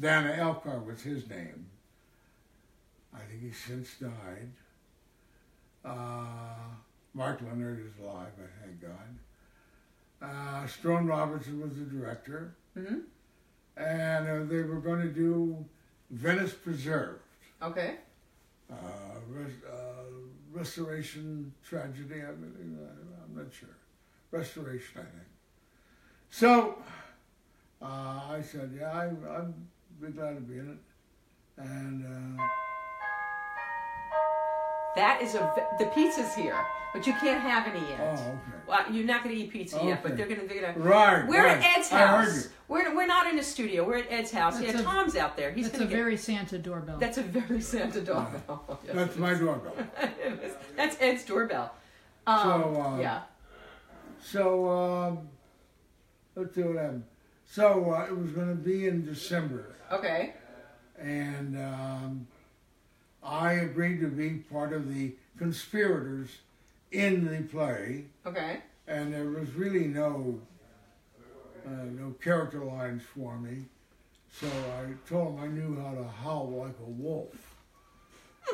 Dana 0.00 0.32
Elcar 0.38 0.84
was 0.84 1.02
his 1.02 1.28
name. 1.28 1.66
I 3.12 3.20
think 3.26 3.42
he's 3.42 3.56
since 3.58 3.96
died. 4.00 4.50
Uh, 5.84 6.54
Mark 7.12 7.40
Lenard 7.42 7.80
is 7.86 7.92
alive, 8.02 8.32
I 8.38 8.64
thank 8.64 8.80
God. 8.80 9.18
Uh, 10.22 10.66
Strone 10.66 11.06
Robertson 11.06 11.60
was 11.60 11.76
the 11.76 11.84
director. 11.84 12.54
Mhm. 12.76 13.02
And 13.76 14.28
uh, 14.28 14.44
they 14.44 14.62
were 14.62 14.80
going 14.80 15.02
to 15.02 15.08
do 15.12 15.64
Venice 16.10 16.54
Preserved, 16.54 17.20
Okay. 17.60 17.96
uh, 18.70 18.74
res- 19.28 19.64
uh, 19.64 20.04
restoration 20.52 21.52
tragedy. 21.68 22.22
I 22.22 22.30
mean, 22.32 22.78
I'm 23.24 23.36
not 23.36 23.52
sure. 23.52 23.76
Restoration, 24.30 25.00
I 25.00 25.02
think. 25.02 25.28
So 26.30 26.82
uh, 27.82 28.20
I 28.30 28.42
said, 28.42 28.72
yeah, 28.78 28.92
I, 28.92 29.06
I'd 29.38 29.54
be 30.00 30.08
glad 30.08 30.34
to 30.36 30.40
be 30.40 30.58
in 30.58 30.70
it. 30.70 31.62
And 31.62 32.04
uh, 32.38 32.42
That 34.96 35.22
is 35.22 35.34
a 35.34 35.52
the 35.78 35.86
pizza's 35.86 36.34
here, 36.34 36.56
but 36.92 37.06
you 37.06 37.12
can't 37.14 37.40
have 37.40 37.66
any 37.66 37.80
yet. 37.90 38.00
oh, 38.00 38.12
okay. 38.12 38.38
Well, 38.66 38.92
you're 38.92 39.04
not 39.04 39.22
going 39.24 39.34
to 39.34 39.40
eat 39.42 39.50
pizza 39.50 39.80
yet, 39.84 40.02
but 40.02 40.16
they're 40.16 40.26
going 40.26 40.40
to. 40.40 40.46
They're 40.46 40.72
gonna. 40.72 40.84
Right. 40.84 41.26
We're 41.26 41.44
right. 41.44 41.58
at 41.58 41.78
Ed's 41.78 41.92
I 41.92 41.98
heard 41.98 42.24
house. 42.24 42.44
you. 42.44 42.50
We're, 42.68 42.94
we're 42.96 43.06
not 43.06 43.26
in 43.26 43.38
a 43.38 43.42
studio. 43.42 43.84
We're 43.86 43.98
at 43.98 44.10
Ed's 44.10 44.30
house. 44.30 44.58
That's 44.58 44.72
yeah, 44.74 44.80
a- 44.80 44.82
Tom's 44.84 45.16
out 45.16 45.36
there. 45.36 45.50
He's 45.52 45.66
That's 45.66 45.78
a 45.78 45.84
to 45.84 45.88
get. 45.90 45.96
very 45.96 46.16
Santa 46.16 46.58
doorbell. 46.58 46.98
That's 46.98 47.18
a 47.18 47.22
very 47.22 47.60
Santa 47.60 48.00
doorbell. 48.00 48.80
Yes, 48.86 48.94
That's 48.96 49.16
my 49.16 49.34
doorbell. 49.34 49.74
That's 50.76 50.96
Ed's 51.00 51.24
doorbell. 51.24 51.74
Um, 52.26 52.38
So, 52.42 52.82
uh, 52.82 52.98
yeah. 53.00 53.22
So 54.22 54.68
um, 54.70 55.28
let's 56.36 56.54
see 56.54 56.62
what 56.62 56.76
happened. 56.76 57.04
So 57.46 57.92
uh, 57.92 58.06
it 58.08 58.16
was 58.16 58.30
going 58.30 58.48
to 58.48 58.54
be 58.54 58.86
in 58.86 59.04
December. 59.04 59.74
Okay. 59.92 60.32
and 60.98 61.58
um, 61.58 62.26
I 63.24 63.54
agreed 63.54 64.00
to 64.00 64.08
be 64.08 64.30
part 64.52 64.72
of 64.72 64.92
the 64.94 65.14
conspirators 65.38 66.28
in 66.92 67.26
the 67.26 67.42
play, 67.42 68.04
Okay. 68.26 68.58
and 68.86 69.12
there 69.12 69.24
was 69.30 69.50
really 69.54 69.86
no 69.86 70.40
uh, 71.66 71.70
no 71.98 72.10
character 72.22 72.62
lines 72.62 73.02
for 73.14 73.38
me. 73.38 73.64
So 74.30 74.46
I 74.46 74.92
told 75.08 75.38
him 75.38 75.44
I 75.44 75.46
knew 75.46 75.80
how 75.80 75.94
to 75.94 76.04
howl 76.04 76.50
like 76.50 76.74
a 76.80 76.90
wolf, 76.90 77.34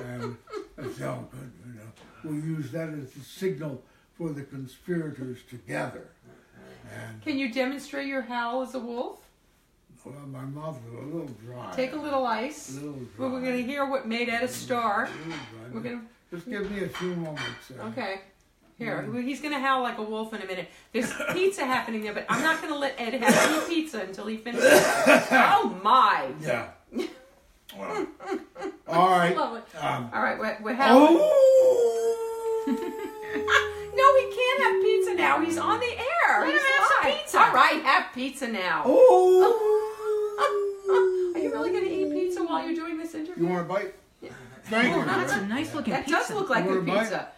and 0.02 0.36
I 0.78 0.82
said, 0.92 1.08
"Oh, 1.08 1.28
good, 1.30 1.52
you 1.66 1.72
know, 1.74 1.90
we'll 2.22 2.34
use 2.44 2.70
that 2.70 2.90
as 2.90 3.10
the 3.12 3.20
signal 3.24 3.82
for 4.16 4.30
the 4.30 4.42
conspirators 4.42 5.38
to 5.50 5.56
gather." 5.56 6.10
And 6.92 7.20
Can 7.22 7.38
you 7.38 7.52
demonstrate 7.52 8.06
your 8.06 8.22
howl 8.22 8.62
as 8.62 8.74
a 8.74 8.78
wolf? 8.80 9.18
Well, 10.04 10.14
my 10.32 10.40
mouth 10.42 10.78
was 10.90 11.02
a 11.02 11.06
little 11.06 11.30
dry. 11.44 11.72
Take 11.74 11.92
a 11.92 11.96
little 11.96 12.24
a 12.26 12.28
ice. 12.30 12.74
little 12.74 12.92
dry. 12.92 13.06
Well, 13.18 13.30
we're 13.30 13.40
going 13.42 13.56
to 13.58 13.62
hear 13.62 13.84
what 13.86 14.06
made 14.06 14.28
Ed 14.28 14.42
a 14.42 14.48
star. 14.48 15.04
A 15.04 15.08
little 15.08 15.30
dry. 15.30 15.38
We're 15.72 15.80
going 15.80 16.00
to 16.00 16.06
Just 16.36 16.48
give 16.48 16.70
me 16.70 16.84
a 16.84 16.88
few 16.88 17.14
moments. 17.16 17.70
uh, 17.78 17.84
Okay. 17.88 18.20
Here, 18.78 19.02
he's 19.20 19.42
going 19.42 19.52
to 19.52 19.60
howl 19.60 19.82
like 19.82 19.98
a 19.98 20.02
wolf 20.02 20.32
in 20.32 20.40
a 20.40 20.46
minute. 20.46 20.68
There's 20.94 21.12
pizza 21.34 21.66
happening 21.66 22.00
there, 22.02 22.14
but 22.14 22.24
I'm 22.30 22.42
not 22.42 22.62
going 22.62 22.72
to 22.72 22.78
let 22.78 22.94
Ed 22.98 23.12
have 23.12 23.34
any 23.52 23.60
pizza 23.68 24.00
until 24.00 24.26
he 24.26 24.38
finishes. 24.38 24.64
oh 24.72 25.78
my! 25.84 26.30
Yeah. 26.40 26.68
Well, 27.78 28.04
all 28.88 29.10
right. 29.10 29.36
Lovely. 29.36 29.60
Um, 29.80 30.10
All 30.12 30.20
right, 30.20 30.36
we're, 30.40 30.58
we're 30.60 30.72
having. 30.74 30.96
oh. 31.08 32.66
No, 32.66 34.16
he 34.18 34.36
can't 34.36 34.62
have 34.62 34.82
pizza 34.82 35.14
now. 35.14 35.40
He's 35.40 35.56
on 35.56 35.78
the 35.78 35.86
air. 35.86 36.40
Let 36.40 36.48
him 36.48 36.52
He's 36.54 36.62
have 36.62 36.86
some 36.88 37.12
pizza. 37.12 37.38
All 37.38 37.52
right, 37.54 37.80
have 37.84 38.12
pizza 38.12 38.48
now. 38.48 38.82
Oh. 38.86 39.66
Are 41.34 41.38
you 41.40 41.52
really 41.52 41.70
going 41.70 41.84
to 41.84 41.90
eat 41.90 42.12
pizza 42.12 42.42
while 42.60 42.70
you're 42.70 42.86
doing 42.86 42.98
this 42.98 43.14
interview? 43.14 43.44
You 43.44 43.48
want 43.50 43.62
a 43.62 43.68
bite? 43.68 43.94
Thank 44.64 44.94
Oh, 44.94 45.00
you. 45.00 45.04
that's 45.06 45.32
a 45.32 45.46
nice 45.46 45.74
looking 45.74 45.92
that 45.94 46.04
pizza. 46.06 46.18
does 46.20 46.30
look 46.32 46.50
like 46.50 46.64
You 46.64 46.70
good 46.70 46.86
want 46.86 46.88
a 46.88 46.92
bite? 46.92 47.00
pizza. 47.02 47.28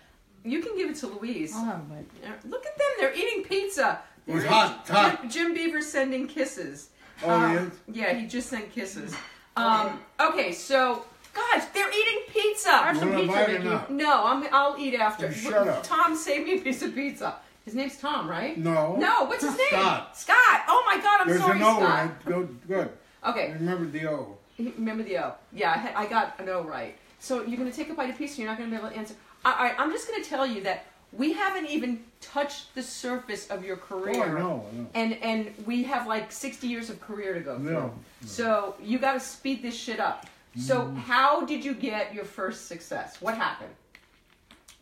You 0.45 0.61
can 0.61 0.77
give 0.77 0.91
it 0.91 0.97
to 0.97 1.07
Louise. 1.07 1.53
I'll 1.55 1.65
have 1.65 1.77
a 1.77 1.83
bite. 1.83 2.07
Uh, 2.25 2.31
Look 2.49 2.67
at 2.67 2.77
them. 2.77 2.87
They're 2.99 3.15
eating 3.15 3.45
pizza. 3.45 4.01
It 4.27 4.35
was 4.35 4.43
They're- 4.43 4.53
hot, 4.53 4.89
hot. 4.89 5.21
Jim, 5.23 5.31
Jim 5.31 5.55
Beaver's 5.55 5.87
sending 5.87 6.27
kisses. 6.27 6.89
Oh, 7.25 7.31
Um, 7.31 7.51
he 7.51 7.57
is? 7.57 7.73
Yeah, 7.97 8.13
he 8.15 8.27
just 8.27 8.49
sent 8.49 8.71
kisses. 8.73 9.15
Um, 9.55 10.01
okay, 10.19 10.51
so, 10.53 11.05
gosh, 11.35 11.65
they're 11.75 11.91
eating 11.91 12.21
pizza. 12.33 12.71
Have 12.71 12.97
some 12.97 13.11
wanna 13.11 13.21
pizza, 13.25 13.35
bite 13.37 13.49
or 13.51 13.53
Vicki. 13.59 13.65
not? 13.69 13.91
No, 13.91 14.25
I'm, 14.25 14.45
I'll 14.51 14.77
eat 14.79 14.95
after. 14.95 15.27
You 15.27 15.33
shut 15.35 15.69
up. 15.69 15.83
Tom, 15.83 16.17
save 16.17 16.47
me 16.47 16.55
a 16.59 16.63
piece 16.63 16.81
of 16.81 16.95
pizza. 16.95 17.35
His 17.67 17.75
name's 17.75 17.99
Tom, 17.99 18.31
right? 18.31 18.57
No. 18.57 18.97
No, 18.97 19.25
what's 19.27 19.45
his 19.45 19.51
name? 19.55 19.67
Scott. 19.69 20.17
Scott. 20.17 20.63
Oh 20.69 20.83
my 20.87 20.97
God, 21.03 21.21
I'm 21.21 21.29
There's 21.29 21.41
sorry, 21.43 21.59
an 21.59 21.63
O 21.65 21.77
Scott. 21.81 22.03
in 22.05 22.09
it. 22.09 22.25
Go, 22.25 22.49
good. 22.67 22.91
Okay, 23.29 23.53
Remember 23.53 23.85
the 23.91 24.07
O. 24.11 24.39
remember 24.59 25.03
the 25.03 25.19
O. 25.19 25.35
Yeah, 25.53 25.71
I, 25.73 25.79
had, 25.79 25.95
I 25.95 26.07
got 26.07 26.39
an 26.41 26.49
O 26.49 26.63
right. 26.63 26.97
So 27.19 27.43
you're 27.45 27.59
going 27.59 27.71
to 27.71 27.77
take 27.77 27.91
a 27.91 27.95
bite 27.95 28.11
of 28.11 28.19
pizza. 28.19 28.41
You're 28.41 28.51
not 28.51 28.59
going 28.59 28.71
to 28.71 28.77
be 28.77 28.81
able 28.81 28.91
to 28.91 28.97
answer. 28.97 29.15
All 29.45 29.55
right, 29.55 29.75
I'm 29.79 29.91
just 29.91 30.09
going 30.09 30.23
to 30.23 30.29
tell 30.29 30.47
you 30.47 30.61
that 30.63 30.87
we 31.13 31.33
haven't 31.33 31.67
even 31.69 32.03
touched 32.21 32.75
the 32.75 32.83
surface 32.83 33.49
of 33.49 33.65
your 33.65 33.77
career. 33.77 34.15
Oh, 34.17 34.23
I 34.23 34.29
know. 34.29 34.67
I 34.73 34.77
know. 34.77 34.87
And 34.95 35.13
and 35.23 35.55
we 35.67 35.83
have 35.85 36.07
like 36.07 36.33
60 36.33 36.67
years 36.67 36.91
of 36.91 37.01
career 37.01 37.35
to 37.35 37.41
go 37.41 37.59
through. 37.59 37.71
No. 37.73 37.95
So 38.25 38.75
you 38.83 38.99
got 38.99 39.13
to 39.15 39.21
speed 39.21 39.63
this 39.63 39.77
shit 39.77 40.01
up. 40.01 40.27
So 40.59 40.83
Mm. 40.83 40.97
how 40.99 41.45
did 41.47 41.65
you 41.65 41.75
get 41.75 42.13
your 42.15 42.25
first 42.25 42.67
success? 42.67 43.21
What 43.21 43.37
happened? 43.37 43.75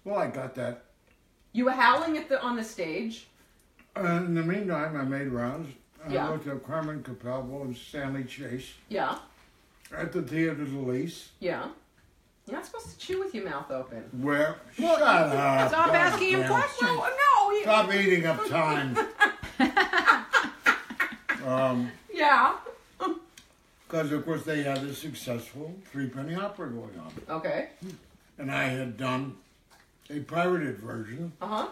Well, 0.04 0.18
I 0.18 0.26
got 0.28 0.54
that. 0.56 0.84
You 1.52 1.64
were 1.66 1.70
howling 1.72 2.16
at 2.16 2.28
the 2.28 2.40
on 2.42 2.56
the 2.56 2.64
stage. 2.64 3.26
Uh, 3.96 4.02
in 4.26 4.34
the 4.34 4.42
meantime, 4.42 4.96
I 4.96 5.02
made 5.04 5.28
rounds. 5.28 5.68
I 6.06 6.12
Yeah. 6.12 6.28
looked 6.28 6.48
up 6.48 6.64
Carmen 6.66 7.02
Capalbo 7.02 7.62
and 7.62 7.76
Stanley 7.76 8.24
Chase 8.24 8.72
Yeah, 8.88 9.18
at 9.96 10.12
the 10.12 10.22
Theater 10.22 10.64
de 10.64 10.78
Lys. 10.78 11.28
yeah. 11.40 11.66
You're 12.46 12.56
not 12.56 12.66
supposed 12.66 12.90
to 12.90 12.98
chew 12.98 13.20
with 13.20 13.32
your 13.34 13.44
mouth 13.44 13.70
open. 13.70 14.02
Where? 14.22 14.56
Well, 14.78 14.98
Shut 14.98 15.02
up. 15.02 15.68
Stop 15.68 15.86
God 15.86 15.94
asking 15.94 16.30
him 16.30 16.46
questions. 16.48 16.90
No, 16.90 17.60
Stop 17.62 17.94
eating 17.94 18.26
up 18.26 18.48
time. 18.48 18.96
um, 21.46 21.90
yeah. 22.12 22.56
because 23.86 24.10
of 24.10 24.24
course 24.24 24.42
they 24.42 24.62
had 24.62 24.78
a 24.78 24.94
successful 24.94 25.74
three 25.92 26.08
penny 26.08 26.34
opera 26.34 26.68
going 26.70 26.98
on, 26.98 27.12
Okay. 27.36 27.68
and 28.38 28.50
I 28.50 28.64
had 28.64 28.96
done 28.96 29.36
a 30.08 30.18
pirated 30.20 30.78
version 30.78 31.32
Uh 31.40 31.46
huh. 31.46 31.66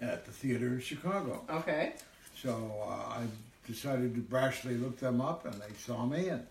at 0.00 0.24
the 0.24 0.32
theater 0.32 0.68
in 0.68 0.80
Chicago. 0.80 1.42
Okay. 1.50 1.92
So 2.40 2.72
uh, 2.86 3.18
I 3.18 3.24
decided 3.66 4.14
to 4.14 4.20
brashly 4.22 4.80
look 4.80 4.98
them 4.98 5.20
up, 5.20 5.44
and 5.44 5.54
they 5.60 5.74
saw 5.78 6.06
me 6.06 6.28
and 6.28 6.46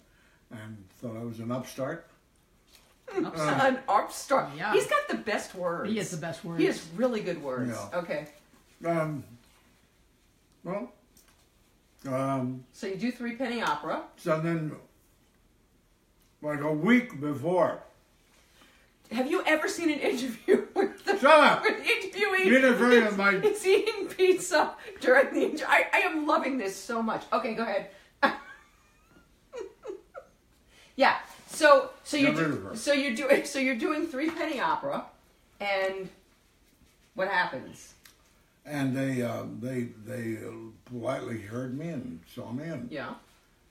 and 0.51 0.77
thought 1.01 1.17
I 1.17 1.23
was 1.23 1.39
an 1.39 1.51
upstart. 1.51 2.07
An 3.15 3.25
upstart. 3.87 4.49
Yeah. 4.57 4.73
He's 4.73 4.87
got 4.87 5.07
the 5.09 5.15
best 5.17 5.55
words. 5.55 5.89
He 5.89 5.97
has 5.97 6.11
the 6.11 6.17
best 6.17 6.43
words. 6.43 6.59
He 6.59 6.65
has 6.65 6.85
really 6.95 7.21
good 7.21 7.41
words. 7.41 7.71
Yeah. 7.71 7.99
Okay. 7.99 8.27
Um, 8.85 9.23
well, 10.63 10.91
um, 12.07 12.63
So 12.73 12.87
you 12.87 12.95
do 12.95 13.11
three 13.11 13.35
penny 13.35 13.61
opera. 13.61 14.03
so 14.17 14.39
then, 14.41 14.73
like 16.41 16.59
a 16.61 16.71
week 16.71 17.19
before, 17.21 17.79
Have 19.11 19.31
you 19.31 19.41
ever 19.45 19.67
seen 19.69 19.89
an 19.89 19.99
interview 19.99 20.67
with 20.75 21.03
the, 21.05 21.17
Shut 21.17 21.39
up. 21.39 21.63
with 21.63 21.77
the 21.77 21.89
interviewee? 21.89 22.45
You 22.45 22.57
interfering 22.57 23.15
my- 23.17 23.39
He's 23.39 23.65
eating 23.65 24.07
pizza 24.07 24.73
during 24.99 25.33
the 25.33 25.43
interview. 25.45 25.65
I, 25.67 25.85
I 25.93 25.97
am 25.99 26.27
loving 26.27 26.57
this 26.57 26.75
so 26.75 27.01
much. 27.01 27.23
Okay, 27.31 27.53
go 27.55 27.63
ahead. 27.63 27.89
Yeah. 30.97 31.19
So 31.47 31.91
so 32.03 32.17
you 32.17 32.33
do, 32.33 32.71
so 32.75 32.91
you're 32.91 33.15
doing 33.15 33.45
so 33.53 33.59
you're 33.59 33.75
doing 33.77 34.05
three 34.07 34.29
penny 34.29 34.59
opera, 34.59 35.05
and 35.61 36.09
what 37.15 37.29
happens? 37.29 37.93
and 38.65 38.93
they 38.97 39.21
uh, 39.21 39.43
they 39.61 39.83
they 40.05 40.37
politely 40.85 41.39
heard 41.39 41.77
me 41.79 41.87
and 41.87 42.19
saw 42.35 42.51
me, 42.51 42.65
and 42.65 42.91
Yeah. 42.91 43.13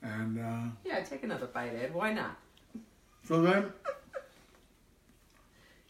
and 0.03 0.39
uh, 0.39 0.71
Yeah. 0.87 1.01
Take 1.01 1.23
another 1.23 1.47
bite, 1.47 1.75
Ed. 1.75 1.93
Why 1.95 2.15
not? 2.15 2.37
so 3.29 3.43
then 3.43 3.73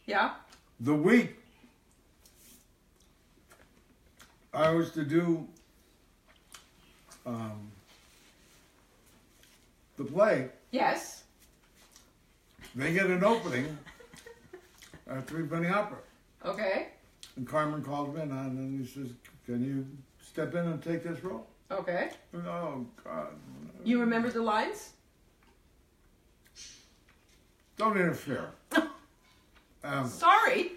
Yeah. 0.05 0.33
the 0.81 0.93
week 0.93 1.35
I 4.53 4.71
was 4.71 4.91
to 4.91 5.03
do 5.05 5.47
um, 7.25 7.71
the 9.97 10.03
play, 10.03 10.49
Yes. 10.71 11.16
They 12.77 12.93
get 12.93 13.07
an 13.07 13.23
opening 13.23 13.77
at 15.09 15.27
Three 15.27 15.47
Penny 15.47 15.67
Opera. 15.67 15.97
Okay. 16.45 16.89
And 17.35 17.47
Carmen 17.47 17.83
calls 17.83 18.15
me 18.15 18.21
in 18.21 18.31
and 18.31 18.79
he 18.79 18.91
says, 18.91 19.09
Can 19.45 19.63
you 19.63 19.87
step 20.21 20.53
in 20.53 20.65
and 20.65 20.81
take 20.81 21.03
this 21.03 21.23
role? 21.23 21.47
Okay. 21.71 22.11
And, 22.33 22.47
oh, 22.47 22.85
God. 23.03 23.29
You 23.83 23.99
remember 23.99 24.29
the 24.29 24.41
lines? 24.41 24.91
Don't 27.77 27.97
interfere. 27.97 28.51
um, 29.83 30.07
Sorry. 30.07 30.73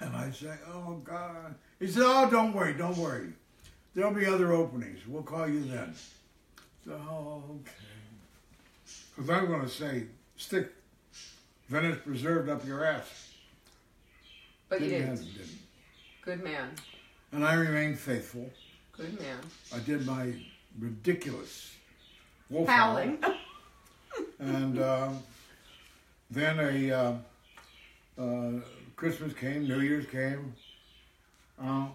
and 0.00 0.16
I 0.16 0.30
say, 0.30 0.54
Oh, 0.72 1.00
God. 1.04 1.54
He 1.78 1.86
said, 1.86 2.02
Oh, 2.04 2.28
don't 2.30 2.52
worry, 2.52 2.74
don't 2.74 2.96
worry. 2.96 3.32
There'll 3.94 4.14
be 4.14 4.26
other 4.26 4.52
openings. 4.52 5.00
We'll 5.06 5.22
call 5.22 5.48
you 5.48 5.64
then. 5.64 5.94
So, 6.84 6.92
oh, 6.92 7.42
okay. 7.60 7.72
Because 9.16 9.30
I'm 9.30 9.46
going 9.46 9.62
to 9.62 9.68
say, 9.68 10.04
Stick 10.40 10.72
Venice 11.68 11.98
Preserved 12.02 12.48
up 12.48 12.66
your 12.66 12.82
ass. 12.82 13.34
But 14.70 14.80
you 14.80 14.88
Didn't 14.88 15.16
didn't. 15.16 15.26
have- 15.26 15.36
didn't. 15.36 15.58
Good 16.22 16.42
man. 16.42 16.70
And 17.32 17.44
I 17.44 17.54
remained 17.54 17.98
faithful. 17.98 18.50
Good 18.96 19.20
man. 19.20 19.38
I 19.74 19.80
did 19.80 20.06
my 20.06 20.32
ridiculous 20.78 21.74
wolf 22.48 22.68
Howling. 22.70 23.18
howl. 23.20 23.34
and 24.38 24.78
uh, 24.78 25.12
then 26.30 26.58
a 26.58 26.90
uh, 26.90 27.14
uh, 28.18 28.52
Christmas 28.96 29.34
came, 29.34 29.68
New 29.68 29.80
Year's 29.80 30.06
came, 30.06 30.54
uh, 31.62 31.86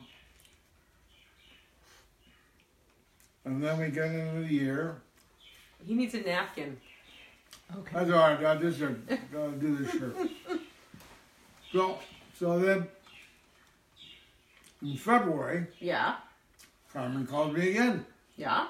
and 3.44 3.64
then 3.64 3.80
we 3.80 3.90
get 3.90 4.12
into 4.12 4.42
the 4.48 4.54
year. 4.54 5.02
He 5.86 5.94
needs 5.96 6.14
a 6.14 6.22
napkin. 6.22 6.78
Okay. 7.74 7.92
That's 7.94 8.12
all 8.12 8.18
right. 8.20 8.46
I 8.46 8.56
just 8.58 8.82
uh, 8.82 8.88
gotta 9.32 9.52
do 9.54 9.76
this 9.78 9.92
shirt. 9.92 10.16
So, 11.72 11.98
so 12.40 12.58
then 12.58 12.88
in 14.82 14.96
February, 14.96 15.68
Yeah. 15.80 16.16
Carmen 16.94 17.28
called 17.28 17.54
me 17.58 17.72
again. 17.72 18.06
Yeah. 18.38 18.68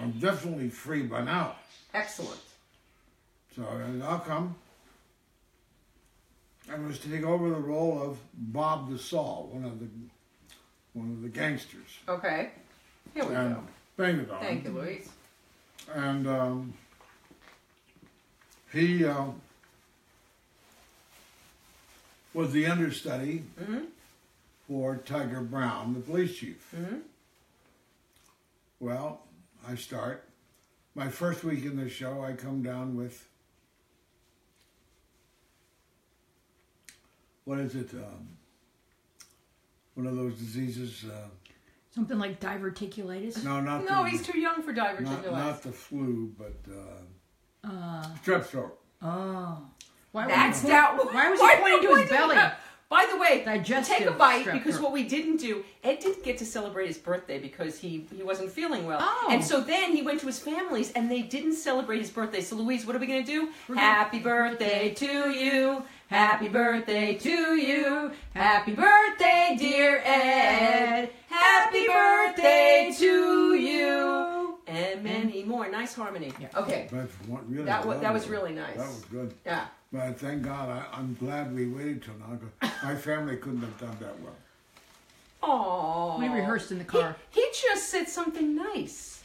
I'm 0.00 0.18
definitely 0.18 0.68
free 0.68 1.02
by 1.02 1.22
now. 1.22 1.56
Excellent. 1.94 2.40
So 3.54 3.62
I'll 4.04 4.18
come. 4.18 4.56
I 6.72 6.76
was 6.76 6.98
to 7.00 7.08
take 7.08 7.22
over 7.24 7.50
the 7.50 7.60
role 7.60 8.02
of 8.02 8.18
Bob 8.34 8.90
the 8.90 8.98
Saw, 8.98 9.44
one 9.44 9.64
of 9.64 9.78
the 9.78 9.86
one 10.94 11.12
of 11.12 11.22
the 11.22 11.28
gangsters. 11.28 12.00
Okay. 12.08 12.50
Here 13.14 13.24
we 13.24 13.34
and 13.34 13.54
go. 13.54 13.62
bang 13.96 14.18
it 14.18 14.30
on. 14.30 14.40
Thank 14.40 14.64
you, 14.64 14.70
Louise. 14.70 15.08
And 15.94 16.26
um, 16.26 16.74
he 18.72 19.04
uh, 19.04 19.26
was 22.34 22.52
the 22.52 22.66
understudy 22.66 23.44
Mm-hmm. 23.60 23.78
for 24.68 24.96
Tiger 24.98 25.40
Brown, 25.40 25.94
the 25.94 26.00
police 26.00 26.36
chief. 26.36 26.68
Mm-hmm. 26.76 26.96
Well, 28.80 29.20
I 29.66 29.74
start. 29.76 30.24
My 30.94 31.08
first 31.08 31.44
week 31.44 31.64
in 31.64 31.76
the 31.76 31.88
show, 31.88 32.22
I 32.22 32.32
come 32.32 32.62
down 32.62 32.96
with 32.96 33.26
what 37.44 37.58
is 37.58 37.74
it? 37.74 37.90
Um, 37.94 38.28
one 39.94 40.06
of 40.06 40.16
those 40.16 40.34
diseases. 40.34 41.04
Uh, 41.08 41.28
Something 41.94 42.18
like 42.18 42.40
diverticulitis. 42.40 43.42
no, 43.44 43.60
not 43.60 43.84
No, 43.86 44.02
the, 44.04 44.10
he's 44.10 44.22
too 44.26 44.38
young 44.38 44.62
for 44.62 44.72
not, 44.72 44.96
diverticulitis. 44.98 45.30
not 45.32 45.62
the 45.62 45.72
flu, 45.72 46.30
but 46.38 46.54
uh, 46.70 46.74
Uh, 47.66 48.06
strep 48.24 48.44
throat. 48.44 48.78
oh. 49.02 49.58
Why, 50.12 50.26
That's 50.28 50.62
why, 50.62 50.70
down. 50.70 50.96
why 50.98 51.28
was 51.30 51.38
he 51.40 51.56
pointing 51.60 51.90
to 51.90 51.96
his 51.96 52.08
belly? 52.08 52.36
By 52.88 53.06
the 53.12 53.18
way, 53.18 53.42
Digestive 53.44 53.96
take 53.98 54.06
a 54.06 54.12
bite 54.12 54.46
strep 54.46 54.52
because 54.52 54.76
throat. 54.76 54.84
what 54.84 54.92
we 54.92 55.02
didn't 55.02 55.38
do, 55.38 55.64
Ed 55.82 55.98
didn't 55.98 56.22
get 56.24 56.38
to 56.38 56.46
celebrate 56.46 56.86
his 56.86 56.96
birthday 56.96 57.38
because 57.40 57.78
he 57.78 58.06
he 58.16 58.22
wasn't 58.22 58.50
feeling 58.52 58.86
well, 58.86 58.98
Oh. 59.02 59.28
and 59.28 59.44
so 59.44 59.60
then 59.60 59.90
he 59.94 60.02
went 60.02 60.20
to 60.20 60.26
his 60.26 60.38
family's 60.38 60.92
and 60.92 61.10
they 61.10 61.20
didn't 61.20 61.54
celebrate 61.56 61.98
his 61.98 62.10
birthday. 62.10 62.40
So 62.40 62.54
Louise, 62.56 62.86
what 62.86 62.94
are 62.94 63.00
we 63.00 63.06
gonna 63.08 63.24
do? 63.24 63.50
gonna- 63.66 63.80
Happy 63.80 64.20
birthday 64.20 64.94
to 64.94 65.30
you. 65.30 65.82
Happy 66.08 66.48
birthday 66.48 67.14
to 67.16 67.56
you. 67.56 68.12
Happy 68.34 68.72
birthday, 68.72 69.56
dear 69.58 70.00
Ed. 70.04 71.10
Happy 71.28 71.86
birthday 71.88 72.94
to 72.96 73.54
you. 73.54 74.25
And 74.76 75.04
mm-hmm. 75.04 75.04
many 75.04 75.42
more. 75.44 75.68
Nice 75.70 75.94
harmony. 75.94 76.32
Yeah. 76.40 76.48
Okay. 76.56 76.88
But 76.90 77.08
one, 77.28 77.44
really, 77.48 77.64
That 77.64 77.84
wa- 77.86 77.96
that 77.98 78.12
was 78.12 78.28
really 78.28 78.52
nice. 78.52 78.76
That 78.76 78.88
was 78.88 79.04
good. 79.10 79.34
Yeah. 79.44 79.66
But 79.92 80.18
thank 80.18 80.42
God, 80.42 80.68
I, 80.68 80.84
I'm 80.98 81.16
glad 81.20 81.54
we 81.54 81.66
waited 81.66 82.02
till 82.02 82.14
now. 82.18 82.36
'cause 82.36 82.70
My 82.82 82.94
family 82.94 83.36
couldn't 83.36 83.60
have 83.60 83.78
done 83.80 83.96
that 84.00 84.20
well. 84.20 84.34
Oh. 85.42 86.18
We 86.18 86.28
rehearsed 86.28 86.72
in 86.72 86.78
the 86.78 86.84
car. 86.84 87.16
He, 87.30 87.40
he 87.40 87.46
just 87.68 87.88
said 87.88 88.08
something 88.08 88.56
nice. 88.56 89.22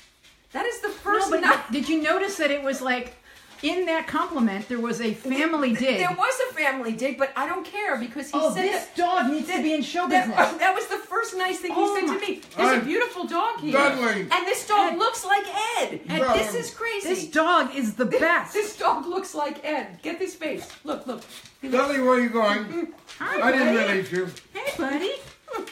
That 0.54 0.66
is 0.66 0.82
the 0.82 0.90
first 0.90 1.32
No, 1.32 1.38
but 1.38 1.42
night. 1.48 1.72
did 1.72 1.88
you 1.90 2.02
notice 2.02 2.36
that 2.38 2.52
it 2.52 2.62
was 2.62 2.82
like 2.82 3.16
in 3.64 3.86
that 3.86 4.08
compliment 4.08 4.68
there 4.68 4.80
was 4.80 5.02
a 5.02 5.14
family 5.14 5.74
dig? 5.74 5.98
There 6.00 6.16
was 6.18 6.34
a 6.50 6.54
family 6.54 6.94
dig, 6.94 7.18
but 7.18 7.32
I 7.36 7.48
don't 7.48 7.66
care 7.66 7.98
because 7.98 8.32
he 8.32 8.38
oh, 8.38 8.54
said 8.54 8.64
this 8.64 8.86
that, 8.86 8.96
dog 8.98 9.32
needs 9.32 9.48
to 9.50 9.62
be 9.62 9.74
in 9.74 9.82
show 9.82 10.08
that, 10.08 10.28
business. 10.28 10.52
that 10.60 10.74
was 10.74 10.88
the 10.88 10.98
first 10.98 11.36
nice 11.38 11.60
thing 11.60 11.72
he 11.74 11.78
Oh 11.80 11.96
said 11.96 12.08
my- 12.08 12.16
to 12.20 12.22
me. 12.32 12.42
There's 12.58 12.82
a 12.82 12.86
beautiful 12.86 13.26
dog 13.28 13.60
here. 13.60 13.74
Dudley. 13.74 14.22
And 14.22 14.48
this 14.48 14.68
dog 14.68 14.94
Ed. 14.94 14.98
looks 15.00 15.24
like 15.26 15.46
Ed. 15.82 16.00
And 16.10 16.24
Ed. 16.24 16.34
this 16.34 16.56
is 16.56 16.74
crazy. 16.74 17.08
This 17.10 17.28
dog 17.28 17.76
is 17.76 17.96
the 17.96 18.06
best. 18.06 18.54
This 18.54 18.78
dog 18.78 19.06
looks 19.06 19.36
like 19.36 19.64
Ed. 19.64 20.00
Get 20.02 20.20
this 20.20 20.36
face. 20.36 20.68
Look, 20.84 21.06
look. 21.08 21.22
He 21.62 21.70
Dudley, 21.70 22.02
where 22.02 22.14
are 22.14 22.20
you 22.20 22.30
going? 22.30 22.94
Hi, 23.20 23.42
I 23.42 23.52
didn't 23.52 23.76
buddy. 23.76 23.94
release 23.94 24.12
you. 24.12 24.28
Hey, 24.54 24.72
buddy. 24.78 25.12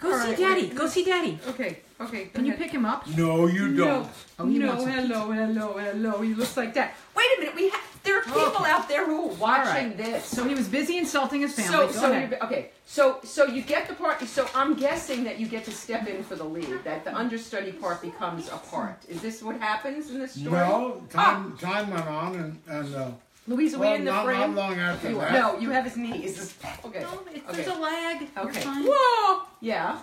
Go 0.00 0.12
All 0.12 0.18
see 0.18 0.28
right, 0.30 0.38
daddy. 0.38 0.62
wait. 0.62 0.74
Go 0.74 0.86
see 0.86 1.04
daddy. 1.04 1.38
Okay, 1.48 1.80
okay. 2.00 2.24
go 2.24 2.30
Can 2.34 2.46
you 2.46 2.54
pick 2.54 2.70
him 2.70 2.84
up? 2.84 3.06
No, 3.08 3.46
you 3.46 3.76
don't. 3.76 4.02
No, 4.04 4.10
Oh, 4.38 4.46
he 4.46 4.58
no, 4.58 4.74
hello, 4.86 5.30
hello, 5.30 5.78
hello. 5.78 6.20
He 6.22 6.34
looks 6.34 6.56
like 6.56 6.74
that. 6.74 6.94
Wait 7.16 7.26
a 7.36 7.40
minute. 7.40 7.54
We 7.54 7.68
have. 7.70 7.80
There 8.02 8.18
are 8.18 8.22
people 8.22 8.40
Okay. 8.40 8.70
out 8.70 8.88
there 8.88 9.04
who 9.04 9.28
are 9.28 9.34
watching 9.34 9.88
right. 9.88 9.96
this. 9.96 10.24
So 10.24 10.48
he 10.48 10.54
was 10.54 10.68
busy 10.68 10.96
insulting 10.96 11.42
his 11.42 11.54
family. 11.54 11.70
So, 11.70 11.86
Go 11.86 11.92
so 11.92 12.10
ahead. 12.12 12.30
you 12.30 12.36
okay. 12.46 12.70
So, 12.86 13.20
so 13.22 13.44
you 13.44 13.60
get 13.60 13.88
the 13.88 13.94
part. 13.94 14.26
So 14.26 14.48
I'm 14.54 14.74
guessing 14.74 15.24
that 15.24 15.38
you 15.38 15.46
get 15.46 15.64
to 15.66 15.70
step 15.70 16.08
in 16.08 16.22
for 16.24 16.34
the 16.34 16.44
lead. 16.44 16.82
That 16.84 17.04
the 17.04 17.14
understudy 17.14 17.72
part 17.72 18.00
becomes 18.00 18.48
a 18.48 18.56
part. 18.56 19.04
Is 19.06 19.20
this 19.20 19.42
what 19.42 19.58
happens 19.60 20.10
in 20.10 20.18
this 20.18 20.32
story? 20.32 20.52
No, 20.52 21.02
time 21.10 21.58
time 21.58 21.90
went 21.90 22.06
on, 22.06 22.34
and 22.36 22.58
and 22.68 22.94
uh, 22.94 23.10
Louise, 23.46 23.74
are 23.74 23.78
we 23.78 23.86
well, 23.86 23.94
in 23.96 24.04
the 24.06 24.10
not, 24.12 24.24
frame? 24.24 24.40
not 24.40 24.50
long 24.54 24.78
after 24.78 25.10
You 25.10 25.20
are. 25.20 25.30
that. 25.30 25.32
No, 25.32 25.58
you 25.58 25.70
have 25.70 25.84
his 25.84 25.96
knees. 25.98 26.54
Okay. 26.84 27.00
No, 27.00 27.20
it, 27.34 27.42
okay. 27.48 27.62
there's 27.62 27.68
a 27.68 27.78
lag. 27.78 28.28
Okay. 28.38 28.62
Whoa. 28.64 29.42
Yeah. 29.60 29.98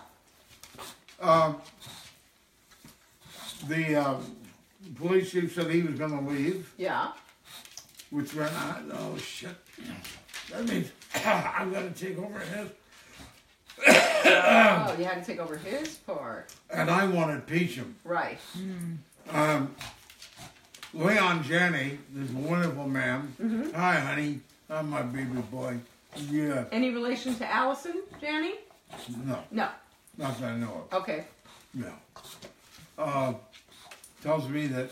Um, 1.20 1.58
the 3.68 3.95
um, 3.95 4.36
police 4.95 5.32
chief 5.32 5.53
said 5.53 5.70
he 5.70 5.82
was 5.84 5.97
going 5.97 6.11
to 6.26 6.32
leave, 6.32 6.72
Yeah. 6.78 7.11
which 8.09 8.36
I, 8.38 8.82
oh 8.93 9.18
shit, 9.18 9.55
that 10.51 10.65
means 10.65 10.91
I'm 11.26 11.72
going 11.72 11.91
to 11.93 12.05
take 12.07 12.18
over 12.18 12.39
his. 12.39 12.70
oh, 13.88 14.95
you 14.97 15.05
had 15.05 15.24
to 15.24 15.26
take 15.26 15.39
over 15.39 15.57
his 15.57 15.95
part. 15.95 16.53
And 16.70 16.89
I 16.89 17.05
wanted 17.07 17.45
Peachum. 17.45 17.93
Right. 18.03 18.39
Um, 19.30 19.76
Leon 20.93 21.43
Janney, 21.43 21.99
this 22.13 22.32
wonderful 22.32 22.88
man. 22.88 23.34
Mm-hmm. 23.41 23.74
Hi, 23.76 23.99
honey. 23.99 24.39
I'm 24.70 24.89
my 24.89 25.01
baby 25.01 25.39
boy. 25.51 25.78
Yeah. 26.30 26.65
Any 26.72 26.89
relation 26.91 27.36
to 27.36 27.53
Allison, 27.53 28.01
Janney? 28.20 28.55
No, 29.26 29.39
No. 29.51 29.70
not 30.18 30.39
that 30.39 30.51
I 30.53 30.55
know 30.57 30.86
of. 30.91 31.01
Okay. 31.01 31.26
No. 31.74 31.91
Uh, 32.97 33.34
tells 34.28 34.50
me 34.50 34.68
that 34.68 34.90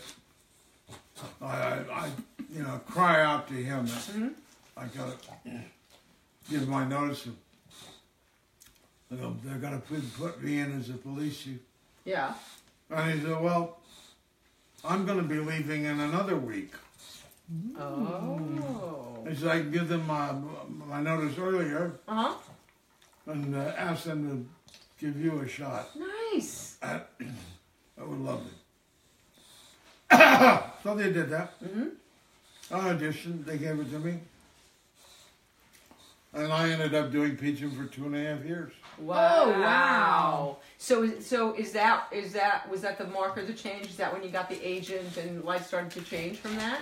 I, 1.42 1.44
I, 1.46 1.72
I, 2.04 2.10
you 2.50 2.62
know, 2.62 2.80
cry 2.88 3.20
out 3.22 3.46
to 3.48 3.54
him 3.54 3.84
that 3.84 4.32
I 4.78 4.86
gotta 4.86 5.14
give 6.50 6.66
my 6.66 6.86
notice 6.88 7.26
of. 7.26 7.36
They're 9.10 9.18
gonna, 9.20 9.34
they're 9.44 9.58
gonna 9.58 9.78
put, 9.78 10.02
put 10.18 10.42
me 10.42 10.58
in 10.60 10.80
as 10.80 10.88
a 10.88 10.94
police 10.94 11.38
chief. 11.42 11.58
Yeah. 12.06 12.32
And 12.90 13.12
he 13.12 13.20
said, 13.26 13.38
well, 13.42 13.78
I'm 14.82 15.04
gonna 15.04 15.22
be 15.22 15.38
leaving 15.38 15.84
in 15.84 16.00
another 16.00 16.36
week. 16.36 16.72
Oh. 17.78 19.22
He 19.28 19.34
said, 19.36 19.48
I 19.48 19.58
can 19.60 19.70
give 19.70 19.88
them 19.88 20.06
my, 20.06 20.32
my 20.88 21.00
notice 21.02 21.36
earlier 21.38 21.92
Uh 22.08 22.14
huh. 22.14 22.34
and 23.26 23.54
uh, 23.54 23.58
ask 23.76 24.04
them 24.04 24.48
to 24.98 25.04
give 25.06 25.20
you 25.22 25.40
a 25.40 25.46
shot. 25.48 25.90
Nice. 26.32 26.78
I, 26.82 27.02
I 28.00 28.02
would 28.02 28.18
love 28.20 28.40
it. 28.46 28.52
So 30.10 30.94
they 30.94 31.12
did 31.12 31.30
that. 31.30 31.60
Mm-hmm. 31.62 31.88
I 32.70 32.78
auditioned. 32.92 33.44
They 33.44 33.58
gave 33.58 33.78
it 33.78 33.90
to 33.90 33.98
me. 33.98 34.18
And 36.32 36.52
I 36.52 36.68
ended 36.70 36.94
up 36.94 37.10
doing 37.10 37.36
Peachum 37.36 37.74
for 37.76 37.90
two 37.90 38.06
and 38.06 38.14
a 38.14 38.34
half 38.34 38.44
years. 38.44 38.72
Wow. 38.98 39.44
Oh, 39.44 39.60
wow. 39.60 40.56
So, 40.78 41.18
so 41.20 41.54
is 41.54 41.72
that 41.72 42.06
is 42.12 42.32
that 42.32 42.68
was 42.70 42.82
that 42.82 42.98
the 42.98 43.04
mark 43.04 43.36
marker 43.36 43.44
the 43.44 43.54
change? 43.54 43.86
Is 43.86 43.96
that 43.96 44.12
when 44.12 44.22
you 44.22 44.30
got 44.30 44.48
the 44.48 44.62
agent 44.66 45.16
and 45.16 45.44
life 45.44 45.66
started 45.66 45.90
to 45.92 46.02
change 46.02 46.38
from 46.38 46.56
that? 46.56 46.80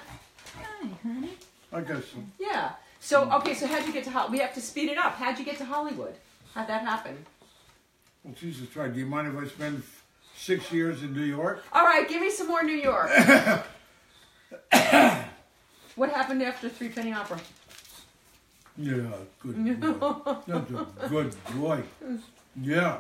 Hi, 0.56 0.88
honey. 1.02 1.30
I 1.72 1.80
guess 1.80 2.04
so. 2.06 2.18
Yeah. 2.38 2.72
So 3.00 3.30
okay. 3.32 3.54
So 3.54 3.66
how'd 3.66 3.86
you 3.86 3.92
get 3.92 4.04
to 4.04 4.10
Hollywood? 4.10 4.32
We 4.32 4.38
have 4.40 4.54
to 4.54 4.60
speed 4.60 4.90
it 4.90 4.98
up. 4.98 5.14
How'd 5.14 5.38
you 5.38 5.44
get 5.44 5.58
to 5.58 5.64
Hollywood? 5.64 6.14
How'd 6.54 6.68
that 6.68 6.82
happen? 6.82 7.16
Well, 8.22 8.34
Jesus 8.40 8.68
Christ, 8.68 8.94
do 8.94 9.00
you 9.00 9.06
mind 9.06 9.28
if 9.28 9.42
I 9.42 9.46
spend 9.46 9.78
f- 9.78 10.03
six 10.36 10.72
years 10.72 11.02
in 11.02 11.12
New 11.14 11.22
York? 11.22 11.62
All 11.72 11.84
right. 11.84 12.08
Give 12.08 12.20
me 12.20 12.30
some 12.30 12.48
more 12.48 12.62
New 12.62 12.72
York. 12.76 13.10
what 15.96 16.10
happened 16.10 16.42
after 16.42 16.68
Three 16.68 16.88
Penny 16.88 17.12
Opera? 17.12 17.38
Yeah, 18.76 19.02
good 19.40 19.80
boy. 20.00 20.36
That's 20.46 20.70
a 20.70 20.86
good 21.08 21.34
boy. 21.54 21.82
Yeah. 22.60 22.98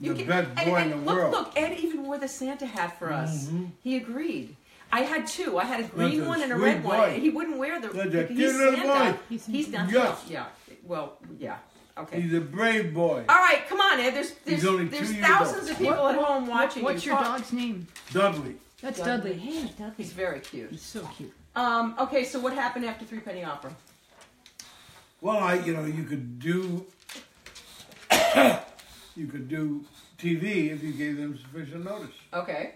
You 0.00 0.14
the 0.14 0.24
can- 0.24 0.28
best 0.28 0.66
boy 0.66 0.76
and 0.76 0.92
in 0.92 0.98
the 0.98 1.04
look, 1.06 1.16
world. 1.16 1.32
Look, 1.32 1.52
Ed 1.56 1.78
even 1.78 2.02
wore 2.04 2.18
the 2.18 2.26
Santa 2.26 2.66
hat 2.66 2.98
for 2.98 3.12
us. 3.12 3.46
Mm-hmm. 3.46 3.66
He 3.84 3.96
agreed. 3.96 4.56
I 4.90 5.02
had 5.02 5.26
two. 5.26 5.58
I 5.58 5.64
had 5.64 5.80
a 5.80 5.84
green 5.84 6.18
That's 6.18 6.26
a 6.26 6.28
one 6.28 6.42
and 6.42 6.52
a 6.52 6.56
sweet 6.56 6.64
red 6.64 6.84
one. 6.84 7.14
He 7.20 7.30
wouldn't 7.30 7.56
wear 7.56 7.80
the. 7.80 7.88
That's 7.88 8.14
a 8.14 8.26
he's 8.26 8.58
Santa. 8.58 8.82
boy. 8.82 9.18
He's, 9.28 9.46
He's- 9.46 9.68
not. 9.68 9.90
Yes. 9.90 10.24
Yeah. 10.28 10.46
Well, 10.84 11.16
yeah. 11.38 11.58
Okay. 11.96 12.20
He's 12.22 12.32
a 12.34 12.40
brave 12.40 12.94
boy. 12.94 13.24
All 13.28 13.36
right, 13.36 13.62
come 13.68 13.80
on, 13.80 14.00
Ed. 14.00 14.12
There's 14.14 14.32
there's, 14.44 14.64
only 14.64 14.86
there's 14.86 15.14
thousands 15.16 15.68
of 15.68 15.76
people 15.76 16.08
at 16.08 16.16
home 16.16 16.46
watching 16.46 16.82
What's 16.82 17.04
you. 17.04 17.12
your 17.12 17.20
Talk- 17.20 17.38
dog's 17.38 17.52
name? 17.52 17.86
Dudley. 18.12 18.56
That's 18.80 18.98
Dudley. 18.98 19.34
Dudley. 19.34 19.50
Hey, 19.50 19.70
Dudley. 19.78 19.94
He's 19.98 20.12
very 20.12 20.40
cute. 20.40 20.70
He's 20.70 20.82
so 20.82 21.06
cute. 21.16 21.32
Um, 21.54 21.94
okay, 21.98 22.24
so 22.24 22.40
what 22.40 22.54
happened 22.54 22.86
after 22.86 23.04
Three 23.04 23.20
Penny 23.20 23.44
Opera? 23.44 23.74
Well, 25.20 25.36
I, 25.36 25.54
you 25.54 25.74
know, 25.74 25.84
you 25.84 26.04
could 26.04 26.38
do, 26.40 26.86
you 29.14 29.26
could 29.26 29.48
do 29.48 29.84
TV 30.18 30.72
if 30.72 30.82
you 30.82 30.92
gave 30.92 31.18
them 31.18 31.38
sufficient 31.38 31.84
notice. 31.84 32.14
Okay. 32.32 32.74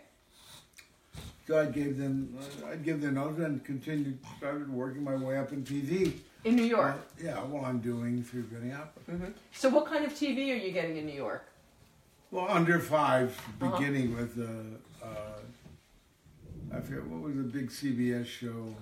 So 1.49 1.59
I 1.59 1.67
gave 1.67 1.97
them, 1.97 2.37
uh, 2.39 2.71
I'd 2.73 2.85
give 2.85 3.01
them 3.01 3.15
notice 3.15 3.45
and 3.45 3.65
continued, 3.65 4.19
started 4.39 4.71
working 4.71 5.03
my 5.03 5.15
way 5.17 5.39
up 5.39 5.53
in 5.53 5.65
TV. 5.65 6.13
In 6.47 6.55
New 6.55 6.63
Uh, 6.63 6.79
York. 6.79 6.97
yeah, 7.21 7.43
well, 7.45 7.65
I'm 7.65 7.81
doing 7.81 8.23
Three 8.23 8.43
Penny 8.43 8.73
Opera. 8.73 9.33
So 9.53 9.69
what 9.69 9.87
kind 9.87 10.05
of 10.05 10.13
TV 10.13 10.53
are 10.53 10.57
you 10.65 10.71
getting 10.71 10.97
in 10.97 11.05
New 11.05 11.13
York? 11.27 11.45
Well, 12.31 12.47
under 12.49 12.79
five, 12.79 13.37
Uh-huh. 13.61 13.77
beginning 13.77 14.17
with, 14.17 14.39
uh, 14.39 15.05
uh, 15.05 15.41
I 16.77 16.81
forget, 16.81 17.05
what 17.07 17.21
was 17.23 17.35
the 17.35 17.43
big 17.43 17.69
CBS 17.71 18.27
show? 18.29 18.75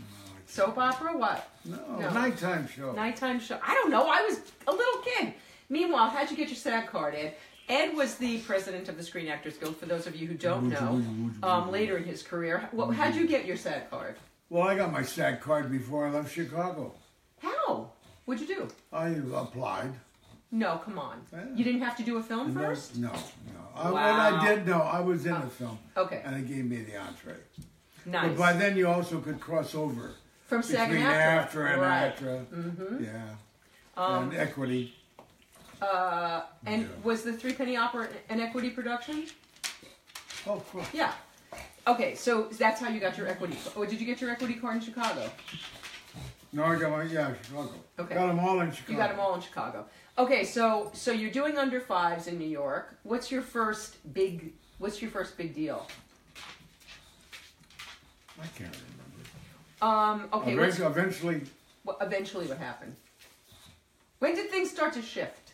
Oh, 0.00 0.02
Soap 0.46 0.78
opera? 0.78 1.14
What? 1.16 1.50
no, 1.66 1.76
no. 1.98 2.10
nighttime 2.10 2.66
show. 2.68 2.92
Nighttime 2.92 3.38
show. 3.38 3.58
I 3.62 3.74
don't 3.74 3.90
know. 3.90 4.04
I 4.08 4.22
was 4.22 4.40
a 4.66 4.72
little 4.72 5.02
kid. 5.02 5.34
Meanwhile, 5.68 6.08
how'd 6.08 6.30
you 6.30 6.36
get 6.38 6.48
your 6.48 6.56
SAG 6.56 6.86
card, 6.86 7.14
Ed? 7.14 7.34
Ed 7.68 7.94
was 7.94 8.14
the 8.14 8.38
president 8.40 8.88
of 8.88 8.96
the 8.96 9.02
Screen 9.02 9.28
Actors 9.28 9.58
Guild. 9.58 9.76
For 9.76 9.84
those 9.84 10.06
of 10.06 10.16
you 10.16 10.26
who 10.26 10.32
don't 10.34 10.70
know, 10.70 11.02
um, 11.42 11.70
later 11.70 11.98
in 11.98 12.04
his 12.04 12.22
career, 12.22 12.66
well, 12.72 12.90
how'd 12.90 13.14
you 13.14 13.26
get 13.26 13.44
your 13.44 13.58
SAG 13.58 13.90
card? 13.90 14.16
Well, 14.50 14.62
I 14.66 14.76
got 14.76 14.92
my 14.92 15.02
SAG 15.02 15.40
card 15.40 15.70
before 15.70 16.06
I 16.06 16.10
left 16.10 16.32
Chicago. 16.34 16.94
How? 17.42 17.90
What'd 18.24 18.48
you 18.48 18.54
do? 18.56 18.68
I 18.92 19.08
applied. 19.34 19.92
No, 20.50 20.78
come 20.82 20.98
on. 20.98 21.20
Yeah. 21.32 21.44
You 21.54 21.64
didn't 21.64 21.82
have 21.82 21.96
to 21.98 22.02
do 22.02 22.16
a 22.16 22.22
film 22.22 22.54
No, 22.54 22.60
first? 22.60 22.96
No, 22.96 23.08
no. 23.12 23.60
I, 23.76 23.90
Wow. 23.90 24.40
I 24.40 24.46
did, 24.48 24.66
no, 24.66 24.80
I 24.80 25.00
was 25.00 25.26
in 25.26 25.34
the 25.34 25.46
film, 25.46 25.78
Okay, 25.96 26.22
and 26.24 26.34
they 26.36 26.40
gave 26.54 26.64
me 26.64 26.78
the 26.82 26.96
entree. 26.96 27.34
nice. 28.06 28.28
But 28.28 28.38
by 28.38 28.52
then, 28.54 28.76
you 28.76 28.88
also 28.88 29.20
could 29.20 29.38
cross 29.40 29.74
over 29.74 30.12
From 30.46 30.62
SAG 30.62 30.90
and 30.90 30.98
after 31.04 31.66
and 31.66 31.80
right. 31.82 32.06
after. 32.06 32.44
Mm-hmm. 32.54 33.04
Yeah. 33.04 33.22
Um, 33.98 34.30
and 34.30 34.34
equity. 34.38 34.94
uh, 35.82 36.42
and 36.64 36.82
Yeah. 36.82 36.88
was 37.04 37.22
the 37.22 37.34
Three 37.34 37.52
Penny 37.52 37.76
Opera 37.76 38.08
an 38.30 38.40
equity 38.40 38.70
production? 38.70 39.26
Oh, 40.46 40.56
course. 40.56 40.86
Yeah. 40.94 41.12
Okay, 41.88 42.14
so 42.14 42.48
that's 42.58 42.80
how 42.80 42.90
you 42.90 43.00
got 43.00 43.16
your 43.16 43.26
equity. 43.28 43.56
Oh, 43.74 43.84
did 43.86 43.98
you 43.98 44.06
get 44.06 44.20
your 44.20 44.28
equity 44.30 44.54
card 44.54 44.76
in 44.76 44.82
Chicago? 44.82 45.30
No, 46.52 46.64
I 46.64 46.76
got 46.76 46.90
my 46.90 47.02
yeah 47.04 47.32
Chicago. 47.42 47.72
Okay. 47.98 48.14
Got 48.14 48.26
them 48.26 48.38
all 48.40 48.60
in 48.60 48.70
Chicago. 48.70 48.92
You 48.92 48.98
got 48.98 49.10
them 49.10 49.20
all 49.20 49.34
in 49.34 49.40
Chicago. 49.40 49.86
Okay, 50.18 50.44
so 50.44 50.90
so 50.92 51.12
you're 51.12 51.30
doing 51.30 51.56
under 51.56 51.80
fives 51.80 52.26
in 52.26 52.38
New 52.38 52.48
York. 52.48 52.98
What's 53.04 53.30
your 53.30 53.42
first 53.42 53.96
big? 54.12 54.52
What's 54.78 55.00
your 55.00 55.10
first 55.10 55.38
big 55.38 55.54
deal? 55.54 55.86
I 58.40 58.46
can't 58.58 58.76
remember. 59.80 60.22
Um. 60.22 60.28
Okay. 60.32 60.56
What's, 60.56 60.78
eventually, 60.78 60.86
eventually, 60.86 61.40
what, 61.84 61.98
eventually, 62.02 62.46
what 62.46 62.58
happened? 62.58 62.96
When 64.18 64.34
did 64.34 64.50
things 64.50 64.70
start 64.70 64.92
to 64.94 65.02
shift? 65.02 65.52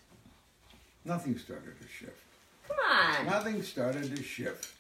nothing 1.05 1.39
started 1.39 1.79
to 1.81 1.89
shift. 1.89 2.19
Come 2.67 2.79
on. 2.79 3.27
Nothing 3.27 3.63
started 3.63 4.17
to 4.17 4.23
shift. 4.23 4.73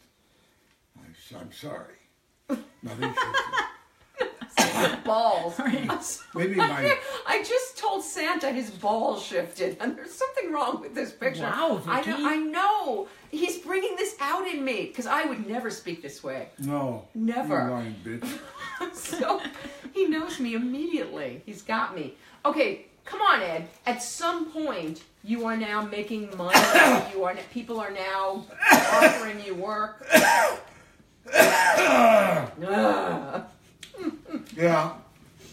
I, 1.34 1.38
I'm 1.38 1.52
sorry. 1.52 1.94
Nothing 2.82 3.14
shifted. 3.14 3.64
balls. 5.04 5.56
Sorry. 5.56 5.88
Maybe 6.34 6.54
my 6.54 6.98
I 7.26 7.42
just 7.42 7.78
told 7.78 8.02
Santa 8.02 8.50
his 8.50 8.70
balls 8.70 9.22
shifted, 9.24 9.76
and 9.80 9.96
there's 9.96 10.12
something 10.12 10.52
wrong 10.52 10.80
with 10.80 10.94
this 10.94 11.12
picture. 11.12 11.42
Wow, 11.42 11.82
I 11.86 12.02
Vicki. 12.02 12.22
know. 12.22 12.28
I 12.28 12.36
know. 12.36 13.08
He's 13.30 13.58
bringing 13.58 13.96
this 13.96 14.16
out 14.20 14.46
in 14.46 14.64
me 14.64 14.86
because 14.86 15.06
I 15.06 15.24
would 15.24 15.46
never 15.48 15.70
speak 15.70 16.02
this 16.02 16.22
way. 16.22 16.48
no. 16.58 17.06
Never. 17.14 17.64
You 17.64 17.70
lying 17.70 17.96
bitch. 18.04 18.94
so 18.94 19.40
he 19.92 20.06
knows 20.06 20.40
me 20.40 20.54
immediately. 20.54 21.42
He's 21.46 21.62
got 21.62 21.94
me. 21.94 22.14
Okay, 22.44 22.86
come 23.04 23.20
on, 23.20 23.42
Ed. 23.42 23.68
At 23.86 24.02
some 24.02 24.50
point, 24.50 25.02
you 25.22 25.46
are 25.46 25.56
now 25.56 25.82
making 25.82 26.36
money. 26.36 26.58
you 27.14 27.24
are 27.24 27.34
people 27.52 27.80
are 27.80 27.90
now 27.90 28.44
offering 28.72 29.40
you 29.44 29.54
work. 29.54 30.06
Ugh. 31.32 32.50
Yeah. 34.56 34.92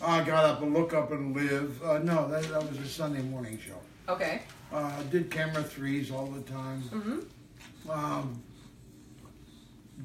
I 0.03 0.24
got 0.24 0.45
up 0.45 0.61
and 0.61 0.74
look 0.74 0.93
up 0.93 1.11
and 1.11 1.36
live. 1.36 1.82
Uh, 1.84 1.99
no, 1.99 2.28
that, 2.28 2.43
that 2.43 2.67
was 2.69 2.78
a 2.80 2.88
Sunday 2.88 3.22
morning 3.22 3.59
show. 3.63 3.78
okay. 4.11 4.41
Uh, 4.72 5.01
did 5.11 5.30
camera 5.30 5.63
threes 5.63 6.11
all 6.11 6.28
the 6.28 6.41
time. 6.41 6.82
Mm-hmm. 6.91 7.89
Um, 7.91 8.41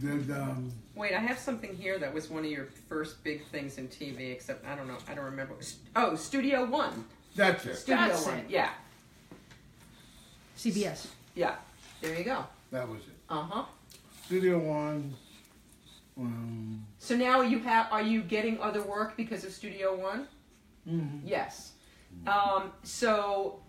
did 0.00 0.30
um, 0.30 0.72
Wait, 0.94 1.14
I 1.14 1.20
have 1.20 1.38
something 1.38 1.74
here 1.76 1.98
that 1.98 2.12
was 2.12 2.28
one 2.28 2.44
of 2.44 2.50
your 2.50 2.66
first 2.88 3.22
big 3.22 3.46
things 3.48 3.78
in 3.78 3.88
TV. 3.88 4.32
Except 4.32 4.66
I 4.66 4.74
don't 4.74 4.88
know. 4.88 4.98
I 5.08 5.14
don't 5.14 5.24
remember. 5.24 5.54
Oh, 5.94 6.14
Studio 6.16 6.64
One. 6.66 7.04
that's 7.34 7.64
it. 7.66 7.76
Studio 7.76 7.96
That's 8.08 8.26
One. 8.26 8.38
it. 8.38 8.46
Yeah. 8.48 8.70
CBS. 10.56 11.06
Yeah. 11.34 11.54
There 12.00 12.16
you 12.18 12.24
go. 12.24 12.44
That 12.72 12.88
was 12.88 13.00
it. 13.00 13.14
Uh 13.30 13.42
huh. 13.42 13.64
Studio 14.26 14.58
One. 14.58 15.14
Um, 16.18 16.86
So 16.98 17.16
now 17.16 17.42
you 17.42 17.58
have 17.60 17.88
are 17.92 18.02
you 18.02 18.22
getting 18.22 18.60
other 18.60 18.82
work 18.82 19.16
because 19.16 19.44
of 19.44 19.52
Studio 19.52 19.94
One? 19.96 20.26
mhm. 20.88 21.20
Yes. 21.24 21.72
Um, 22.26 22.72
so 22.82 23.60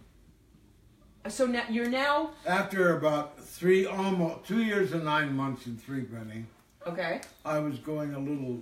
so 1.27 1.45
now 1.45 1.63
you're 1.69 1.89
now 1.89 2.31
After 2.45 2.95
about 2.97 3.37
three, 3.43 3.85
almost 3.85 4.47
two 4.47 4.63
years 4.63 4.93
and 4.93 5.03
nine 5.03 5.35
months 5.35 5.65
in 5.67 5.77
Three 5.77 6.03
Penny, 6.03 6.45
okay. 6.85 7.19
I 7.43 7.59
was 7.59 7.77
going 7.79 8.13
a 8.13 8.19
little 8.19 8.61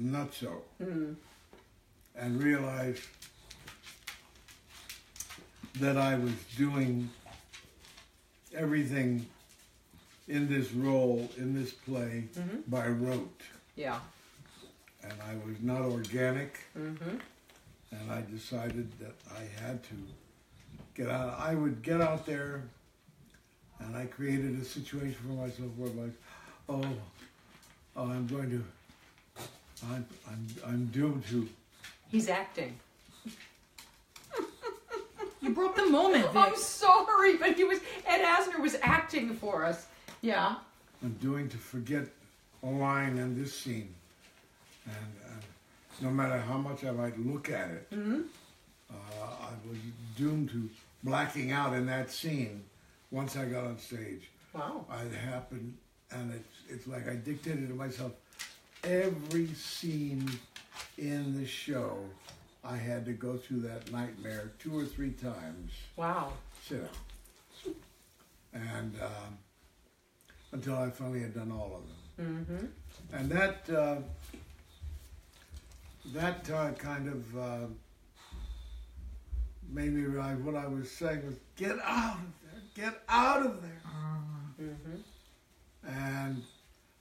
nutso 0.00 0.62
Mm. 0.80 1.14
and 2.16 2.42
realized 2.42 3.04
that 5.78 5.96
I 5.96 6.16
was 6.18 6.32
doing 6.56 7.08
everything 8.54 9.26
in 10.32 10.48
this 10.48 10.72
role, 10.72 11.28
in 11.36 11.54
this 11.54 11.72
play, 11.72 12.24
Mhm. 12.34 12.62
by 12.66 12.88
rote. 12.88 13.42
Yeah. 13.76 14.00
And 15.02 15.12
I 15.20 15.34
was 15.46 15.60
not 15.60 15.82
organic, 15.82 16.60
Mm-hmm. 16.74 17.18
and 17.90 18.10
I 18.10 18.22
decided 18.22 18.90
that 19.00 19.14
I 19.30 19.42
had 19.62 19.82
to 19.84 19.94
get 20.94 21.08
out. 21.10 21.38
I 21.38 21.54
would 21.54 21.82
get 21.82 22.00
out 22.00 22.24
there, 22.24 22.62
and 23.78 23.94
I 23.94 24.06
created 24.06 24.58
a 24.58 24.64
situation 24.64 25.16
for 25.20 25.32
myself 25.34 25.70
where 25.76 25.90
like, 25.90 26.14
oh, 26.68 26.82
oh 27.96 28.08
I'm 28.10 28.26
going 28.26 28.48
to, 28.50 28.64
I'm, 29.90 30.06
I'm, 30.30 30.46
I'm 30.66 30.86
doomed 30.86 31.26
to 31.26 31.46
He's 32.08 32.28
acting. 32.28 32.78
You 35.42 35.50
broke 35.54 35.74
the 35.76 35.86
moment, 35.86 36.26
I'm 36.36 36.56
sorry, 36.56 37.36
but 37.36 37.54
he 37.56 37.64
was 37.64 37.80
Ed 38.06 38.22
Asner 38.22 38.60
was 38.60 38.76
acting 38.82 39.34
for 39.34 39.64
us. 39.64 39.86
Yeah. 40.22 40.54
I'm 41.02 41.12
doing 41.20 41.48
to 41.50 41.56
forget 41.58 42.04
a 42.62 42.66
line 42.70 43.18
in 43.18 43.36
this 43.40 43.52
scene, 43.58 43.92
and, 44.86 44.94
and 45.32 45.42
no 46.00 46.10
matter 46.10 46.38
how 46.38 46.56
much 46.58 46.84
I 46.84 46.92
might 46.92 47.18
look 47.18 47.50
at 47.50 47.70
it, 47.70 47.90
Mm-hmm. 47.90 48.20
uh, 48.90 48.94
I 49.24 49.68
was 49.68 49.78
doomed 50.16 50.50
to 50.50 50.70
blacking 51.02 51.50
out 51.50 51.74
in 51.74 51.86
that 51.86 52.10
scene. 52.10 52.62
Once 53.10 53.36
I 53.36 53.46
got 53.46 53.64
on 53.64 53.78
stage, 53.78 54.30
Wow. 54.54 54.86
it 55.04 55.12
happened, 55.14 55.76
and 56.12 56.32
it's 56.32 56.58
it's 56.70 56.86
like 56.86 57.08
I 57.08 57.16
dictated 57.16 57.68
to 57.68 57.74
myself 57.74 58.12
every 58.84 59.48
scene 59.54 60.30
in 60.98 61.36
the 61.38 61.46
show 61.46 61.98
I 62.64 62.76
had 62.76 63.04
to 63.06 63.12
go 63.12 63.36
through 63.36 63.60
that 63.62 63.90
nightmare 63.90 64.52
two 64.60 64.78
or 64.78 64.84
three 64.84 65.10
times. 65.10 65.72
Wow. 65.96 66.32
Sit 66.68 66.80
down. 66.82 67.74
And 68.54 68.94
um, 69.02 69.38
until 70.52 70.76
I 70.76 70.90
finally 70.90 71.20
had 71.20 71.34
done 71.34 71.50
all 71.50 71.80
of 71.80 72.26
them. 72.26 72.46
Mm-hmm. 72.50 73.16
And 73.16 73.30
that 73.30 73.68
uh, 73.70 73.96
that 76.14 76.48
uh, 76.50 76.70
kind 76.72 77.08
of 77.08 77.38
uh, 77.38 77.66
made 79.70 79.92
me 79.92 80.02
realize 80.02 80.38
what 80.38 80.54
I 80.54 80.66
was 80.66 80.90
saying 80.90 81.24
was 81.26 81.36
get 81.56 81.78
out 81.84 82.16
of 82.18 82.32
there, 82.42 82.60
get 82.90 83.02
out 83.08 83.46
of 83.46 83.62
there. 83.62 83.80
Mm-hmm. 84.60 85.88
And 85.88 86.42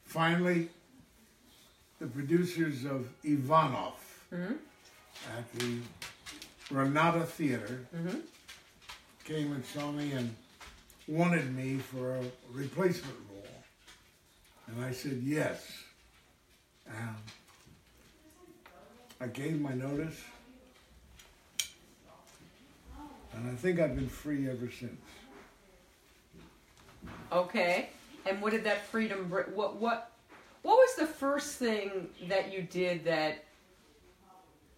finally, 0.06 0.70
the 2.00 2.08
producers 2.08 2.86
of 2.86 3.08
Ivanov 3.24 3.94
Mhm. 4.34 4.58
at 5.38 5.54
the 5.60 5.80
Renata 6.72 7.26
Theater 7.26 7.86
Mhm. 7.94 8.22
came 9.26 9.52
and 9.52 9.64
saw 9.66 9.92
me 9.92 10.14
and 10.14 10.36
wanted 11.08 11.54
me 11.54 11.78
for 11.78 12.16
a 12.16 12.24
replacement 12.52 13.16
role. 13.30 13.31
And 14.72 14.86
I 14.86 14.92
said 14.92 15.22
yes. 15.24 15.84
I 19.20 19.28
gave 19.28 19.60
my 19.60 19.74
notice. 19.74 20.20
And 23.34 23.50
I 23.50 23.56
think 23.56 23.80
I've 23.80 23.96
been 23.96 24.10
free 24.10 24.50
ever 24.50 24.70
since. 24.72 25.00
Okay. 27.32 27.90
And 28.26 28.42
what 28.42 28.52
did 28.52 28.64
that 28.64 28.86
freedom 28.86 29.28
bring? 29.30 29.46
What 29.48 29.78
what 29.78 30.12
what 30.62 30.76
was 30.76 30.96
the 30.96 31.08
first 31.08 31.58
thing 31.58 32.10
that 32.28 32.54
you 32.54 32.62
did 32.64 33.04
that 33.06 33.44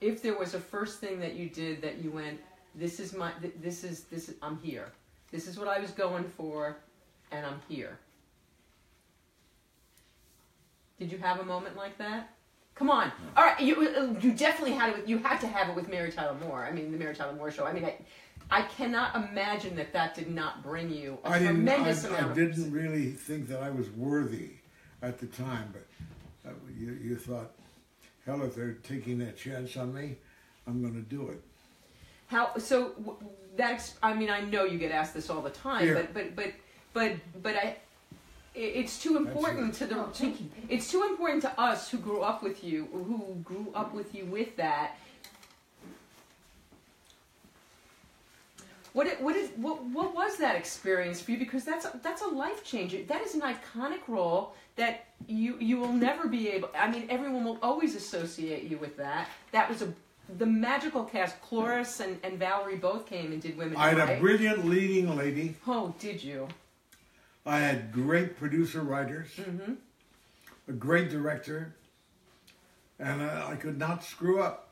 if 0.02 0.22
there 0.22 0.38
was 0.38 0.54
a 0.54 0.60
first 0.60 1.00
thing 1.00 1.20
that 1.20 1.36
you 1.36 1.50
did 1.50 1.82
that 1.82 2.04
you 2.04 2.12
went 2.12 2.39
this 2.76 3.00
is 3.00 3.14
my 3.14 3.32
this 3.62 3.84
is 3.84 4.04
this 4.04 4.32
I'm 4.41 4.60
here. 4.60 4.91
This 5.32 5.48
is 5.48 5.58
what 5.58 5.68
I 5.68 5.80
was 5.80 5.91
going 5.91 6.24
for 6.24 6.78
and 7.32 7.46
I'm 7.46 7.62
here. 7.68 7.98
Did 11.00 11.12
you 11.12 11.18
have 11.18 11.39
a 11.39 11.46
moment 11.46 11.76
like 11.76 11.98
that? 11.98 12.30
Come 12.76 12.89
on. 12.89 13.12
All 13.38 13.44
right, 13.44 13.60
you 13.60 13.88
uh, 13.88 14.20
you 14.20 14.32
definitely 14.32 14.74
had 14.74 14.89
it 14.89 14.98
with, 14.98 15.10
you 15.10 15.20
had 15.20 15.39
to 15.41 15.48
have 15.48 15.70
it 15.70 15.76
with 15.76 15.89
Mary 15.89 16.12
Tyler 16.12 16.36
Moore. 16.44 16.66
I 16.66 16.72
mean, 16.72 16.91
the 16.91 16.98
Mary 16.98 17.14
Tyler 17.14 17.34
Moore 17.34 17.52
show. 17.52 17.66
I 17.66 17.74
mean, 17.74 17.86
I 17.86 17.96
I 18.50 18.64
cannot 18.64 19.16
imagine 19.16 19.76
that 19.76 19.94
that 19.94 20.16
did 20.16 20.30
not 20.30 20.64
bring 20.64 20.91
you 20.91 21.18
a 21.24 21.30
I 21.30 21.39
didn't. 21.39 21.48
I, 21.48 21.76
tremendous 21.76 22.06
I 22.06 22.10
amount 22.10 22.32
of 22.32 22.36
didn't 22.36 22.72
really 22.72 23.12
think 23.12 23.48
that 23.50 23.62
I 23.62 23.70
was 23.70 23.89
worthy 23.91 24.52
at 25.02 25.20
the 25.20 25.28
time, 25.28 25.74
but 25.74 26.50
uh, 26.50 26.54
you, 26.78 26.98
you 27.02 27.16
thought, 27.16 27.52
hell, 28.26 28.41
if 28.44 28.56
they're 28.56 28.78
taking 28.84 29.20
that 29.20 29.38
chance 29.38 29.78
on 29.78 29.94
me, 29.94 30.16
I'm 30.68 30.82
going 30.82 30.96
to 30.96 31.02
do 31.02 31.30
it. 31.30 31.41
How 32.28 32.58
so? 32.58 33.18
That's. 33.56 33.96
I 34.02 34.14
mean, 34.14 34.30
I 34.30 34.41
know 34.41 34.64
you 34.64 34.80
get 34.80 34.91
asked 34.91 35.14
this 35.14 35.30
all 35.30 35.41
the 35.41 35.52
time, 35.52 35.84
Here. 35.84 35.94
but 35.96 36.14
but 36.14 36.36
but 36.36 36.54
but 36.94 37.44
but 37.44 37.56
I. 37.56 37.78
i- 38.56 38.60
It's 38.60 39.01
too 39.01 39.18
important 39.18 39.74
to 39.76 39.86
the. 39.88 39.95
Oh, 39.99 40.06
To, 40.08 40.12
thank 40.14 40.39
you. 40.41 40.47
it's 40.70 40.89
too 40.91 41.04
important 41.04 41.41
to 41.43 41.60
us 41.60 41.89
who 41.91 41.97
grew 41.97 42.22
up 42.22 42.43
with 42.43 42.64
you, 42.64 42.88
who 42.91 43.36
grew 43.43 43.72
up 43.76 43.93
with 43.93 44.14
you 44.16 44.26
with 44.26 44.56
that. 44.58 44.97
What 48.93 49.08
it, 49.08 49.20
what 49.22 49.36
is 49.36 49.49
what 49.56 49.84
what 49.86 50.14
was 50.14 50.38
that 50.38 50.56
experience 50.56 51.20
for 51.20 51.32
you? 51.32 51.38
Because 51.39 51.64
that's 51.66 51.86
a, 51.86 51.99
that's 52.04 52.22
a 52.22 52.28
life 52.28 52.64
changer. 52.64 53.01
That 53.04 53.22
is 53.24 53.34
an 53.34 53.41
iconic 53.41 54.01
role 54.08 54.54
that 54.76 55.06
you 55.28 55.58
you 55.60 55.80
will 55.80 55.91
never 55.93 56.28
be 56.28 56.49
able. 56.49 56.70
I 56.78 56.91
mean, 56.91 57.08
everyone 57.10 57.43
will 57.43 57.58
always 57.64 57.95
associate 57.95 58.64
you 58.70 58.78
with 58.78 58.95
that. 58.97 59.30
That 59.51 59.68
was 59.68 59.82
a 59.82 59.91
the 60.38 60.45
magical 60.45 61.04
cast. 61.06 61.41
Cloris 61.41 61.99
and, 62.01 62.20
and 62.24 62.38
Valerie 62.38 62.76
both 62.78 63.08
came 63.08 63.32
and 63.34 63.41
did 63.41 63.58
Women 63.58 63.76
I 63.78 63.89
had 63.89 63.97
Right. 63.97 64.18
a 64.18 64.22
brilliant 64.22 64.66
leading 64.66 65.16
lady. 65.16 65.56
oh, 65.68 65.93
did 65.99 66.24
you? 66.24 66.47
I 67.46 67.60
had 67.60 67.91
great 67.91 68.38
producer 68.38 68.82
writers, 68.82 69.30
Mm-hmm. 69.36 69.74
a 70.70 70.72
great 70.74 71.10
director, 71.10 71.76
and 73.00 73.22
I, 73.22 73.52
I 73.52 73.56
could 73.56 73.78
not 73.78 74.04
screw 74.04 74.41
up. 74.41 74.70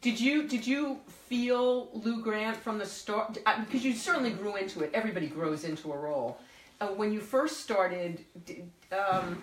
Did 0.00 0.20
you 0.20 0.46
did 0.48 0.66
you 0.66 1.00
feel 1.28 1.90
Lou 1.92 2.22
Grant 2.22 2.56
from 2.56 2.78
the 2.78 2.86
start? 2.86 3.38
uh, 3.46 3.64
Because 3.64 3.84
you 3.84 3.92
certainly 3.94 4.30
grew 4.30 4.56
into 4.56 4.80
it. 4.82 4.90
Everybody 4.94 5.26
grows 5.28 5.64
into 5.64 5.92
a 5.92 5.96
role. 5.96 6.38
Uh, 6.80 6.88
when 6.88 7.12
you 7.12 7.20
first 7.20 7.60
started, 7.60 8.24
did, 8.46 8.70
um, 8.92 9.40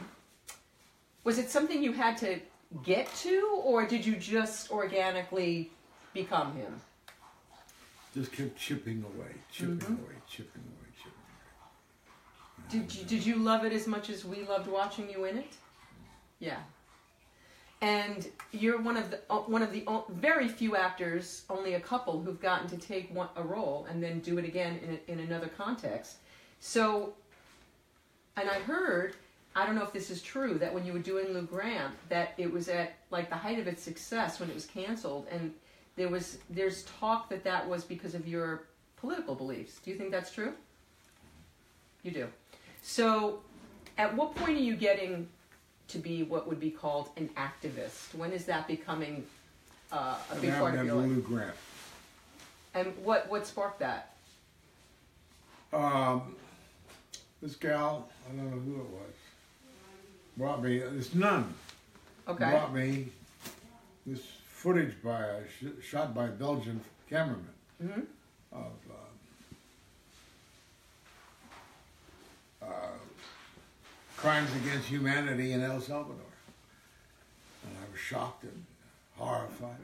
was 1.25 1.37
it 1.37 1.49
something 1.49 1.83
you 1.83 1.91
had 1.91 2.17
to 2.17 2.39
get 2.83 3.13
to, 3.15 3.61
or 3.63 3.85
did 3.85 4.05
you 4.05 4.15
just 4.15 4.71
organically 4.71 5.71
become 6.13 6.53
him? 6.55 6.79
Just 8.13 8.31
kept 8.31 8.57
chipping 8.57 9.03
away, 9.03 9.33
chipping 9.51 9.77
Mhm. 9.79 9.99
away, 9.99 10.15
chipping 10.29 10.63
away, 10.63 10.63
chipping 10.63 10.63
away. 10.63 10.74
Did 12.69 12.93
you 12.93 13.05
did 13.05 13.25
you 13.25 13.35
love 13.35 13.63
it 13.63 13.73
as 13.73 13.87
much 13.87 14.09
as 14.09 14.25
we 14.25 14.43
loved 14.43 14.67
watching 14.67 15.09
you 15.09 15.25
in 15.25 15.37
it? 15.37 15.53
Yeah. 16.39 16.59
And 17.81 18.27
you're 18.51 18.81
one 18.81 18.97
of 18.97 19.11
the 19.11 19.19
uh, 19.29 19.39
one 19.39 19.61
of 19.61 19.71
the 19.71 19.85
very 20.09 20.47
few 20.47 20.75
actors, 20.75 21.43
only 21.49 21.75
a 21.75 21.79
couple, 21.79 22.21
who've 22.21 22.41
gotten 22.41 22.67
to 22.69 22.77
take 22.77 23.13
one, 23.13 23.29
a 23.35 23.43
role 23.43 23.85
and 23.89 24.01
then 24.01 24.19
do 24.19 24.37
it 24.37 24.45
again 24.45 24.79
in, 24.83 24.97
a, 24.97 25.11
in 25.11 25.27
another 25.27 25.47
context. 25.47 26.17
So, 26.59 27.13
and 28.37 28.49
I 28.49 28.59
heard, 28.59 29.15
I 29.55 29.65
don't 29.65 29.75
know 29.75 29.83
if 29.83 29.93
this 29.93 30.09
is 30.09 30.21
true, 30.21 30.57
that 30.57 30.73
when 30.73 30.85
you 30.85 30.93
were 30.93 30.99
doing 30.99 31.33
Lou 31.33 31.43
Grant, 31.43 31.93
that 32.09 32.33
it 32.37 32.51
was 32.51 32.69
at 32.69 32.95
like 33.11 33.29
the 33.29 33.35
height 33.35 33.59
of 33.59 33.67
its 33.67 33.83
success 33.83 34.39
when 34.39 34.49
it 34.49 34.55
was 34.55 34.65
canceled, 34.65 35.27
and 35.29 35.53
there 35.95 36.09
was 36.09 36.39
there's 36.49 36.83
talk 36.99 37.29
that 37.29 37.43
that 37.43 37.67
was 37.67 37.83
because 37.83 38.15
of 38.15 38.27
your 38.27 38.63
political 38.97 39.35
beliefs. 39.35 39.79
Do 39.83 39.91
you 39.91 39.97
think 39.97 40.11
that's 40.11 40.31
true? 40.31 40.53
You 42.03 42.11
do. 42.11 42.27
So, 42.95 43.39
at 43.97 44.15
what 44.15 44.35
point 44.35 44.57
are 44.59 44.61
you 44.61 44.75
getting 44.75 45.27
to 45.87 45.97
be 45.97 46.21
what 46.21 46.47
would 46.47 46.59
be 46.59 46.69
called 46.69 47.09
an 47.17 47.31
activist? 47.35 48.13
When 48.13 48.31
is 48.31 48.45
that 48.45 48.67
becoming 48.67 49.25
uh, 49.91 50.17
a 50.31 50.35
big 50.35 50.53
part 50.53 50.75
of 50.75 50.85
your 50.85 50.93
life? 50.93 51.09
Lou 51.09 51.21
Grant. 51.21 51.55
And 52.75 52.93
what 53.03 53.27
what 53.27 53.47
sparked 53.47 53.79
that? 53.79 54.13
Um, 55.73 56.35
this 57.41 57.55
gal, 57.55 58.07
I 58.29 58.35
don't 58.35 58.51
know 58.51 58.59
who 58.59 58.81
it 58.81 58.89
was, 58.89 59.15
brought 60.37 60.61
me 60.63 60.77
this 60.77 61.15
nun 61.15 61.55
Okay. 62.27 62.51
brought 62.51 62.71
me 62.71 63.07
this 64.05 64.21
footage 64.47 64.93
by 65.03 65.21
a 65.23 65.41
sh- 65.47 65.83
shot 65.83 66.13
by 66.13 66.25
a 66.25 66.31
Belgian 66.31 66.79
cameraman 67.09 67.47
hmm 67.81 68.01
of 68.51 68.73
uh, 68.89 68.93
uh, 72.67 72.71
crimes 74.17 74.49
against 74.55 74.87
humanity 74.87 75.51
in 75.53 75.61
El 75.61 75.79
Salvador, 75.81 76.15
and 77.63 77.75
I 77.77 77.91
was 77.91 77.99
shocked 77.99 78.43
and 78.43 78.65
horrified. 79.17 79.77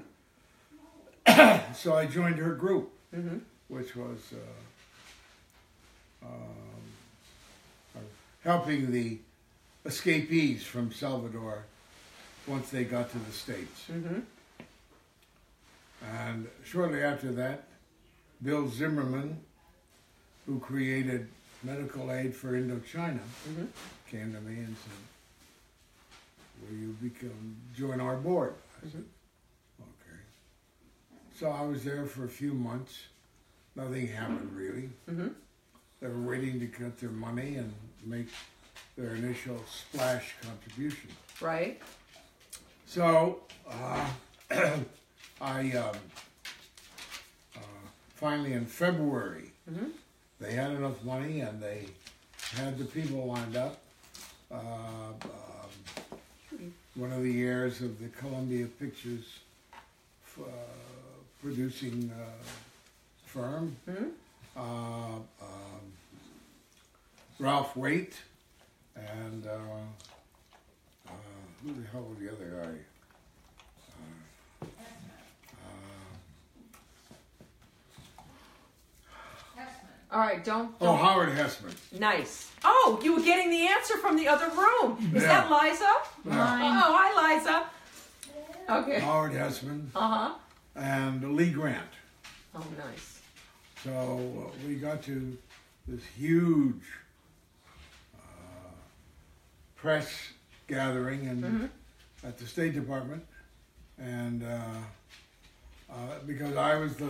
so 1.75 1.95
I 1.95 2.05
joined 2.05 2.37
her 2.37 2.53
group, 2.53 2.91
hmm 3.13 3.37
which 3.67 3.95
was 3.95 4.33
uh, 4.33 6.25
um, 6.25 6.31
uh, 7.95 7.99
helping 8.43 8.91
the 8.91 9.17
escapees 9.85 10.63
from 10.63 10.91
Salvador 10.91 11.63
once 12.47 12.69
they 12.69 12.83
got 12.83 13.09
to 13.11 13.17
the 13.19 13.31
States. 13.31 13.85
hmm 13.85 14.19
And 16.03 16.47
shortly 16.65 17.01
after 17.01 17.31
that, 17.31 17.63
Bill 18.43 18.67
Zimmerman, 18.67 19.39
who 20.45 20.59
created 20.59 21.29
medical 21.63 22.11
aid 22.11 22.35
for 22.35 22.53
Indochina, 22.53 23.19
hmm 23.45 23.65
came 24.09 24.33
to 24.33 24.41
me 24.41 24.55
and 24.59 24.75
said, 24.75 24.91
Will 26.69 26.77
you 26.77 26.95
become 27.01 27.55
join 27.75 28.01
our 28.01 28.17
board? 28.17 28.55
I 28.85 28.89
said, 28.89 29.05
Okay. 29.79 30.19
So 31.33 31.49
I 31.49 31.61
was 31.61 31.83
there 31.85 32.05
for 32.05 32.25
a 32.25 32.29
few 32.29 32.53
months. 32.53 33.03
Nothing 33.75 34.07
happened 34.07 34.51
really. 34.55 34.89
hmm 35.07 35.29
They 36.01 36.07
were 36.07 36.21
waiting 36.21 36.59
to 36.59 36.65
get 36.65 36.99
their 36.99 37.09
money 37.09 37.55
and 37.55 37.73
make 38.05 38.27
their 38.97 39.15
initial 39.15 39.63
splash 39.69 40.35
contribution. 40.41 41.09
Right. 41.39 41.81
So 42.85 43.39
uh, 43.69 44.07
I 45.41 45.71
um, 45.71 45.95
uh, 47.55 47.59
finally 48.15 48.53
in 48.53 48.65
February 48.65 49.53
hmm 49.69 49.85
they 50.41 50.53
had 50.53 50.71
enough 50.71 51.01
money 51.03 51.41
and 51.41 51.61
they 51.61 51.85
had 52.55 52.77
the 52.77 52.85
people 52.85 53.25
lined 53.27 53.55
up. 53.55 53.77
Uh, 54.51 54.55
um, 54.57 56.73
one 56.95 57.11
of 57.13 57.23
the 57.23 57.41
heirs 57.43 57.79
of 57.81 57.99
the 58.01 58.09
Columbia 58.09 58.65
Pictures 58.79 59.39
f- 60.25 60.39
uh, 60.41 60.47
producing 61.41 62.11
uh, 62.13 62.43
firm, 63.25 63.75
hmm 63.85 64.05
uh, 64.57 64.61
um, 64.61 65.21
Ralph 67.39 67.77
Waite, 67.77 68.17
and 68.97 69.47
uh, 69.47 69.51
uh, 71.07 71.11
who 71.63 71.73
the 71.73 71.87
hell 71.93 72.01
was 72.01 72.17
the 72.19 72.29
other 72.29 72.65
guy? 72.65 72.75
All 80.11 80.19
right, 80.19 80.43
don't. 80.43 80.71
Oh, 80.81 80.87
don't 80.87 80.97
Howard 80.99 81.29
Hesseman. 81.29 81.73
Nice. 81.99 82.51
Oh, 82.65 82.99
you 83.03 83.15
were 83.15 83.21
getting 83.21 83.49
the 83.49 83.67
answer 83.67 83.97
from 83.97 84.17
the 84.17 84.27
other 84.27 84.49
room. 84.49 84.97
Is 85.15 85.23
Yeah. 85.23 85.47
that 85.47 85.49
Liza? 85.49 85.93
Mine. 86.25 86.81
Oh, 86.83 86.93
hi, 86.97 87.35
Liza. 87.37 87.65
Okay. 88.69 88.99
Howard 88.99 89.31
Hesseman 89.31 89.87
Uh 89.95 90.07
huh. 90.09 90.33
and 90.75 91.35
Lee 91.35 91.49
Grant. 91.51 91.87
Oh, 92.53 92.63
nice. 92.77 93.21
So 93.83 93.91
uh, 93.91 94.67
we 94.67 94.75
got 94.75 95.01
to 95.03 95.37
this 95.87 96.03
huge 96.17 96.83
uh, 98.15 98.19
press 99.75 100.09
gathering 100.67 101.27
and 101.27 101.43
Mm-hmm. 101.43 102.27
at 102.27 102.37
the 102.37 102.45
State 102.45 102.73
Department, 102.73 103.25
and 103.97 104.43
uh, 104.43 104.57
uh, 105.89 105.95
because 106.27 106.55
I 106.57 106.75
was 106.75 106.95
the 106.97 107.09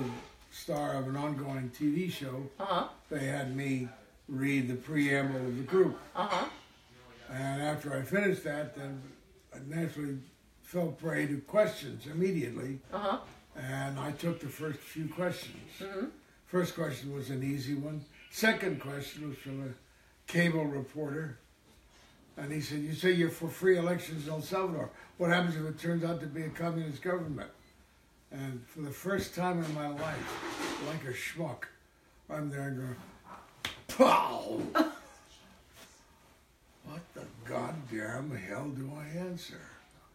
star 0.51 0.95
of 0.95 1.07
an 1.07 1.15
ongoing 1.15 1.69
TV 1.77 2.11
show, 2.11 2.43
Uh 2.59 2.65
huh. 2.65 2.87
they 3.09 3.25
had 3.25 3.55
me 3.55 3.87
read 4.27 4.67
the 4.67 4.75
preamble 4.75 5.37
of 5.37 5.57
the 5.57 5.63
group. 5.63 5.97
Uh 6.15 6.27
huh. 6.27 6.45
And 7.31 7.61
after 7.61 7.93
I 7.97 8.01
finished 8.01 8.43
that, 8.43 8.75
then 8.75 9.01
I 9.55 9.57
naturally 9.67 10.17
fell 10.63 10.87
prey 10.87 11.25
to 11.27 11.37
questions 11.41 12.05
immediately. 12.07 12.79
Uh 12.93 12.97
huh. 12.99 13.17
And 13.55 13.99
I 13.99 14.11
took 14.11 14.39
the 14.39 14.47
first 14.47 14.79
few 14.79 15.07
questions. 15.07 15.57
Mm-hmm. 15.79 16.05
First 16.47 16.75
question 16.75 17.13
was 17.13 17.29
an 17.29 17.43
easy 17.43 17.75
one. 17.75 18.03
Second 18.29 18.79
question 18.81 19.27
was 19.29 19.37
from 19.37 19.63
a 19.63 20.31
cable 20.31 20.65
reporter. 20.65 21.37
And 22.37 22.51
he 22.51 22.61
said, 22.61 22.79
You 22.79 22.93
say 22.93 23.11
you're 23.11 23.29
for 23.29 23.49
free 23.49 23.77
elections 23.77 24.25
in 24.27 24.33
El 24.33 24.41
Salvador. 24.41 24.89
What 25.17 25.29
happens 25.31 25.55
if 25.55 25.63
it 25.65 25.77
turns 25.79 26.03
out 26.03 26.19
to 26.21 26.27
be 26.27 26.43
a 26.43 26.49
communist 26.49 27.01
government? 27.01 27.49
And 28.31 28.65
for 28.65 28.81
the 28.81 28.91
first 28.91 29.35
time 29.35 29.63
in 29.63 29.73
my 29.73 29.89
life, 29.89 30.87
like 30.87 31.03
a 31.03 31.13
schmuck, 31.13 31.65
I'm 32.29 32.49
there 32.49 32.69
and 32.69 32.77
going, 32.77 32.95
Pow! 33.89 34.61
what 36.85 37.01
the 37.13 37.25
goddamn 37.45 38.31
hell 38.47 38.69
do 38.69 38.89
I 38.97 39.17
answer? 39.17 39.59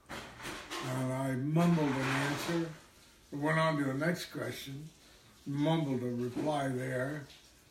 And 0.08 1.12
I 1.12 1.32
mumbled 1.32 1.88
an 1.88 2.02
answer, 2.02 2.70
went 3.32 3.58
on 3.58 3.76
to 3.78 3.84
the 3.84 3.94
next 3.94 4.26
question, 4.26 4.88
mumbled 5.46 6.02
a 6.02 6.06
reply 6.06 6.68
there, 6.68 7.24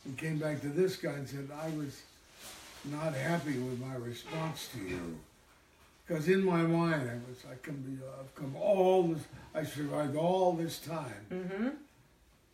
and 0.05 0.17
came 0.17 0.37
back 0.37 0.61
to 0.61 0.67
this 0.67 0.95
guy 0.95 1.13
and 1.13 1.27
said, 1.27 1.49
I 1.59 1.69
was 1.75 2.03
not 2.91 3.15
happy 3.15 3.57
with 3.57 3.79
my 3.79 3.95
response 3.95 4.69
to 4.73 4.79
you. 4.79 5.17
Because 6.07 6.27
in 6.27 6.45
my 6.45 6.61
mind, 6.61 7.09
I 7.09 7.15
was, 7.29 7.43
I 7.51 7.55
can 7.63 7.75
be, 7.81 7.97
I've 8.19 8.33
come 8.35 8.55
all 8.55 9.03
this, 9.07 9.23
I 9.55 9.63
survived 9.63 10.15
all 10.15 10.53
this 10.53 10.79
time, 10.79 11.25
Mm-hmm. 11.31 11.67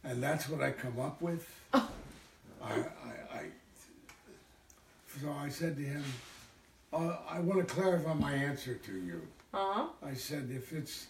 and 0.06 0.24
that's 0.24 0.48
what 0.48 0.62
I 0.62 0.72
come 0.72 1.00
up 1.00 1.22
with. 1.22 1.46
I, 1.74 1.82
I, 2.64 2.74
I, 3.34 3.44
so 5.20 5.30
I 5.38 5.50
said 5.50 5.76
to 5.78 5.84
him, 5.84 6.04
uh, 6.94 7.18
I 7.30 7.40
want 7.40 7.60
to 7.68 7.74
clarify 7.74 8.14
my 8.14 8.32
answer 8.34 8.76
to 8.76 8.92
you. 8.94 9.22
Uh 9.54 9.58
huh. 9.74 9.88
I 10.06 10.14
said, 10.14 10.50
if 10.56 10.72
it's 10.72 11.08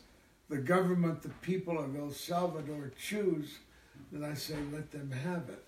the 0.49 0.57
government 0.57 1.21
the 1.21 1.29
people 1.41 1.77
of 1.79 1.95
El 1.95 2.09
Salvador 2.11 2.91
choose, 2.99 3.59
then 4.11 4.23
I 4.29 4.33
say, 4.33 4.55
let 4.73 4.91
them 4.91 5.11
have 5.11 5.47
it. 5.49 5.63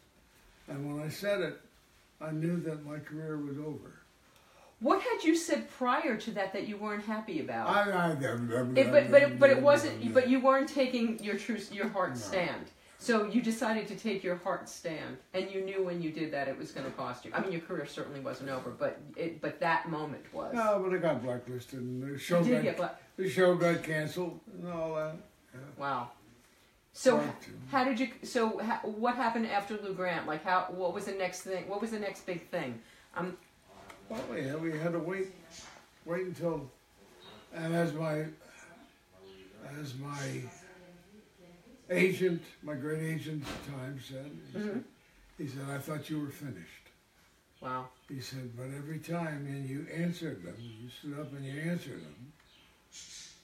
And 0.68 0.92
when 0.98 1.06
I 1.06 1.10
said 1.10 1.42
it, 1.42 1.60
I 2.20 2.32
knew 2.32 2.60
that 2.62 2.84
my 2.86 2.98
career 3.00 3.38
was 3.38 3.58
over. 3.60 3.94
What 4.84 5.02
had 5.02 5.24
you 5.24 5.34
said 5.34 5.70
prior 5.72 6.18
to 6.18 6.32
that 6.32 6.52
that 6.52 6.68
you 6.68 6.76
weren't 6.76 7.06
happy 7.06 7.40
about? 7.40 7.70
I, 7.70 7.90
I, 7.90 8.12
It, 8.12 8.92
but 8.92 9.10
but 9.10 9.22
it, 9.22 9.40
but 9.40 9.50
it 9.50 9.62
wasn't. 9.62 10.14
But 10.14 10.28
you 10.28 10.42
weren't 10.42 10.68
taking 10.68 11.24
your 11.24 11.38
true 11.38 11.58
your 11.72 11.88
heart 11.88 12.12
No. 12.12 12.16
stand. 12.18 12.66
So 13.00 13.26
you 13.26 13.42
decided 13.42 13.88
to 13.88 13.96
take 13.96 14.24
your 14.24 14.36
heart 14.36 14.68
stand, 14.68 15.18
and 15.34 15.50
you 15.50 15.62
knew 15.62 15.84
when 15.84 16.02
you 16.02 16.12
did 16.12 16.32
that 16.34 16.50
it 16.50 16.58
was 16.58 16.72
going 16.72 16.86
to 16.86 16.92
cost 16.92 17.24
you. 17.24 17.32
I 17.34 17.40
mean, 17.40 17.54
your 17.54 17.62
career 17.62 17.86
certainly 17.86 18.20
wasn't 18.20 18.50
over, 18.50 18.72
but 18.72 19.00
it 19.16 19.40
but 19.40 19.62
that 19.62 19.90
moment 19.90 20.26
was. 20.34 20.54
No, 20.54 20.82
but 20.86 20.94
I 20.94 20.98
got 20.98 21.24
blacklisted, 21.24 21.80
and 21.80 22.04
the 22.04 22.20
show 22.20 22.40
you 22.40 22.56
did 22.56 22.66
got 22.66 22.76
black. 22.76 23.02
the 23.16 23.30
show 23.30 23.56
got 23.56 23.84
canceled, 23.84 24.42
and 24.54 24.68
all 24.70 24.96
that. 24.96 25.16
Wow. 25.78 26.12
So 26.92 27.24
how 27.72 27.86
did 27.86 28.02
you? 28.02 28.10
So 28.24 28.60
ha, 28.60 28.82
what 28.84 29.16
happened 29.16 29.48
after 29.48 29.78
Lou 29.78 29.94
Grant? 29.94 30.28
Like 30.28 30.44
how? 30.44 30.68
What 30.70 30.94
was 30.94 31.06
the 31.06 31.14
next 31.14 31.42
thing? 31.42 31.70
What 31.70 31.80
was 31.80 31.92
the 31.92 32.00
next 32.00 32.26
big 32.26 32.50
thing? 32.50 32.82
Um. 33.16 33.38
Well, 34.10 34.22
yeah, 34.38 34.56
we 34.56 34.78
had 34.78 34.92
to 34.94 35.00
wait, 35.00 35.28
wait 36.06 36.28
until, 36.28 36.70
and 37.54 37.74
as 37.74 37.94
my, 37.94 38.26
as 39.80 39.96
my 39.96 40.42
agent, 41.90 42.42
my 42.62 42.76
great 42.76 43.02
agent 43.04 43.44
at 43.44 43.66
the 43.66 43.72
time 43.72 44.00
said, 44.08 44.32
he, 44.52 44.58
Mm-hmm. 44.60 44.68
said, 44.70 44.84
he 45.38 45.48
said, 45.48 45.64
I 45.70 45.78
thought 45.80 46.10
you 46.10 46.20
were 46.20 46.30
finished. 46.30 46.68
Wow. 47.60 47.88
He 48.10 48.20
said, 48.20 48.56
but 48.58 48.68
every 48.78 49.00
time 49.00 49.46
and 49.48 49.68
you 49.68 49.88
answered 49.94 50.44
them, 50.44 50.56
you 50.60 50.90
stood 50.90 51.20
up 51.20 51.32
and 51.34 51.46
you 51.46 51.60
answered 51.62 52.02
them, 52.04 52.34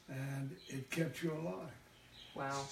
and 0.10 0.56
it 0.68 0.90
kept 0.92 1.24
you 1.24 1.32
alive. 1.32 1.72
Wow. 2.36 2.66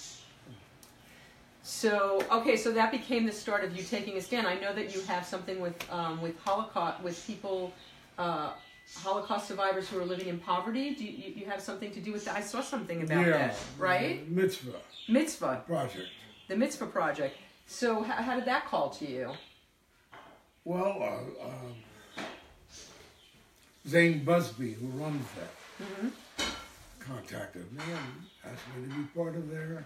So 1.77 2.23
okay, 2.31 2.55
so 2.55 2.71
that 2.71 2.91
became 2.91 3.25
the 3.25 3.31
start 3.33 3.65
of 3.65 3.75
you 3.75 3.83
taking 3.83 4.15
a 4.17 4.21
stand. 4.21 4.47
I 4.47 4.55
know 4.55 4.73
that 4.73 4.95
you 4.95 5.01
have 5.01 5.25
something 5.25 5.59
with 5.59 5.75
um, 5.91 6.21
with 6.21 6.39
Holocaust 6.39 7.03
with 7.03 7.21
people, 7.27 7.73
uh, 8.17 8.51
Holocaust 8.95 9.49
survivors 9.49 9.89
who 9.89 9.99
are 9.99 10.05
living 10.05 10.27
in 10.29 10.39
poverty. 10.39 10.95
Do 10.95 11.03
you, 11.03 11.33
you- 11.35 11.45
have 11.45 11.61
something 11.61 11.91
to 11.91 11.99
do 11.99 12.13
with 12.13 12.23
that? 12.25 12.37
I 12.37 12.41
saw 12.41 12.61
something 12.61 13.01
about 13.03 13.25
that. 13.25 13.55
Right? 13.77 14.25
Mitzvah 14.29 14.79
Mitzvah, 15.09 15.63
project. 15.67 16.07
the 16.47 16.55
Mitzvah 16.55 16.85
project. 16.87 17.35
So 17.67 18.01
how, 18.01 18.13
how 18.23 18.35
did 18.35 18.45
that 18.45 18.65
call 18.67 18.89
to 18.91 19.05
you? 19.05 19.31
Well, 20.63 20.97
uh, 21.01 21.45
um, 21.47 21.75
Zane 23.87 24.23
Buzby, 24.25 24.75
who 24.75 24.87
runs 25.03 25.25
that, 25.35 25.51
Mm-hmm. 25.83 26.07
contacted 26.99 27.71
me 27.73 27.83
and 27.85 28.53
asked 28.53 28.63
me 28.75 28.87
to 28.87 28.95
be 28.95 29.03
part 29.15 29.35
of 29.35 29.49
their 29.49 29.83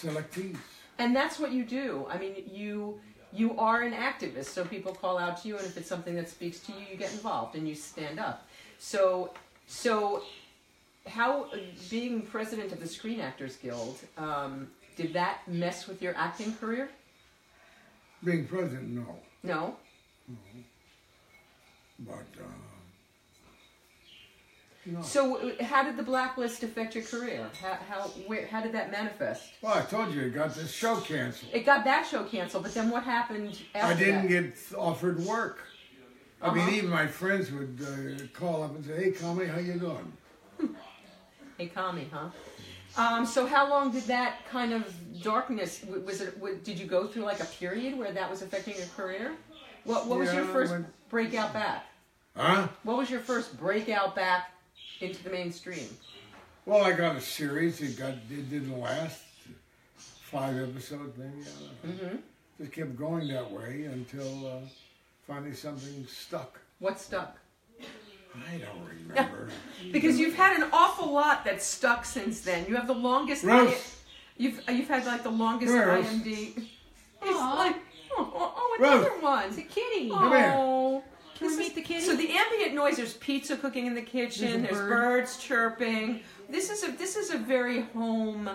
selectees. 0.00 0.56
And 0.98 1.14
that's 1.14 1.38
what 1.38 1.52
you 1.52 1.64
do. 1.64 2.06
I 2.10 2.18
mean, 2.18 2.34
you 2.50 3.00
you 3.32 3.58
are 3.58 3.82
an 3.82 3.94
activist, 3.94 4.46
so 4.46 4.64
people 4.64 4.92
call 4.94 5.16
out 5.18 5.40
to 5.42 5.48
you, 5.48 5.56
and 5.56 5.64
if 5.64 5.76
it's 5.78 5.88
something 5.88 6.14
that 6.16 6.28
speaks 6.28 6.58
to 6.60 6.72
you, 6.72 6.78
you 6.90 6.96
get 6.98 7.12
involved 7.12 7.56
and 7.56 7.66
you 7.66 7.74
stand 7.74 8.20
up. 8.20 8.46
So, 8.78 9.32
so 9.66 10.22
how 11.06 11.46
being 11.88 12.22
president 12.22 12.72
of 12.72 12.80
the 12.80 12.86
Screen 12.86 13.20
Actors 13.20 13.56
Guild 13.56 13.98
um, 14.18 14.68
did 14.96 15.14
that 15.14 15.38
mess 15.48 15.86
with 15.88 16.02
your 16.02 16.14
acting 16.14 16.54
career? 16.56 16.90
Being 18.22 18.46
president, 18.46 18.90
no, 18.90 19.16
No. 19.42 19.76
but 22.00 22.26
uh, 22.38 22.71
no. 24.86 25.02
So, 25.02 25.36
uh, 25.36 25.64
how 25.64 25.82
did 25.84 25.96
the 25.96 26.02
blacklist 26.02 26.62
affect 26.62 26.94
your 26.94 27.04
career? 27.04 27.48
How 27.60 27.74
how 27.88 28.00
where 28.26 28.46
how 28.46 28.60
did 28.62 28.72
that 28.72 28.90
manifest? 28.90 29.52
Well, 29.62 29.74
I 29.74 29.82
told 29.82 30.14
you, 30.14 30.22
it 30.22 30.30
got 30.34 30.54
this 30.54 30.70
show 30.72 30.96
canceled. 30.96 31.50
It 31.54 31.64
got 31.64 31.84
that 31.84 32.06
show 32.06 32.24
canceled, 32.24 32.62
but 32.64 32.74
then 32.74 32.90
what 32.90 33.02
happened 33.04 33.58
after 33.74 33.94
I 33.94 33.98
didn't 33.98 34.22
that? 34.30 34.52
get 34.52 34.78
offered 34.78 35.20
work. 35.20 35.60
I 36.40 36.46
Uh-huh. 36.46 36.56
mean, 36.56 36.74
even 36.74 36.90
my 36.90 37.06
friends 37.06 37.52
would 37.52 37.78
uh, 37.80 38.26
call 38.38 38.62
up 38.64 38.74
and 38.74 38.84
say, 38.84 38.96
"Hey, 39.04 39.10
Tommy, 39.12 39.46
how 39.46 39.58
you 39.58 39.74
doing?" 39.74 40.12
Hey, 41.58 41.66
Kami, 41.68 42.08
huh? 42.10 42.30
Um, 42.96 43.24
so 43.26 43.46
how 43.46 43.68
long 43.70 43.92
did 43.92 44.04
that 44.04 44.38
kind 44.50 44.72
of 44.72 44.84
darkness 45.22 45.82
was 46.04 46.20
it? 46.20 46.34
w- 46.40 46.58
Did 46.64 46.78
you 46.78 46.86
go 46.86 47.06
through 47.06 47.22
like 47.24 47.40
a 47.40 47.44
period 47.44 47.96
where 47.96 48.10
that 48.12 48.28
was 48.28 48.42
affecting 48.42 48.76
your 48.76 48.86
career? 48.96 49.32
What 49.84 50.06
What 50.06 50.18
was 50.18 50.32
your 50.34 50.44
first 50.46 50.72
when- 50.72 50.86
breakout 51.08 51.52
back? 51.52 51.86
Huh? 52.36 52.68
What 52.82 52.96
was 52.96 53.10
your 53.10 53.20
first 53.20 53.58
breakout 53.58 54.14
back 54.16 54.50
into 55.02 55.22
the 55.24 55.30
mainstream? 55.30 55.88
Well, 56.64 56.84
I 56.84 56.92
got 56.92 57.16
a 57.16 57.20
series. 57.20 57.80
It 57.80 57.98
got 57.98 58.10
it 58.10 58.50
didn't 58.50 58.78
last. 58.80 59.22
Five 59.96 60.56
episodes, 60.56 61.18
maybe. 61.18 61.42
I 61.42 61.86
don't 61.86 62.02
know. 62.02 62.08
Mm-hmm. 62.08 62.16
Just 62.58 62.72
kept 62.72 62.96
going 62.96 63.28
that 63.28 63.50
way 63.50 63.84
until 63.84 64.46
uh, 64.46 64.60
finally 65.26 65.54
something 65.54 66.06
stuck. 66.06 66.58
What 66.78 66.98
stuck? 66.98 67.36
I 68.34 68.56
don't 68.56 68.88
remember. 69.08 69.48
Because 69.92 70.18
you've 70.18 70.34
had 70.34 70.56
an 70.56 70.70
awful 70.72 71.12
lot 71.12 71.44
that's 71.44 71.66
stuck 71.66 72.04
since 72.04 72.40
then. 72.40 72.64
You 72.68 72.76
have 72.76 72.86
the 72.86 72.94
longest. 72.94 73.44
Rose. 73.44 73.96
you've 74.38 74.62
you've 74.68 74.88
had 74.88 75.04
like 75.04 75.22
the 75.22 75.30
longest 75.30 75.72
Come 75.72 75.80
here, 75.80 75.88
Rose. 75.88 76.06
IMD. 76.06 76.56
It's 76.56 77.40
Aw. 77.40 77.54
like 77.54 77.76
oh, 78.16 78.32
oh, 78.34 78.54
oh 78.56 78.76
Rose. 78.80 79.06
another 79.06 79.20
one. 79.20 79.44
It's 79.48 79.58
a 79.58 79.62
kitty. 79.62 80.08
Come 80.08 80.30
here. 80.30 80.54
Oh. 80.56 81.02
Can 81.42 81.50
we 81.50 81.56
This 81.56 81.66
meet 81.68 81.74
the 81.74 81.82
kitty? 81.82 82.04
So 82.04 82.16
the 82.16 82.30
ambient 82.30 82.74
noise, 82.74 82.96
there's 82.96 83.14
pizza 83.14 83.56
cooking 83.56 83.86
in 83.86 83.94
the 83.94 84.02
kitchen, 84.02 84.60
a 84.60 84.68
there's, 84.68 84.76
bird. 84.78 84.88
birds 84.90 85.36
chirping. 85.38 86.20
This 86.48 86.70
is 86.70 86.84
a 86.84 86.92
this 86.92 87.16
is 87.16 87.30
a 87.30 87.38
very 87.38 87.82
home 87.94 88.48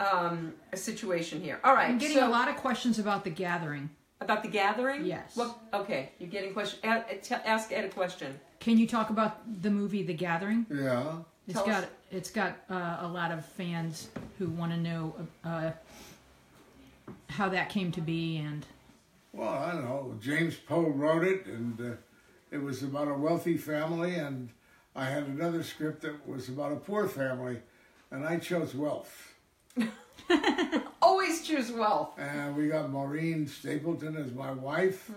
um, 0.00 0.54
situation 0.74 1.40
here. 1.42 1.60
All 1.64 1.74
right, 1.74 1.88
I'm 1.90 1.98
getting 1.98 2.16
so 2.18 2.26
a 2.26 2.30
lot 2.30 2.48
of 2.48 2.56
questions 2.56 2.98
about 2.98 3.24
the 3.24 3.30
gathering. 3.30 3.90
about 4.20 4.42
the 4.42 4.48
gathering. 4.48 5.04
Yes. 5.04 5.36
What? 5.36 5.58
Okay, 5.74 6.10
you're 6.18 6.28
getting 6.30 6.52
question. 6.52 6.78
a- 6.88 7.04
a- 7.10 7.16
t- 7.18 7.34
Ask 7.34 7.72
Ed 7.72 7.84
a 7.84 7.88
question. 7.88 8.38
Can 8.60 8.76
you 8.78 8.86
talk 8.86 9.10
about 9.10 9.62
the 9.62 9.70
movie 9.70 10.02
The 10.02 10.12
Gathering? 10.14 10.66
yeah. 10.70 11.16
It's 11.48 11.56
Tell 11.56 11.66
got 11.66 11.84
us. 11.84 11.90
it's 12.10 12.30
got 12.30 12.58
uh, 12.70 12.98
a 13.00 13.08
lot 13.08 13.32
of 13.32 13.44
fans 13.44 14.08
who 14.38 14.48
want 14.50 14.70
to 14.72 14.78
know 14.78 15.14
uh, 15.44 15.70
how 17.28 17.48
that 17.48 17.70
came 17.70 17.90
to 17.92 18.00
be 18.00 18.36
and 18.36 18.64
Well, 19.32 19.48
I 19.48 19.72
don't 19.72 19.84
know. 19.84 20.14
James 20.20 20.54
Poe 20.56 20.82
wrote 20.90 21.24
it, 21.24 21.46
and 21.46 21.80
uh, 21.80 21.84
it 22.50 22.58
was 22.62 22.82
about 22.82 23.08
a 23.08 23.14
wealthy 23.14 23.56
family, 23.56 24.14
and 24.14 24.50
I 24.94 25.04
had 25.06 25.24
another 25.24 25.62
script 25.62 26.02
that 26.02 26.26
was 26.26 26.48
about 26.48 26.72
a 26.72 26.76
poor 26.76 27.08
family, 27.08 27.58
and 28.10 28.24
I 28.24 28.38
chose 28.38 28.74
wealth. 28.74 29.34
Always 31.02 31.42
choose 31.46 31.70
wealth. 31.72 32.18
And 32.18 32.56
we 32.56 32.68
got 32.68 32.90
Maureen 32.90 33.46
Stapleton 33.46 34.16
as 34.16 34.32
my 34.32 34.52
wife, 34.52 35.10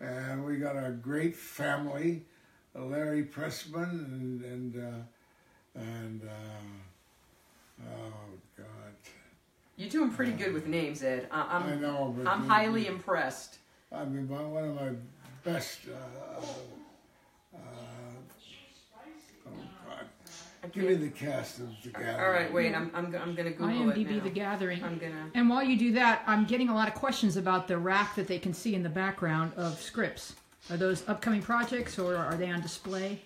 and 0.00 0.44
we 0.44 0.56
got 0.56 0.76
a 0.76 0.90
great 0.90 1.34
family, 1.34 2.24
uh, 2.76 2.84
Larry 2.84 3.24
Pressman, 3.24 3.90
and 4.12 4.42
and 4.42 4.76
uh, 4.76 5.80
and 5.80 6.22
uh, 6.22 7.86
oh 7.88 8.12
God, 8.56 8.66
You're 9.76 9.88
doing 9.88 10.10
pretty 10.10 10.32
good 10.32 10.52
with 10.52 10.66
names, 10.66 11.02
Ed. 11.02 11.28
I- 11.30 11.42
I 11.42 11.56
I'm 11.58 11.80
know. 11.80 12.14
But 12.16 12.26
I'm 12.28 12.46
highly 12.46 12.86
impressed. 12.86 13.58
I 13.92 14.04
mean, 14.04 14.28
my, 14.28 14.42
one 14.42 14.64
of 14.64 14.74
my 14.74 14.90
best. 15.46 15.78
Uh, 15.88 17.56
uh, 17.56 17.60
oh 19.46 19.50
God! 19.86 20.72
Give 20.72 20.84
me 20.84 20.94
the 20.94 21.08
cast 21.08 21.60
of 21.60 21.68
the 21.82 21.90
gathering. 21.90 22.20
All 22.20 22.30
right, 22.30 22.52
wait. 22.52 22.74
I'm 22.74 22.90
I'm, 22.94 23.10
go- 23.10 23.18
I'm 23.18 23.34
gonna 23.34 23.50
Google 23.52 23.90
it 23.90 23.96
IMDb 23.96 24.16
now. 24.18 24.24
The 24.24 24.30
Gathering. 24.30 24.82
I'm 24.84 24.98
gonna. 24.98 25.30
And 25.34 25.48
while 25.48 25.62
you 25.62 25.78
do 25.78 25.92
that, 25.92 26.22
I'm 26.26 26.44
getting 26.44 26.68
a 26.68 26.74
lot 26.74 26.88
of 26.88 26.94
questions 26.94 27.36
about 27.36 27.68
the 27.68 27.78
rack 27.78 28.16
that 28.16 28.26
they 28.26 28.38
can 28.38 28.52
see 28.52 28.74
in 28.74 28.82
the 28.82 28.88
background 28.88 29.52
of 29.56 29.80
scripts. 29.80 30.34
Are 30.70 30.76
those 30.76 31.08
upcoming 31.08 31.42
projects 31.42 31.96
or 31.98 32.16
are 32.16 32.34
they 32.34 32.50
on 32.50 32.60
display? 32.60 33.20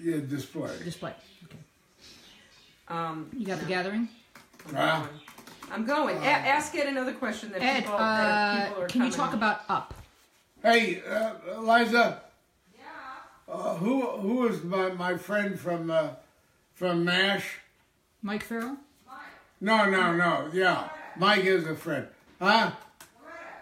Yeah, 0.00 0.18
display. 0.18 0.76
Display. 0.84 1.14
Okay. 1.44 1.56
Um, 2.88 3.30
You 3.36 3.46
got 3.46 3.58
The 3.60 3.64
Gathering? 3.66 4.08
Ah, 4.74 5.08
I'm 5.72 5.86
going. 5.86 6.16
A- 6.18 6.20
ask 6.20 6.74
Ed 6.74 6.88
another 6.88 7.14
question 7.14 7.50
that 7.52 7.62
Ed, 7.62 7.80
people, 7.84 7.96
that 7.96 8.02
uh, 8.02 8.66
people 8.68 8.82
are 8.82 8.86
can 8.88 9.00
you 9.04 9.10
coming- 9.10 9.16
talk 9.16 9.32
about 9.34 9.60
Up? 9.70 9.94
Hey, 10.66 11.02
uh, 11.08 11.32
Eliza. 11.56 12.20
Yeah. 12.76 12.84
Uh, 13.48 13.74
who 13.76 14.02
who 14.02 14.48
is 14.48 14.62
my, 14.64 14.90
my 14.90 15.16
friend 15.16 15.58
from 15.58 15.90
uh, 15.90 16.10
from 16.74 17.04
Mash? 17.04 17.58
Mike 18.22 18.42
Farrell? 18.42 18.76
No, 19.60 19.88
no, 19.88 20.14
no. 20.14 20.50
Yeah, 20.52 20.88
Mike 21.16 21.44
is 21.44 21.66
a 21.66 21.74
friend. 21.74 22.06
Huh? 22.40 22.72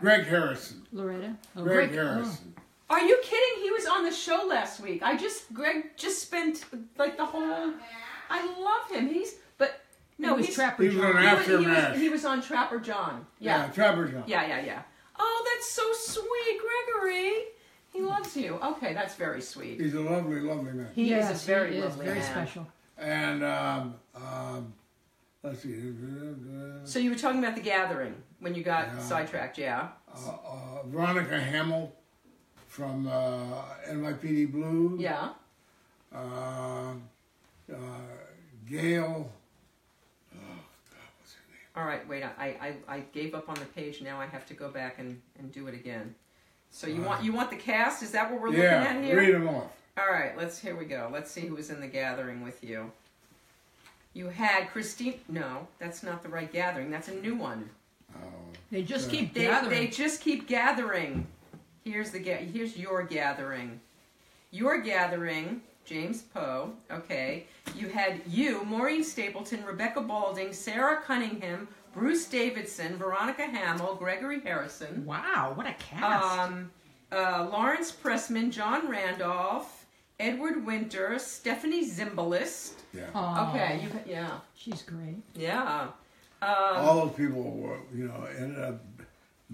Greg 0.00 0.26
Harrison. 0.26 0.84
Loretta? 0.92 1.36
Oh, 1.56 1.62
Greg, 1.62 1.90
Greg- 1.92 1.98
oh. 2.00 2.12
Harrison. 2.14 2.54
Are 2.90 3.00
you 3.00 3.18
kidding? 3.22 3.62
He 3.62 3.70
was 3.70 3.86
on 3.86 4.04
the 4.04 4.12
show 4.12 4.46
last 4.48 4.80
week. 4.80 5.02
I 5.02 5.16
just 5.16 5.52
Greg 5.54 5.96
just 5.96 6.20
spent 6.22 6.64
like 6.98 7.16
the 7.16 7.24
whole. 7.24 7.72
I 8.30 8.44
love 8.60 8.90
him. 8.90 9.08
He's 9.08 9.34
but 9.58 9.80
no, 10.18 10.34
it 10.34 10.36
was 10.38 10.46
he's 10.46 10.54
Trapper 10.56 10.82
he 10.82 10.88
was 10.88 10.96
John. 10.98 11.16
on 11.16 11.22
he, 11.22 11.28
was, 11.28 11.38
After 11.38 11.50
he, 11.50 11.56
was, 11.56 11.66
Mash. 11.66 11.96
he 11.98 12.08
was 12.08 12.24
on 12.24 12.42
Trapper 12.42 12.80
John. 12.80 13.26
Yeah, 13.38 13.66
Yeah. 13.66 13.70
Trapper 13.72 14.08
John. 14.08 14.24
Yeah, 14.26 14.46
yeah, 14.46 14.64
yeah. 14.64 14.82
Oh, 15.18 15.44
that's 15.54 15.70
so 15.70 15.92
sweet, 15.92 16.60
Gregory. 16.60 17.32
He 17.92 18.00
loves 18.02 18.36
you. 18.36 18.58
Okay, 18.62 18.92
that's 18.92 19.14
very 19.14 19.40
sweet. 19.40 19.80
He's 19.80 19.94
a 19.94 20.00
lovely, 20.00 20.40
lovely 20.40 20.72
man. 20.72 20.88
He 20.94 21.10
yes, 21.10 21.30
is 21.30 21.42
a 21.44 21.46
very 21.46 21.72
he 21.74 21.78
is 21.78 21.84
lovely 21.84 22.06
very 22.06 22.18
man. 22.18 22.30
special. 22.30 22.66
And 22.98 23.44
um, 23.44 23.94
um, 24.14 24.74
let's 25.42 25.60
see. 25.62 25.92
So 26.84 26.98
you 26.98 27.10
were 27.10 27.16
talking 27.16 27.38
about 27.38 27.54
the 27.54 27.62
gathering 27.62 28.14
when 28.40 28.54
you 28.54 28.62
got 28.64 28.88
Yeah. 28.88 28.98
sidetracked, 29.00 29.58
yeah? 29.58 29.88
Uh, 30.12 30.30
uh, 30.30 30.82
Veronica 30.86 31.38
Hamel 31.40 31.94
from 32.66 33.06
uh, 33.06 33.62
NYPD 33.88 34.50
Blue. 34.52 34.96
Yeah. 34.98 35.30
Uh, 36.14 36.94
uh, 37.72 37.76
Gail. 38.68 39.30
Oh 40.34 40.38
God, 40.38 41.08
what's 41.18 41.34
her 41.34 41.44
name? 41.50 41.63
All 41.76 41.84
right, 41.84 42.06
wait. 42.08 42.22
I, 42.22 42.56
I, 42.60 42.74
I 42.88 43.00
gave 43.12 43.34
up 43.34 43.48
on 43.48 43.56
the 43.56 43.64
page. 43.64 44.00
Now 44.00 44.20
I 44.20 44.26
have 44.26 44.46
to 44.46 44.54
go 44.54 44.68
back 44.68 44.98
and, 44.98 45.20
and 45.38 45.50
do 45.52 45.66
it 45.66 45.74
again. 45.74 46.14
So 46.70 46.86
you 46.86 47.02
want 47.02 47.22
you 47.22 47.32
want 47.32 47.50
the 47.50 47.56
cast? 47.56 48.02
Is 48.02 48.10
that 48.12 48.30
what 48.30 48.40
we're 48.40 48.48
looking 48.48 48.64
at 48.64 49.02
here? 49.04 49.16
read 49.16 49.34
them 49.34 49.48
off. 49.48 49.70
All 49.96 50.12
right, 50.12 50.36
let's 50.36 50.58
here 50.58 50.74
we 50.76 50.86
go. 50.86 51.08
Let's 51.12 51.30
see 51.30 51.42
who 51.42 51.54
was 51.54 51.70
in 51.70 51.80
the 51.80 51.86
gathering 51.86 52.42
with 52.42 52.64
you. 52.64 52.90
You 54.12 54.28
had 54.28 54.70
Christine. 54.70 55.20
No, 55.28 55.66
that's 55.78 56.02
not 56.02 56.22
the 56.22 56.28
right 56.28 56.52
gathering. 56.52 56.90
That's 56.90 57.08
a 57.08 57.14
new 57.14 57.34
one. 57.36 57.68
Oh, 58.16 58.18
They 58.70 58.82
just 58.82 59.06
Yeah. 59.12 59.20
keep 59.20 59.34
They, 59.34 59.42
gathering. 59.44 59.70
they 59.70 59.86
just 59.88 60.20
keep 60.20 60.48
gathering. 60.48 61.26
Here's 61.84 62.10
the 62.10 62.18
here's 62.18 62.76
your 62.76 63.02
gathering. 63.04 63.80
Your 64.50 64.80
gathering, 64.80 65.62
James 65.84 66.22
Poe. 66.22 66.72
Okay, 66.90 67.44
you 67.76 67.88
had 67.88 68.20
you, 68.26 68.64
Maureen 68.64 69.04
Stapleton, 69.04 69.64
Rebecca 69.64 70.00
Balding, 70.00 70.52
Sarah 70.52 71.00
Cunningham, 71.02 71.68
Bruce 71.92 72.26
Davidson, 72.26 72.96
Veronica 72.96 73.42
Hamel, 73.44 73.94
Gregory 73.94 74.40
Harrison, 74.40 75.04
wow, 75.04 75.52
what 75.54 75.66
a 75.66 75.74
cast. 75.74 76.38
um, 76.38 76.70
uh, 77.12 77.48
Lawrence 77.52 77.92
Pressman, 77.92 78.50
John 78.50 78.88
Randolph, 78.88 79.84
Edward 80.18 80.64
Winter, 80.66 81.18
Stephanie 81.18 81.88
Zimbalist. 81.88 82.72
yeah. 82.92 83.04
Aw, 83.14 83.50
Okay, 83.50 83.80
you 83.82 83.88
yeah 84.12 84.38
She's 84.56 84.82
great. 84.82 85.16
yeah. 85.34 85.88
Um, 86.42 86.48
All 86.76 87.06
those 87.06 87.16
people 87.16 87.42
were, 87.42 87.78
you 87.94 88.06
know, 88.06 88.26
ended 88.38 88.58
up 88.62 88.80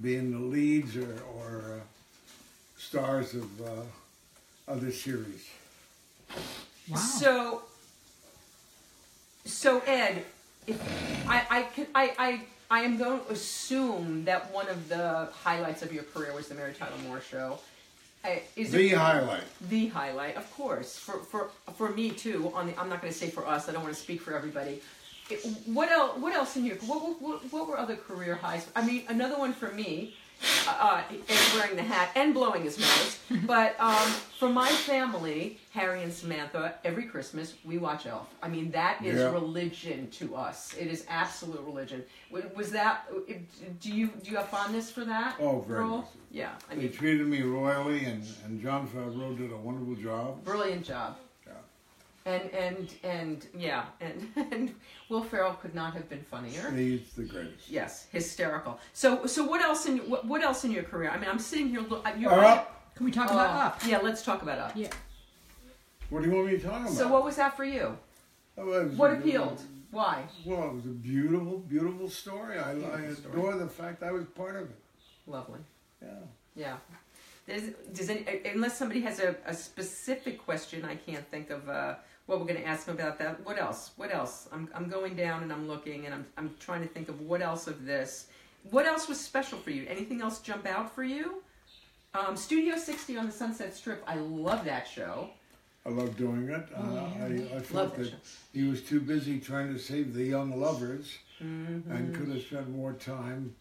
being 0.00 0.30
the 0.32 0.38
leads 0.38 0.96
or, 0.96 1.22
or 1.36 1.78
uh, 1.80 1.84
stars 2.78 3.34
of 3.34 3.60
uh, 3.60 3.82
other 4.68 4.90
series. 4.90 5.46
Wow. 6.88 6.96
So, 6.96 7.62
so 9.44 9.80
Ed, 9.86 10.24
if 10.66 10.80
I 11.28 11.44
I 11.50 11.62
can 11.62 11.86
I 11.94 12.12
I 12.18 12.40
I 12.70 12.80
am 12.82 12.98
going 12.98 13.20
to 13.24 13.32
assume 13.32 14.24
that 14.26 14.52
one 14.52 14.68
of 14.68 14.88
the 14.88 15.28
highlights 15.44 15.82
of 15.82 15.92
your 15.92 16.04
career 16.04 16.32
was 16.34 16.48
the 16.48 16.54
Mary 16.54 16.72
Tyler 16.72 16.96
Moore 17.06 17.20
Show. 17.20 17.58
I, 18.22 18.42
is 18.54 18.70
The 18.70 18.90
it 18.90 18.98
highlight. 18.98 19.42
the 19.68 19.88
highlight? 19.88 20.36
Of 20.36 20.50
course, 20.54 20.98
for 20.98 21.18
for 21.20 21.50
for 21.76 21.90
me 21.90 22.10
too. 22.10 22.52
On 22.54 22.66
the, 22.66 22.78
I'm 22.78 22.88
not 22.88 23.00
going 23.00 23.12
to 23.12 23.18
say 23.18 23.30
for 23.30 23.46
us. 23.46 23.68
I 23.68 23.72
don't 23.72 23.82
want 23.82 23.94
to 23.94 24.00
speak 24.00 24.20
for 24.20 24.34
everybody. 24.34 24.82
It, 25.30 25.40
what 25.66 25.90
else? 25.90 26.18
What 26.18 26.34
else 26.34 26.56
in 26.56 26.64
your 26.66 26.76
what, 26.76 27.02
what, 27.02 27.22
what, 27.22 27.52
what 27.52 27.68
were 27.68 27.78
other 27.78 27.96
career 27.96 28.34
highs? 28.34 28.66
I 28.76 28.84
mean, 28.84 29.04
another 29.08 29.38
one 29.38 29.52
for 29.52 29.70
me. 29.72 30.14
Uh, 30.66 31.02
is 31.28 31.54
wearing 31.54 31.76
the 31.76 31.82
hat 31.82 32.10
and 32.14 32.32
blowing 32.32 32.62
his 32.62 32.78
nose. 32.78 33.18
But 33.46 33.78
um, 33.78 34.08
for 34.38 34.48
my 34.48 34.68
family, 34.68 35.58
Harry 35.70 36.02
and 36.02 36.12
Samantha, 36.12 36.74
every 36.84 37.04
Christmas 37.04 37.54
we 37.64 37.78
watch 37.78 38.06
Elf. 38.06 38.28
I 38.42 38.48
mean, 38.48 38.70
that 38.70 39.04
is 39.04 39.18
Yeah. 39.18 39.30
religion 39.32 40.08
to 40.12 40.34
us. 40.36 40.74
It 40.78 40.86
is 40.88 41.04
absolute 41.08 41.60
religion. 41.60 42.04
Was 42.56 42.70
that? 42.70 43.06
Do 43.80 43.92
you 43.92 44.06
do 44.22 44.30
you 44.30 44.36
have 44.36 44.48
fondness 44.48 44.90
for 44.90 45.04
that? 45.04 45.36
Oh, 45.40 45.60
very 45.68 45.80
role? 45.80 45.98
much. 45.98 46.06
Yeah, 46.30 46.52
I 46.70 46.74
They 46.76 46.88
treated 46.88 47.26
me 47.26 47.42
royally, 47.42 48.04
and, 48.04 48.24
and 48.44 48.62
Jon 48.62 48.88
Favreau 48.88 49.36
did 49.36 49.52
a 49.52 49.56
wonderful 49.56 49.96
job. 49.96 50.44
brilliant 50.44 50.84
job. 50.84 51.16
Yeah. 52.30 52.36
And 52.36 52.50
and 52.54 52.94
and 53.02 53.46
yeah, 53.56 53.84
and 54.00 54.28
and 54.52 54.74
Will 55.08 55.22
Ferrell 55.22 55.54
could 55.54 55.74
not 55.74 55.94
have 55.94 56.08
been 56.08 56.22
funnier. 56.22 56.70
He's 56.70 57.12
the 57.16 57.24
greatest. 57.24 57.68
Yes, 57.68 58.06
hysterical. 58.12 58.78
So 58.92 59.26
so 59.26 59.44
what 59.44 59.60
else 59.60 59.86
in 59.86 59.98
what, 60.10 60.26
what 60.26 60.42
else 60.42 60.64
in 60.64 60.70
your 60.70 60.82
career? 60.84 61.10
I 61.10 61.18
mean, 61.18 61.28
I'm 61.28 61.38
sitting 61.38 61.68
here. 61.68 61.80
Look, 61.80 62.06
you're 62.18 62.30
Are 62.32 62.44
up? 62.44 62.94
Can 62.94 63.06
we 63.06 63.12
talk 63.12 63.28
Oh, 63.30 63.34
about 63.34 63.56
Up? 63.66 63.80
Yeah, 63.86 63.98
let's 63.98 64.22
talk 64.22 64.42
about 64.42 64.58
up. 64.58 64.72
Yeah. 64.76 64.88
What 66.10 66.22
do 66.22 66.28
you 66.28 66.34
want 66.34 66.48
me 66.50 66.58
to 66.58 66.62
talk 66.62 66.80
about? 66.82 66.90
So 66.92 67.08
what 67.08 67.24
was 67.24 67.36
that 67.36 67.56
for 67.56 67.64
you? 67.64 67.96
It 68.56 68.64
was- 68.66 68.92
What 68.92 69.12
appealed? 69.12 69.62
Why? 69.90 70.24
Well, 70.44 70.68
it 70.70 70.74
was 70.74 70.84
a 70.84 70.88
beautiful, 70.88 71.58
beautiful 71.58 72.08
story. 72.10 72.58
I, 72.58 72.70
I 72.70 72.74
Beautiful 72.74 73.14
story. 73.14 73.32
adore 73.34 73.54
the 73.56 73.68
fact 73.68 74.02
I 74.02 74.10
was 74.12 74.24
part 74.26 74.56
of 74.56 74.62
it. 74.70 74.76
Lovely. 75.26 75.60
Yeah. 76.02 76.08
Yeah. 76.54 76.76
Does, 77.48 77.62
does 77.92 78.10
any, 78.10 78.24
unless 78.44 78.76
somebody 78.76 79.00
has 79.00 79.18
a, 79.18 79.34
a 79.46 79.54
specific 79.54 80.44
question, 80.44 80.84
I 80.84 80.94
can't 80.96 81.26
think 81.30 81.50
of 81.50 81.68
uh, 81.68 81.94
what 82.30 82.38
we're 82.38 82.46
going 82.46 82.60
to 82.60 82.66
ask 82.66 82.86
them 82.86 82.94
about 82.94 83.18
that. 83.18 83.44
What 83.44 83.58
else? 83.58 83.90
What 83.96 84.14
else? 84.14 84.48
I'm, 84.52 84.68
I'm 84.72 84.88
going 84.88 85.16
down 85.16 85.42
and 85.42 85.52
I'm 85.52 85.66
looking 85.66 86.06
and 86.06 86.14
I'm, 86.14 86.26
I'm 86.36 86.54
trying 86.60 86.80
to 86.82 86.86
think 86.86 87.08
of 87.08 87.20
what 87.20 87.42
else 87.42 87.66
of 87.66 87.84
this. 87.84 88.28
What 88.70 88.86
else 88.86 89.08
was 89.08 89.18
special 89.18 89.58
for 89.58 89.70
you? 89.70 89.84
Anything 89.88 90.22
else 90.22 90.38
jump 90.38 90.64
out 90.64 90.94
for 90.94 91.02
you? 91.02 91.42
Um, 92.14 92.36
Studio 92.36 92.76
60 92.76 93.16
on 93.16 93.26
the 93.26 93.32
Sunset 93.32 93.74
Strip. 93.74 94.04
I 94.06 94.14
love 94.14 94.64
that 94.64 94.86
show. 94.86 95.30
I 95.84 95.88
love 95.88 96.16
doing 96.16 96.48
it. 96.50 96.68
Oh, 96.76 96.96
uh, 96.96 97.08
I, 97.20 97.24
I 97.24 97.54
Love 97.54 97.66
felt 97.66 97.96
that 97.96 98.12
he 98.52 98.64
was 98.64 98.82
too 98.82 99.00
busy 99.00 99.40
trying 99.40 99.72
to 99.72 99.78
save 99.78 100.14
the 100.14 100.24
young 100.24 100.60
lovers 100.60 101.18
Mm-hmm. 101.42 101.90
and 101.90 102.14
could 102.14 102.28
have 102.28 102.42
spent 102.42 102.68
more 102.68 102.92
time 102.92 103.54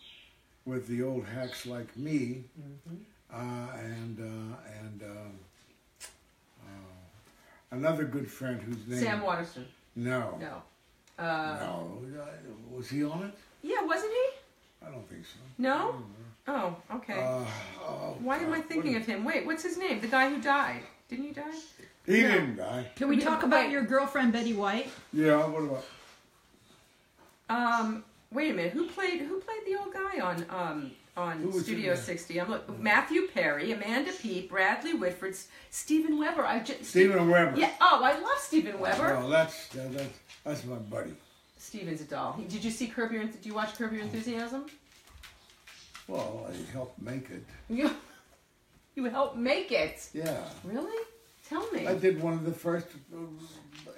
with 0.66 0.86
the 0.88 1.02
old 1.02 1.26
hacks 1.26 1.66
like 1.66 1.96
me. 1.96 2.44
Mm-hmm. 2.60 2.96
Uh, 3.32 3.78
and 3.80 4.20
uh, 4.20 4.58
and 4.84 5.02
um, 5.04 5.10
uh, 5.10 5.49
another 7.72 8.04
good 8.06 8.30
friend 8.30 8.62
whose 8.62 8.86
name 8.88 9.00
Sam 9.00 9.22
Waterston. 9.22 9.66
No, 9.96 10.38
No. 10.40 10.62
Uh, 11.24 11.58
no, 11.60 11.98
was 12.72 12.90
he 12.90 13.04
on 13.04 13.24
it? 13.24 13.34
Yeah, 13.62 13.84
wasn't 13.86 14.12
he? 14.14 14.86
I 14.88 14.90
don't 14.90 15.06
think 15.10 15.26
so. 15.26 15.40
No? 15.58 16.02
Oh, 16.48 16.76
okay. 16.96 17.22
Uh, 17.22 17.44
oh, 17.82 18.16
Why 18.22 18.38
am 18.38 18.54
I 18.54 18.62
thinking 18.62 18.94
what 18.94 19.02
of 19.02 19.08
him? 19.08 19.26
Wait, 19.26 19.46
what's 19.46 19.62
his 19.64 19.78
name? 19.78 20.00
The 20.00 20.08
guy 20.08 20.30
who 20.30 20.42
died. 20.42 20.82
Didn't 21.10 21.26
he 21.26 21.32
die? 21.32 21.52
He 22.06 22.22
No. 22.22 22.28
didn't 22.32 22.56
die. 22.56 22.90
Can 22.96 23.10
we 23.10 23.18
Yeah, 23.18 23.26
talk 23.26 23.44
about 23.44 23.66
wait. 23.66 23.72
your 23.72 23.82
girlfriend 23.84 24.32
Betty 24.32 24.54
White? 24.54 24.90
Yeah. 25.12 25.46
What 25.46 25.64
about? 25.64 25.84
Um, 27.50 28.04
wait 28.32 28.52
a 28.52 28.54
minute. 28.54 28.74
Who 28.74 28.88
played 28.88 29.22
who 29.22 29.40
played 29.42 29.66
the 29.66 29.76
old 29.76 29.94
guy 29.94 30.20
on 30.22 30.46
um 30.50 30.92
on 31.18 31.40
Who 31.40 31.48
was 31.48 31.58
in 31.58 31.64
Studio 31.64 31.96
60. 31.96 32.40
I'm 32.42 32.50
look, 32.50 32.80
Matthew 32.80 33.28
Perry, 33.34 33.72
Amanda 33.72 34.12
Peet, 34.12 34.50
Bradley 34.50 34.94
Whitford, 34.94 35.36
Steven 35.70 36.18
Weber. 36.18 36.46
I 36.46 36.60
just 36.60 36.86
Steven 36.86 37.30
Weber. 37.30 37.58
Yeah. 37.58 37.72
Oh, 37.82 38.02
I 38.04 38.20
love 38.20 38.38
Steven 38.40 38.80
Weber. 38.80 39.04
Well, 39.18 39.30
that's 39.30 39.68
that, 39.70 39.92
that's 39.94 40.20
that's 40.44 40.66
my 40.66 40.76
buddy. 40.76 41.14
Steven's 41.58 42.02
a 42.02 42.06
doll. 42.06 42.34
He- 42.34 42.46
Did 42.46 42.64
you 42.64 42.72
see 42.72 42.88
Curb 42.88 43.12
Your? 43.12 43.24
Did 43.26 43.46
you 43.46 43.54
watch 43.54 43.76
Curb 43.76 43.92
Your 43.94 44.02
Enthusiasm? 44.02 44.66
Well, 46.08 46.50
I 46.50 46.72
helped 46.72 47.00
make 47.02 47.30
it. 47.30 47.44
You, 47.70 47.92
you 48.96 49.06
helped 49.06 49.38
make 49.38 49.72
it. 49.72 50.10
Yeah, 50.14 50.44
Really? 50.64 51.06
Tell 51.48 51.70
me. 51.72 51.88
I 51.88 51.96
did 51.96 52.22
one 52.22 52.34
of 52.34 52.46
the 52.46 52.52
first 52.52 52.86
uh, 53.12 53.18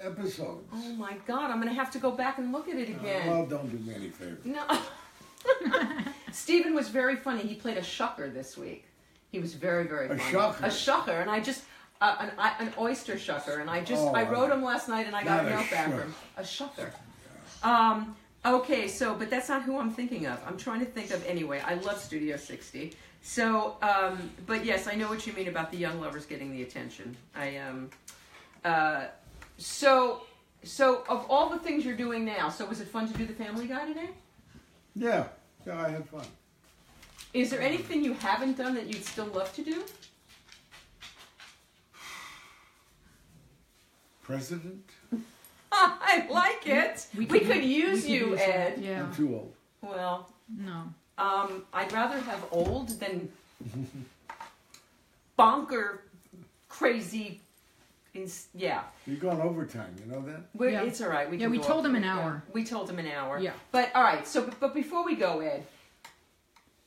episodes. 0.00 0.66
Oh 0.72 0.92
my 0.94 1.18
God! 1.26 1.50
I'm 1.50 1.58
gonna 1.58 1.72
have 1.74 1.90
to 1.92 1.98
go 1.98 2.10
back 2.10 2.38
and 2.38 2.50
look 2.50 2.66
at 2.66 2.76
it 2.76 2.88
again. 2.88 3.28
Well, 3.28 3.44
don't 3.44 3.70
do 3.70 3.76
me 3.78 3.94
any 3.94 4.08
favor. 4.08 4.38
No. 4.44 4.64
Steven 6.32 6.74
was 6.74 6.88
very 6.88 7.16
funny. 7.16 7.42
He 7.42 7.54
played 7.54 7.76
a 7.76 7.82
shucker 7.82 8.32
this 8.32 8.56
week. 8.56 8.84
He 9.30 9.38
was 9.38 9.54
very, 9.54 9.84
very 9.86 10.08
funny. 10.08 10.20
A 10.20 10.24
shucker? 10.24 10.62
A 10.62 10.68
shucker, 10.68 11.20
and 11.20 11.30
I 11.30 11.40
just 11.40 11.62
uh, 12.00 12.16
an 12.20 12.32
I- 12.38 12.56
an 12.58 12.72
oyster 12.78 13.14
shucker, 13.14 13.60
and 13.60 13.70
I 13.70 13.80
just 13.82 14.02
Oh, 14.02 14.08
I 14.14 14.28
wrote 14.28 14.50
him 14.50 14.62
last 14.62 14.88
night, 14.88 15.06
and 15.06 15.14
I 15.16 15.22
got 15.24 15.40
a 15.40 15.50
not 15.50 15.52
a 15.52 15.56
note 15.62 15.70
back 15.70 15.84
from 15.90 15.98
him. 16.00 16.14
A 16.36 16.42
shucker. 16.42 16.90
Um. 17.62 18.16
Okay, 18.44 18.88
so 18.88 19.14
but 19.14 19.30
that's 19.30 19.48
not 19.48 19.62
who 19.62 19.78
I'm 19.78 19.92
thinking 19.92 20.26
of. 20.26 20.40
I'm 20.46 20.56
trying 20.56 20.80
to 20.80 20.86
think 20.86 21.12
of 21.12 21.24
anyway. 21.26 21.62
I 21.64 21.74
love 21.74 21.98
Studio 22.00 22.36
60. 22.36 22.92
So, 23.24 23.76
um, 23.82 24.30
but 24.46 24.64
yes, 24.64 24.88
I 24.88 24.96
know 24.96 25.08
what 25.08 25.24
you 25.28 25.32
mean 25.32 25.46
about 25.46 25.70
the 25.70 25.76
young 25.78 26.00
lovers 26.00 26.26
getting 26.26 26.50
the 26.50 26.62
attention. 26.62 27.16
I 27.36 27.58
um, 27.58 27.88
uh, 28.64 29.04
so 29.58 30.22
so 30.64 31.04
of 31.08 31.24
all 31.30 31.48
the 31.48 31.58
things 31.60 31.84
you're 31.84 31.96
doing 31.96 32.24
now, 32.24 32.48
so 32.48 32.66
was 32.66 32.80
it 32.80 32.88
fun 32.88 33.06
to 33.10 33.16
do 33.16 33.24
the 33.26 33.32
Family 33.32 33.68
Guy 33.68 33.86
today? 33.86 34.10
Yeah, 34.96 35.26
yeah, 35.66 35.80
I 35.80 35.88
had 35.90 36.08
fun. 36.08 36.24
Is 37.34 37.50
there 37.50 37.60
anything 37.60 38.04
you 38.04 38.14
haven't 38.14 38.58
done 38.58 38.74
that 38.74 38.86
you'd 38.86 39.04
still 39.04 39.26
love 39.26 39.52
to 39.54 39.62
do? 39.62 39.84
President? 44.22 44.84
I 45.72 46.26
like 46.30 46.66
it. 46.66 47.06
We, 47.16 47.26
could, 47.26 47.64
use 47.64 48.04
we 48.04 48.10
you, 48.12 48.26
use 48.30 48.40
Ed. 48.40 48.78
Yeah. 48.78 49.04
I'm 49.04 49.14
too 49.14 49.34
old. 49.34 49.52
Well, 49.80 50.28
No. 50.56 50.84
um, 51.18 51.64
I'd 51.72 51.92
rather 51.92 52.18
have 52.20 52.44
old 52.52 52.90
than 53.00 53.28
bonker, 55.36 56.02
crazy. 56.68 57.40
Ins- 58.14 58.48
yeah, 58.54 58.82
You're 59.06 59.16
going 59.16 59.40
overtime. 59.40 59.94
You 60.04 60.12
know 60.12 60.20
that? 60.26 60.42
We're, 60.54 60.68
Yeah. 60.70 60.82
it's 60.82 61.00
all 61.00 61.08
right. 61.08 61.30
We 61.30 61.38
Yeah, 61.38 61.44
can 61.46 61.52
we 61.52 61.58
told 61.58 61.86
him 61.86 61.94
an 61.94 62.02
yeah, 62.02 62.18
hour. 62.18 62.42
We 62.52 62.62
told 62.62 62.90
him 62.90 62.98
an 62.98 63.06
hour. 63.06 63.38
Yeah. 63.38 63.52
But 63.70 63.90
all 63.94 64.02
right. 64.02 64.26
So, 64.28 64.42
but, 64.42 64.60
but 64.60 64.74
before 64.74 65.02
we 65.04 65.14
go, 65.14 65.40
Ed, 65.40 65.64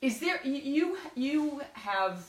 is 0.00 0.20
there 0.20 0.40
you 0.46 0.96
you 1.16 1.62
have 1.72 2.24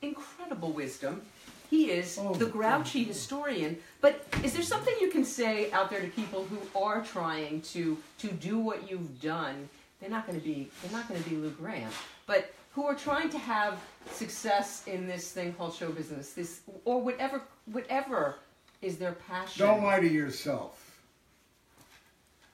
incredible 0.00 0.72
wisdom. 0.72 1.22
He 1.68 1.90
is 1.90 2.16
Oh, 2.18 2.32
the 2.34 2.46
grouchy 2.46 3.04
historian. 3.04 3.76
But 4.00 4.24
is 4.42 4.54
there 4.54 4.62
something 4.62 4.94
you 5.00 5.10
can 5.10 5.24
say 5.24 5.70
out 5.72 5.90
there 5.90 6.00
to 6.00 6.08
people 6.08 6.46
who 6.46 6.58
are 6.80 7.02
trying 7.02 7.60
to 7.72 7.98
to 8.18 8.28
do 8.28 8.58
what 8.58 8.90
you've 8.90 9.20
done? 9.20 9.68
They're 10.00 10.10
not 10.10 10.26
going 10.26 10.38
to 10.40 10.44
be 10.44 10.70
they're 10.82 10.92
not 10.92 11.06
going 11.08 11.22
to 11.22 11.28
be 11.28 11.36
Lou 11.36 11.50
Grant, 11.50 11.92
but 12.26 12.54
who 12.76 12.84
are 12.84 12.94
trying 12.94 13.30
to 13.30 13.38
have 13.38 13.80
success 14.12 14.86
in 14.86 15.06
this 15.06 15.32
thing 15.32 15.54
called 15.54 15.74
show 15.74 15.90
business, 15.90 16.34
this 16.34 16.60
or 16.84 17.00
whatever 17.00 17.40
whatever 17.72 18.36
is 18.82 18.98
their 18.98 19.12
passion. 19.12 19.66
Don't 19.66 19.82
lie 19.82 19.98
to 19.98 20.06
yourself. 20.06 21.00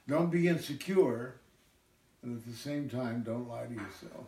Don't 0.09 0.31
be 0.31 0.47
insecure, 0.47 1.35
and 2.23 2.39
at 2.39 2.47
the 2.47 2.57
same 2.57 2.89
time, 2.89 3.23
don't 3.23 3.49
lie 3.49 3.67
to 3.67 3.75
yourself. 3.75 4.27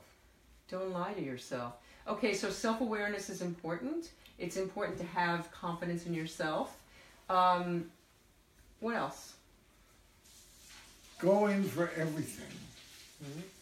Don't 0.68 0.90
lie 0.90 1.12
to 1.12 1.22
yourself. 1.22 1.74
Okay, 2.08 2.34
so 2.34 2.50
self 2.50 2.80
awareness 2.80 3.30
is 3.30 3.40
important. 3.40 4.10
It's 4.40 4.56
important 4.56 4.98
to 4.98 5.06
have 5.06 5.50
confidence 5.52 6.06
in 6.06 6.14
yourself. 6.14 6.76
Um, 7.30 7.88
what 8.80 8.96
else? 8.96 9.34
Go 11.20 11.46
in 11.46 11.62
for 11.62 11.88
everything. 11.96 12.50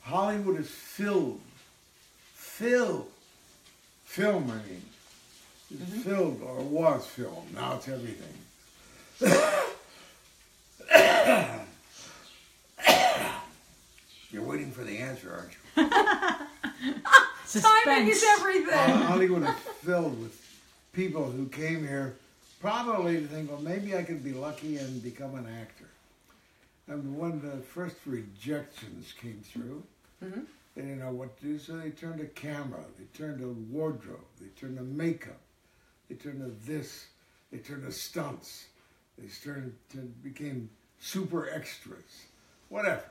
Hollywood 0.00 0.58
is 0.58 0.70
filled, 0.70 1.40
filled, 2.62 3.08
film, 4.04 4.50
I 4.50 4.56
mean, 4.70 4.82
is 5.80 6.04
filled 6.04 6.40
or 6.42 6.60
was 6.62 7.04
film. 7.06 7.44
Now 7.54 7.76
it's 7.76 7.88
everything. 7.88 8.34
You're 14.30 14.42
waiting 14.44 14.70
for 14.70 14.82
the 14.84 14.96
answer, 14.98 15.30
aren't 15.34 15.52
you? 15.52 17.60
Timing 17.60 18.08
is 18.08 18.24
everything. 18.38 18.72
Uh, 18.72 18.96
Hollywood 19.06 19.42
is 19.42 19.54
filled 19.82 20.20
with 20.22 20.40
people 20.92 21.30
who 21.30 21.46
came 21.48 21.86
here 21.86 22.14
probably 22.60 23.20
to 23.20 23.26
think, 23.26 23.50
well, 23.50 23.60
maybe 23.60 23.94
I 23.96 24.02
could 24.04 24.24
be 24.24 24.32
lucky 24.32 24.78
and 24.78 25.02
become 25.02 25.34
an 25.34 25.46
actor. 25.60 25.84
And 26.88 27.18
when 27.18 27.40
the 27.42 27.58
first 27.62 27.96
rejections 28.06 29.12
came 29.20 29.42
through, 29.52 29.82
Mhm. 30.24 30.44
They 30.74 30.82
didn't 30.82 31.00
know 31.00 31.12
what 31.12 31.36
to 31.38 31.44
do, 31.44 31.58
so 31.58 31.76
they 31.76 31.90
turned 31.90 32.18
to 32.20 32.26
camera, 32.26 32.80
they 32.98 33.04
turned 33.16 33.40
to 33.40 33.52
wardrobe, 33.70 34.24
they 34.40 34.48
turned 34.58 34.78
to 34.78 34.82
makeup, 34.84 35.40
they 36.08 36.14
turned 36.14 36.40
to 36.40 36.66
this, 36.70 37.06
they 37.50 37.58
turned 37.58 37.84
to 37.84 37.92
stunts, 37.92 38.66
they 39.18 39.28
turned 39.44 39.74
to 39.90 39.98
became 39.98 40.70
super 40.98 41.50
extras, 41.50 42.26
whatever. 42.68 43.04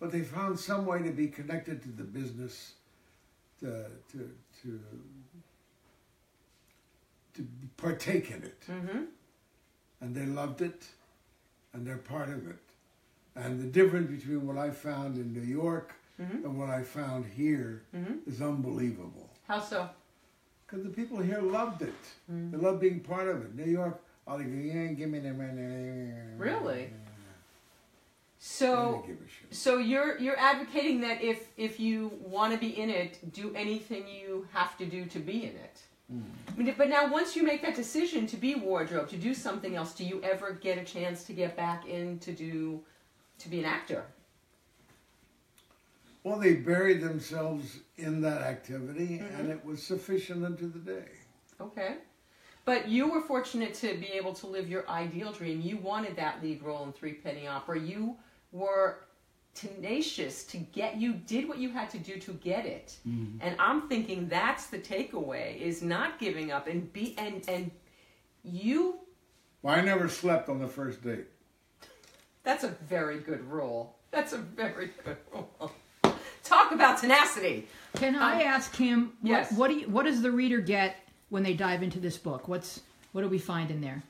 But 0.00 0.10
they 0.12 0.22
found 0.22 0.58
some 0.58 0.86
way 0.86 1.02
to 1.02 1.10
be 1.10 1.28
connected 1.28 1.82
to 1.82 1.88
the 1.90 2.02
business, 2.04 2.72
to 3.60 3.84
to 4.12 4.30
to 4.62 4.80
to 7.34 7.46
partake 7.76 8.30
in 8.30 8.42
it, 8.42 8.60
Mm-hmm. 8.68 9.04
and 10.00 10.14
they 10.14 10.26
loved 10.26 10.62
it, 10.62 10.86
and 11.72 11.86
they're 11.86 11.96
part 11.98 12.28
of 12.28 12.48
it. 12.48 12.58
And 13.36 13.60
the 13.60 13.66
difference 13.66 14.10
between 14.10 14.46
what 14.46 14.56
I 14.58 14.70
found 14.70 15.16
in 15.16 15.32
New 15.32 15.40
York 15.46 15.94
Mhm. 16.20 16.44
and 16.44 16.58
what 16.58 16.68
I 16.68 16.82
found 16.82 17.24
here 17.26 17.82
Mhm. 17.94 18.26
is 18.26 18.40
unbelievable. 18.42 19.30
How 19.48 19.60
so? 19.60 19.88
Because 20.66 20.84
the 20.84 20.90
people 20.90 21.18
here 21.18 21.40
loved 21.40 21.82
it. 21.82 21.94
They 22.28 22.56
loved 22.56 22.80
being 22.80 23.00
part 23.00 23.26
of 23.26 23.42
it. 23.44 23.54
New 23.56 23.64
York, 23.70 24.00
all 24.26 24.38
they 24.38 24.44
go, 24.44 24.54
yeah, 24.56 24.86
give 24.92 25.08
me 25.10 25.18
the 25.18 25.32
money. 25.32 26.12
Really? 26.38 26.92
So, 28.38 29.04
give 29.06 29.16
a 29.20 29.28
shit. 29.28 29.54
so 29.54 29.76
you're 29.78 30.16
you're 30.18 30.38
advocating 30.38 31.00
that 31.02 31.20
if 31.22 31.48
if 31.58 31.78
you 31.78 32.08
want 32.24 32.52
to 32.54 32.58
be 32.58 32.78
in 32.80 32.88
it, 32.88 33.18
do 33.32 33.54
anything 33.54 34.08
you 34.08 34.48
have 34.52 34.78
to 34.78 34.86
do 34.86 35.04
to 35.06 35.18
be 35.18 35.44
in 35.44 35.56
it. 35.56 35.82
I 36.10 36.56
mean, 36.56 36.74
but 36.76 36.88
now 36.88 37.08
once 37.12 37.36
you 37.36 37.42
make 37.44 37.62
that 37.62 37.76
decision 37.76 38.26
to 38.28 38.36
be 38.36 38.54
wardrobe, 38.56 39.08
to 39.10 39.16
do 39.16 39.32
something 39.34 39.76
else, 39.76 39.94
do 39.94 40.04
you 40.04 40.20
ever 40.22 40.52
get 40.52 40.76
a 40.78 40.84
chance 40.84 41.22
to 41.24 41.32
get 41.32 41.54
back 41.56 41.86
in 41.86 42.18
to 42.20 42.32
do 42.32 42.82
to 43.38 43.48
be 43.48 43.58
an 43.60 43.64
actor? 43.66 44.04
Well, 46.22 46.38
they 46.38 46.54
buried 46.54 47.00
themselves 47.00 47.78
in 47.96 48.20
that 48.22 48.42
activity, 48.42 49.18
mm-hmm. 49.18 49.40
and 49.40 49.50
it 49.50 49.64
was 49.64 49.82
sufficient 49.82 50.44
unto 50.44 50.70
the 50.70 50.78
day. 50.78 51.08
Okay. 51.60 51.96
But 52.64 52.88
you 52.88 53.10
were 53.10 53.22
fortunate 53.22 53.74
to 53.74 53.96
be 53.96 54.08
able 54.08 54.34
to 54.34 54.46
live 54.46 54.68
your 54.68 54.88
ideal 54.88 55.32
dream. 55.32 55.60
You 55.62 55.78
wanted 55.78 56.16
that 56.16 56.42
lead 56.42 56.62
role 56.62 56.84
in 56.84 56.92
Threepenny 56.92 57.46
Opera. 57.46 57.80
You 57.80 58.16
were 58.52 59.00
tenacious 59.54 60.44
to 60.44 60.58
get 60.58 60.96
you 60.96 61.14
did 61.14 61.48
what 61.48 61.58
you 61.58 61.70
had 61.70 61.90
to 61.90 61.98
do 61.98 62.16
to 62.20 62.32
get 62.34 62.66
it. 62.66 62.96
Mm-hmm. 63.08 63.38
And 63.40 63.56
I'm 63.58 63.88
thinking 63.88 64.28
that's 64.28 64.66
the 64.66 64.78
takeaway 64.78 65.60
is 65.60 65.82
not 65.82 66.18
giving 66.18 66.52
up 66.52 66.68
and 66.68 66.92
be 66.92 67.14
and 67.18 67.42
and 67.48 67.70
you 68.44 69.00
Well, 69.62 69.74
I 69.74 69.80
never 69.80 70.08
slept 70.08 70.48
on 70.48 70.60
the 70.60 70.68
first 70.68 71.02
date. 71.02 71.26
that's 72.44 72.64
a 72.64 72.68
very 72.68 73.18
good 73.18 73.42
rule. 73.44 73.96
That's 74.10 74.32
a 74.32 74.38
very 74.38 74.90
good 75.04 75.16
rule. 75.32 75.72
Talk 76.50 76.72
about 76.72 76.98
tenacity. 76.98 77.68
Can 77.94 78.16
I 78.16 78.42
ask 78.42 78.74
him? 78.74 79.12
What, 79.20 79.30
yes. 79.30 79.52
What 79.52 79.68
do 79.68 79.74
you, 79.78 79.88
What 79.88 80.04
does 80.04 80.20
the 80.20 80.32
reader 80.32 80.60
get 80.60 80.96
when 81.28 81.44
they 81.44 81.54
dive 81.54 81.84
into 81.84 82.00
this 82.00 82.16
book? 82.18 82.48
What's 82.48 82.80
What 83.12 83.22
do 83.22 83.28
we 83.28 83.38
find 83.38 83.70
in 83.70 83.80
there? 83.80 84.02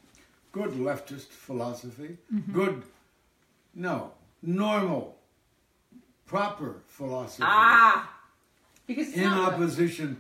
Good 0.53 0.71
leftist 0.71 1.29
philosophy. 1.29 2.17
Good, 2.51 2.83
no, 3.75 4.13
normal, 4.43 5.17
proper 6.25 6.77
philosophy. 6.87 7.43
Ah. 7.47 8.11
Because 8.87 9.13
in 9.13 9.25
not 9.25 9.39
what- 9.39 9.53
opposition 9.55 10.19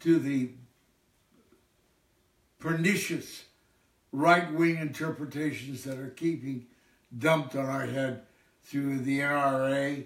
to 0.00 0.18
the 0.18 0.50
pernicious 2.58 3.44
right 4.12 4.52
wing 4.52 4.76
interpretations 4.76 5.84
that 5.84 5.98
are 5.98 6.10
keeping 6.10 6.66
dumped 7.18 7.56
on 7.56 7.64
our 7.66 7.86
head 7.86 8.22
through 8.62 8.98
the 8.98 9.20
NRA 9.20 10.04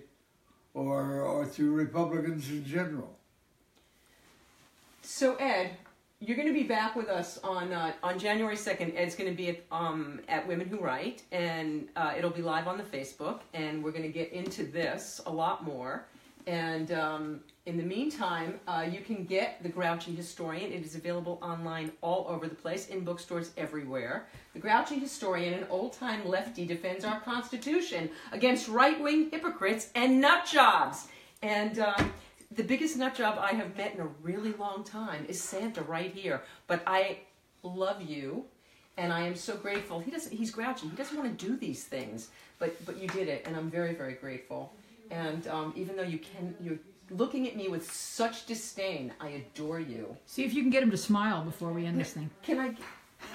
or, 0.79 1.23
or 1.23 1.45
through 1.45 1.73
Republicans 1.73 2.49
in 2.51 2.65
general. 2.65 3.17
So 5.03 5.35
Ed, 5.37 5.77
you're 6.21 6.37
going 6.37 6.49
to 6.49 6.55
be 6.55 6.65
back 6.65 6.97
with 6.97 7.09
us 7.09 7.39
on 7.43 7.73
uh, 7.73 7.93
on 8.03 8.19
January 8.19 8.57
second. 8.57 8.93
Ed's 8.97 9.15
going 9.15 9.31
to 9.31 9.37
be 9.37 9.49
at 9.51 9.65
um, 9.73 10.21
at 10.29 10.47
Women 10.47 10.69
Who 10.69 10.79
Write, 10.79 11.23
and 11.33 11.89
uh, 11.97 12.15
it'll 12.17 12.31
be 12.31 12.43
live 12.43 12.69
on 12.69 12.77
the 12.77 12.85
Facebook, 12.85 13.41
and 13.55 13.83
we're 13.83 13.93
going 13.93 14.03
to 14.03 14.09
get 14.09 14.33
into 14.33 14.65
this 14.65 15.21
a 15.27 15.33
lot 15.33 15.65
more. 15.65 16.05
And 16.49 16.93
um, 16.93 17.41
in 17.66 17.77
the 17.77 17.83
meantime, 17.83 18.59
uh, 18.66 18.87
you 18.91 19.01
can 19.01 19.25
get 19.25 19.62
The 19.62 19.69
Grouchy 19.69 20.15
Historian. 20.15 20.73
It 20.73 20.83
is 20.83 20.95
available 20.95 21.39
online 21.43 21.93
all 22.01 22.25
over 22.27 22.49
the 22.49 22.55
place, 22.55 22.89
in 22.89 23.05
bookstores 23.05 23.51
everywhere. 23.59 24.27
The 24.55 24.59
Grouchy 24.59 24.99
Historian, 24.99 25.53
an 25.53 25.66
old 25.69 25.93
time 25.93 26.27
lefty, 26.27 26.65
defends 26.65 27.05
our 27.05 27.20
Constitution 27.20 28.09
against 28.33 28.66
right 28.66 28.99
wing 28.99 29.29
hypocrites 29.31 29.91
and 29.95 30.23
nut 30.23 30.47
jobs. 30.51 31.09
And 31.43 31.81
um, 31.81 32.12
the 32.51 32.65
biggest 32.65 32.97
nut 32.97 33.15
job 33.15 33.37
I 33.39 33.53
have 33.53 33.77
met 33.77 33.95
in 33.95 34.01
a 34.01 34.09
really 34.23 34.55
long 34.55 34.85
time 34.85 35.27
is 35.29 35.39
Santa 35.39 35.83
right 35.83 36.15
here. 36.15 36.41
But 36.66 36.83
I 36.87 37.19
love 37.62 38.01
you 38.01 38.47
and 38.97 39.12
I 39.12 39.20
am 39.20 39.37
so 39.37 39.55
grateful. 39.55 40.01
He 40.01 40.11
doesn't. 40.11 40.35
He's 40.35 40.51
grouchy. 40.51 40.89
He 40.89 40.97
doesn't 40.97 41.16
want 41.16 41.39
to 41.39 41.47
do 41.47 41.57
these 41.57 41.85
things, 41.85 42.31
but 42.59 42.85
but 42.85 43.01
you 43.01 43.07
did 43.09 43.29
it, 43.29 43.45
and 43.47 43.57
I'm 43.57 43.70
very 43.70 43.95
very 43.95 44.15
grateful. 44.15 44.73
And 45.10 45.47
um, 45.48 45.72
even 45.76 45.97
though 45.97 46.02
you 46.02 46.18
can, 46.18 46.55
you're 46.60 46.78
looking 47.10 47.48
at 47.48 47.56
me 47.56 47.68
with 47.68 47.90
such 47.90 48.47
disdain. 48.47 49.12
I 49.20 49.28
adore 49.28 49.80
you. 49.80 50.16
See 50.26 50.44
if 50.44 50.55
you 50.55 50.62
can 50.62 50.70
get 50.70 50.82
him 50.82 50.90
to 50.90 50.97
smile 50.97 51.43
before 51.43 51.72
we 51.72 51.86
end 51.86 52.01
this 52.01 52.12
thing. 52.12 52.30
Can 52.43 52.59
I? 52.59 52.74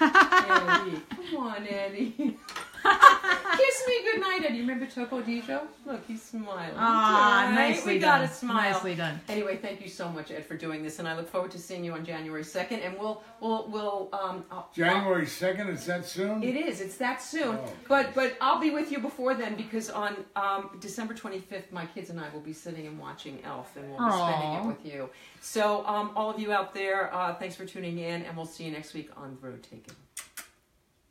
Eddie, 0.00 1.00
come 1.10 1.46
on, 1.46 1.66
Eddie. 1.68 2.36
Kiss 3.56 3.82
me 3.86 4.02
goodnight, 4.12 4.50
you 4.52 4.60
Remember 4.60 4.86
Topo 4.86 5.22
Gigio? 5.22 5.62
Look, 5.86 6.04
he's 6.06 6.22
smiling. 6.22 6.74
Ah, 6.76 7.46
Right? 7.48 7.70
nicely 7.70 7.94
we 7.94 7.98
done. 7.98 8.20
got 8.20 8.30
a 8.30 8.32
smile. 8.32 8.72
Nicely 8.72 8.94
done. 8.94 9.20
Anyway, 9.28 9.56
thank 9.56 9.80
you 9.80 9.88
so 9.88 10.08
much, 10.08 10.30
Ed, 10.30 10.44
for 10.44 10.56
doing 10.56 10.82
this, 10.82 10.98
and 10.98 11.08
I 11.08 11.16
look 11.16 11.28
forward 11.28 11.50
to 11.52 11.58
seeing 11.58 11.84
you 11.84 11.92
on 11.92 12.04
January 12.04 12.44
second. 12.44 12.80
And 12.80 12.98
we'll 12.98 13.22
we'll 13.40 13.68
we'll 13.68 14.08
um. 14.12 14.44
I'll- 14.50 14.68
January 14.74 15.26
2nd, 15.26 15.72
is 15.72 15.86
that 15.86 16.04
soon? 16.04 16.42
It 16.42 16.56
is. 16.56 16.80
It's 16.80 16.96
that 16.96 17.22
soon. 17.22 17.56
Oh. 17.56 17.72
But 17.88 18.14
but 18.14 18.36
I'll 18.40 18.60
be 18.60 18.70
with 18.70 18.90
you 18.92 18.98
before 18.98 19.34
then 19.34 19.54
because 19.56 19.88
on 19.88 20.16
um, 20.36 20.76
December 20.80 21.14
25th, 21.14 21.70
my 21.72 21.86
kids 21.86 22.10
and 22.10 22.20
I 22.20 22.28
will 22.30 22.40
be 22.40 22.52
sitting 22.52 22.86
and 22.86 22.98
watching 22.98 23.38
Elf, 23.44 23.76
and 23.76 23.88
we'll 23.88 24.04
be 24.06 24.12
spending 24.12 24.52
it 24.54 24.66
with 24.66 24.84
you. 24.84 25.10
So 25.40 25.86
um, 25.86 26.10
all 26.16 26.30
of 26.30 26.38
you 26.38 26.52
out 26.52 26.74
there, 26.74 27.14
uh, 27.14 27.34
thanks 27.34 27.54
for 27.56 27.64
tuning 27.64 27.98
in, 27.98 28.22
and 28.22 28.36
we'll 28.36 28.46
see 28.46 28.64
you 28.64 28.72
next 28.72 28.94
week 28.94 29.10
on 29.16 29.36
The 29.40 29.46
Road 29.48 29.62
Taken. 29.62 29.94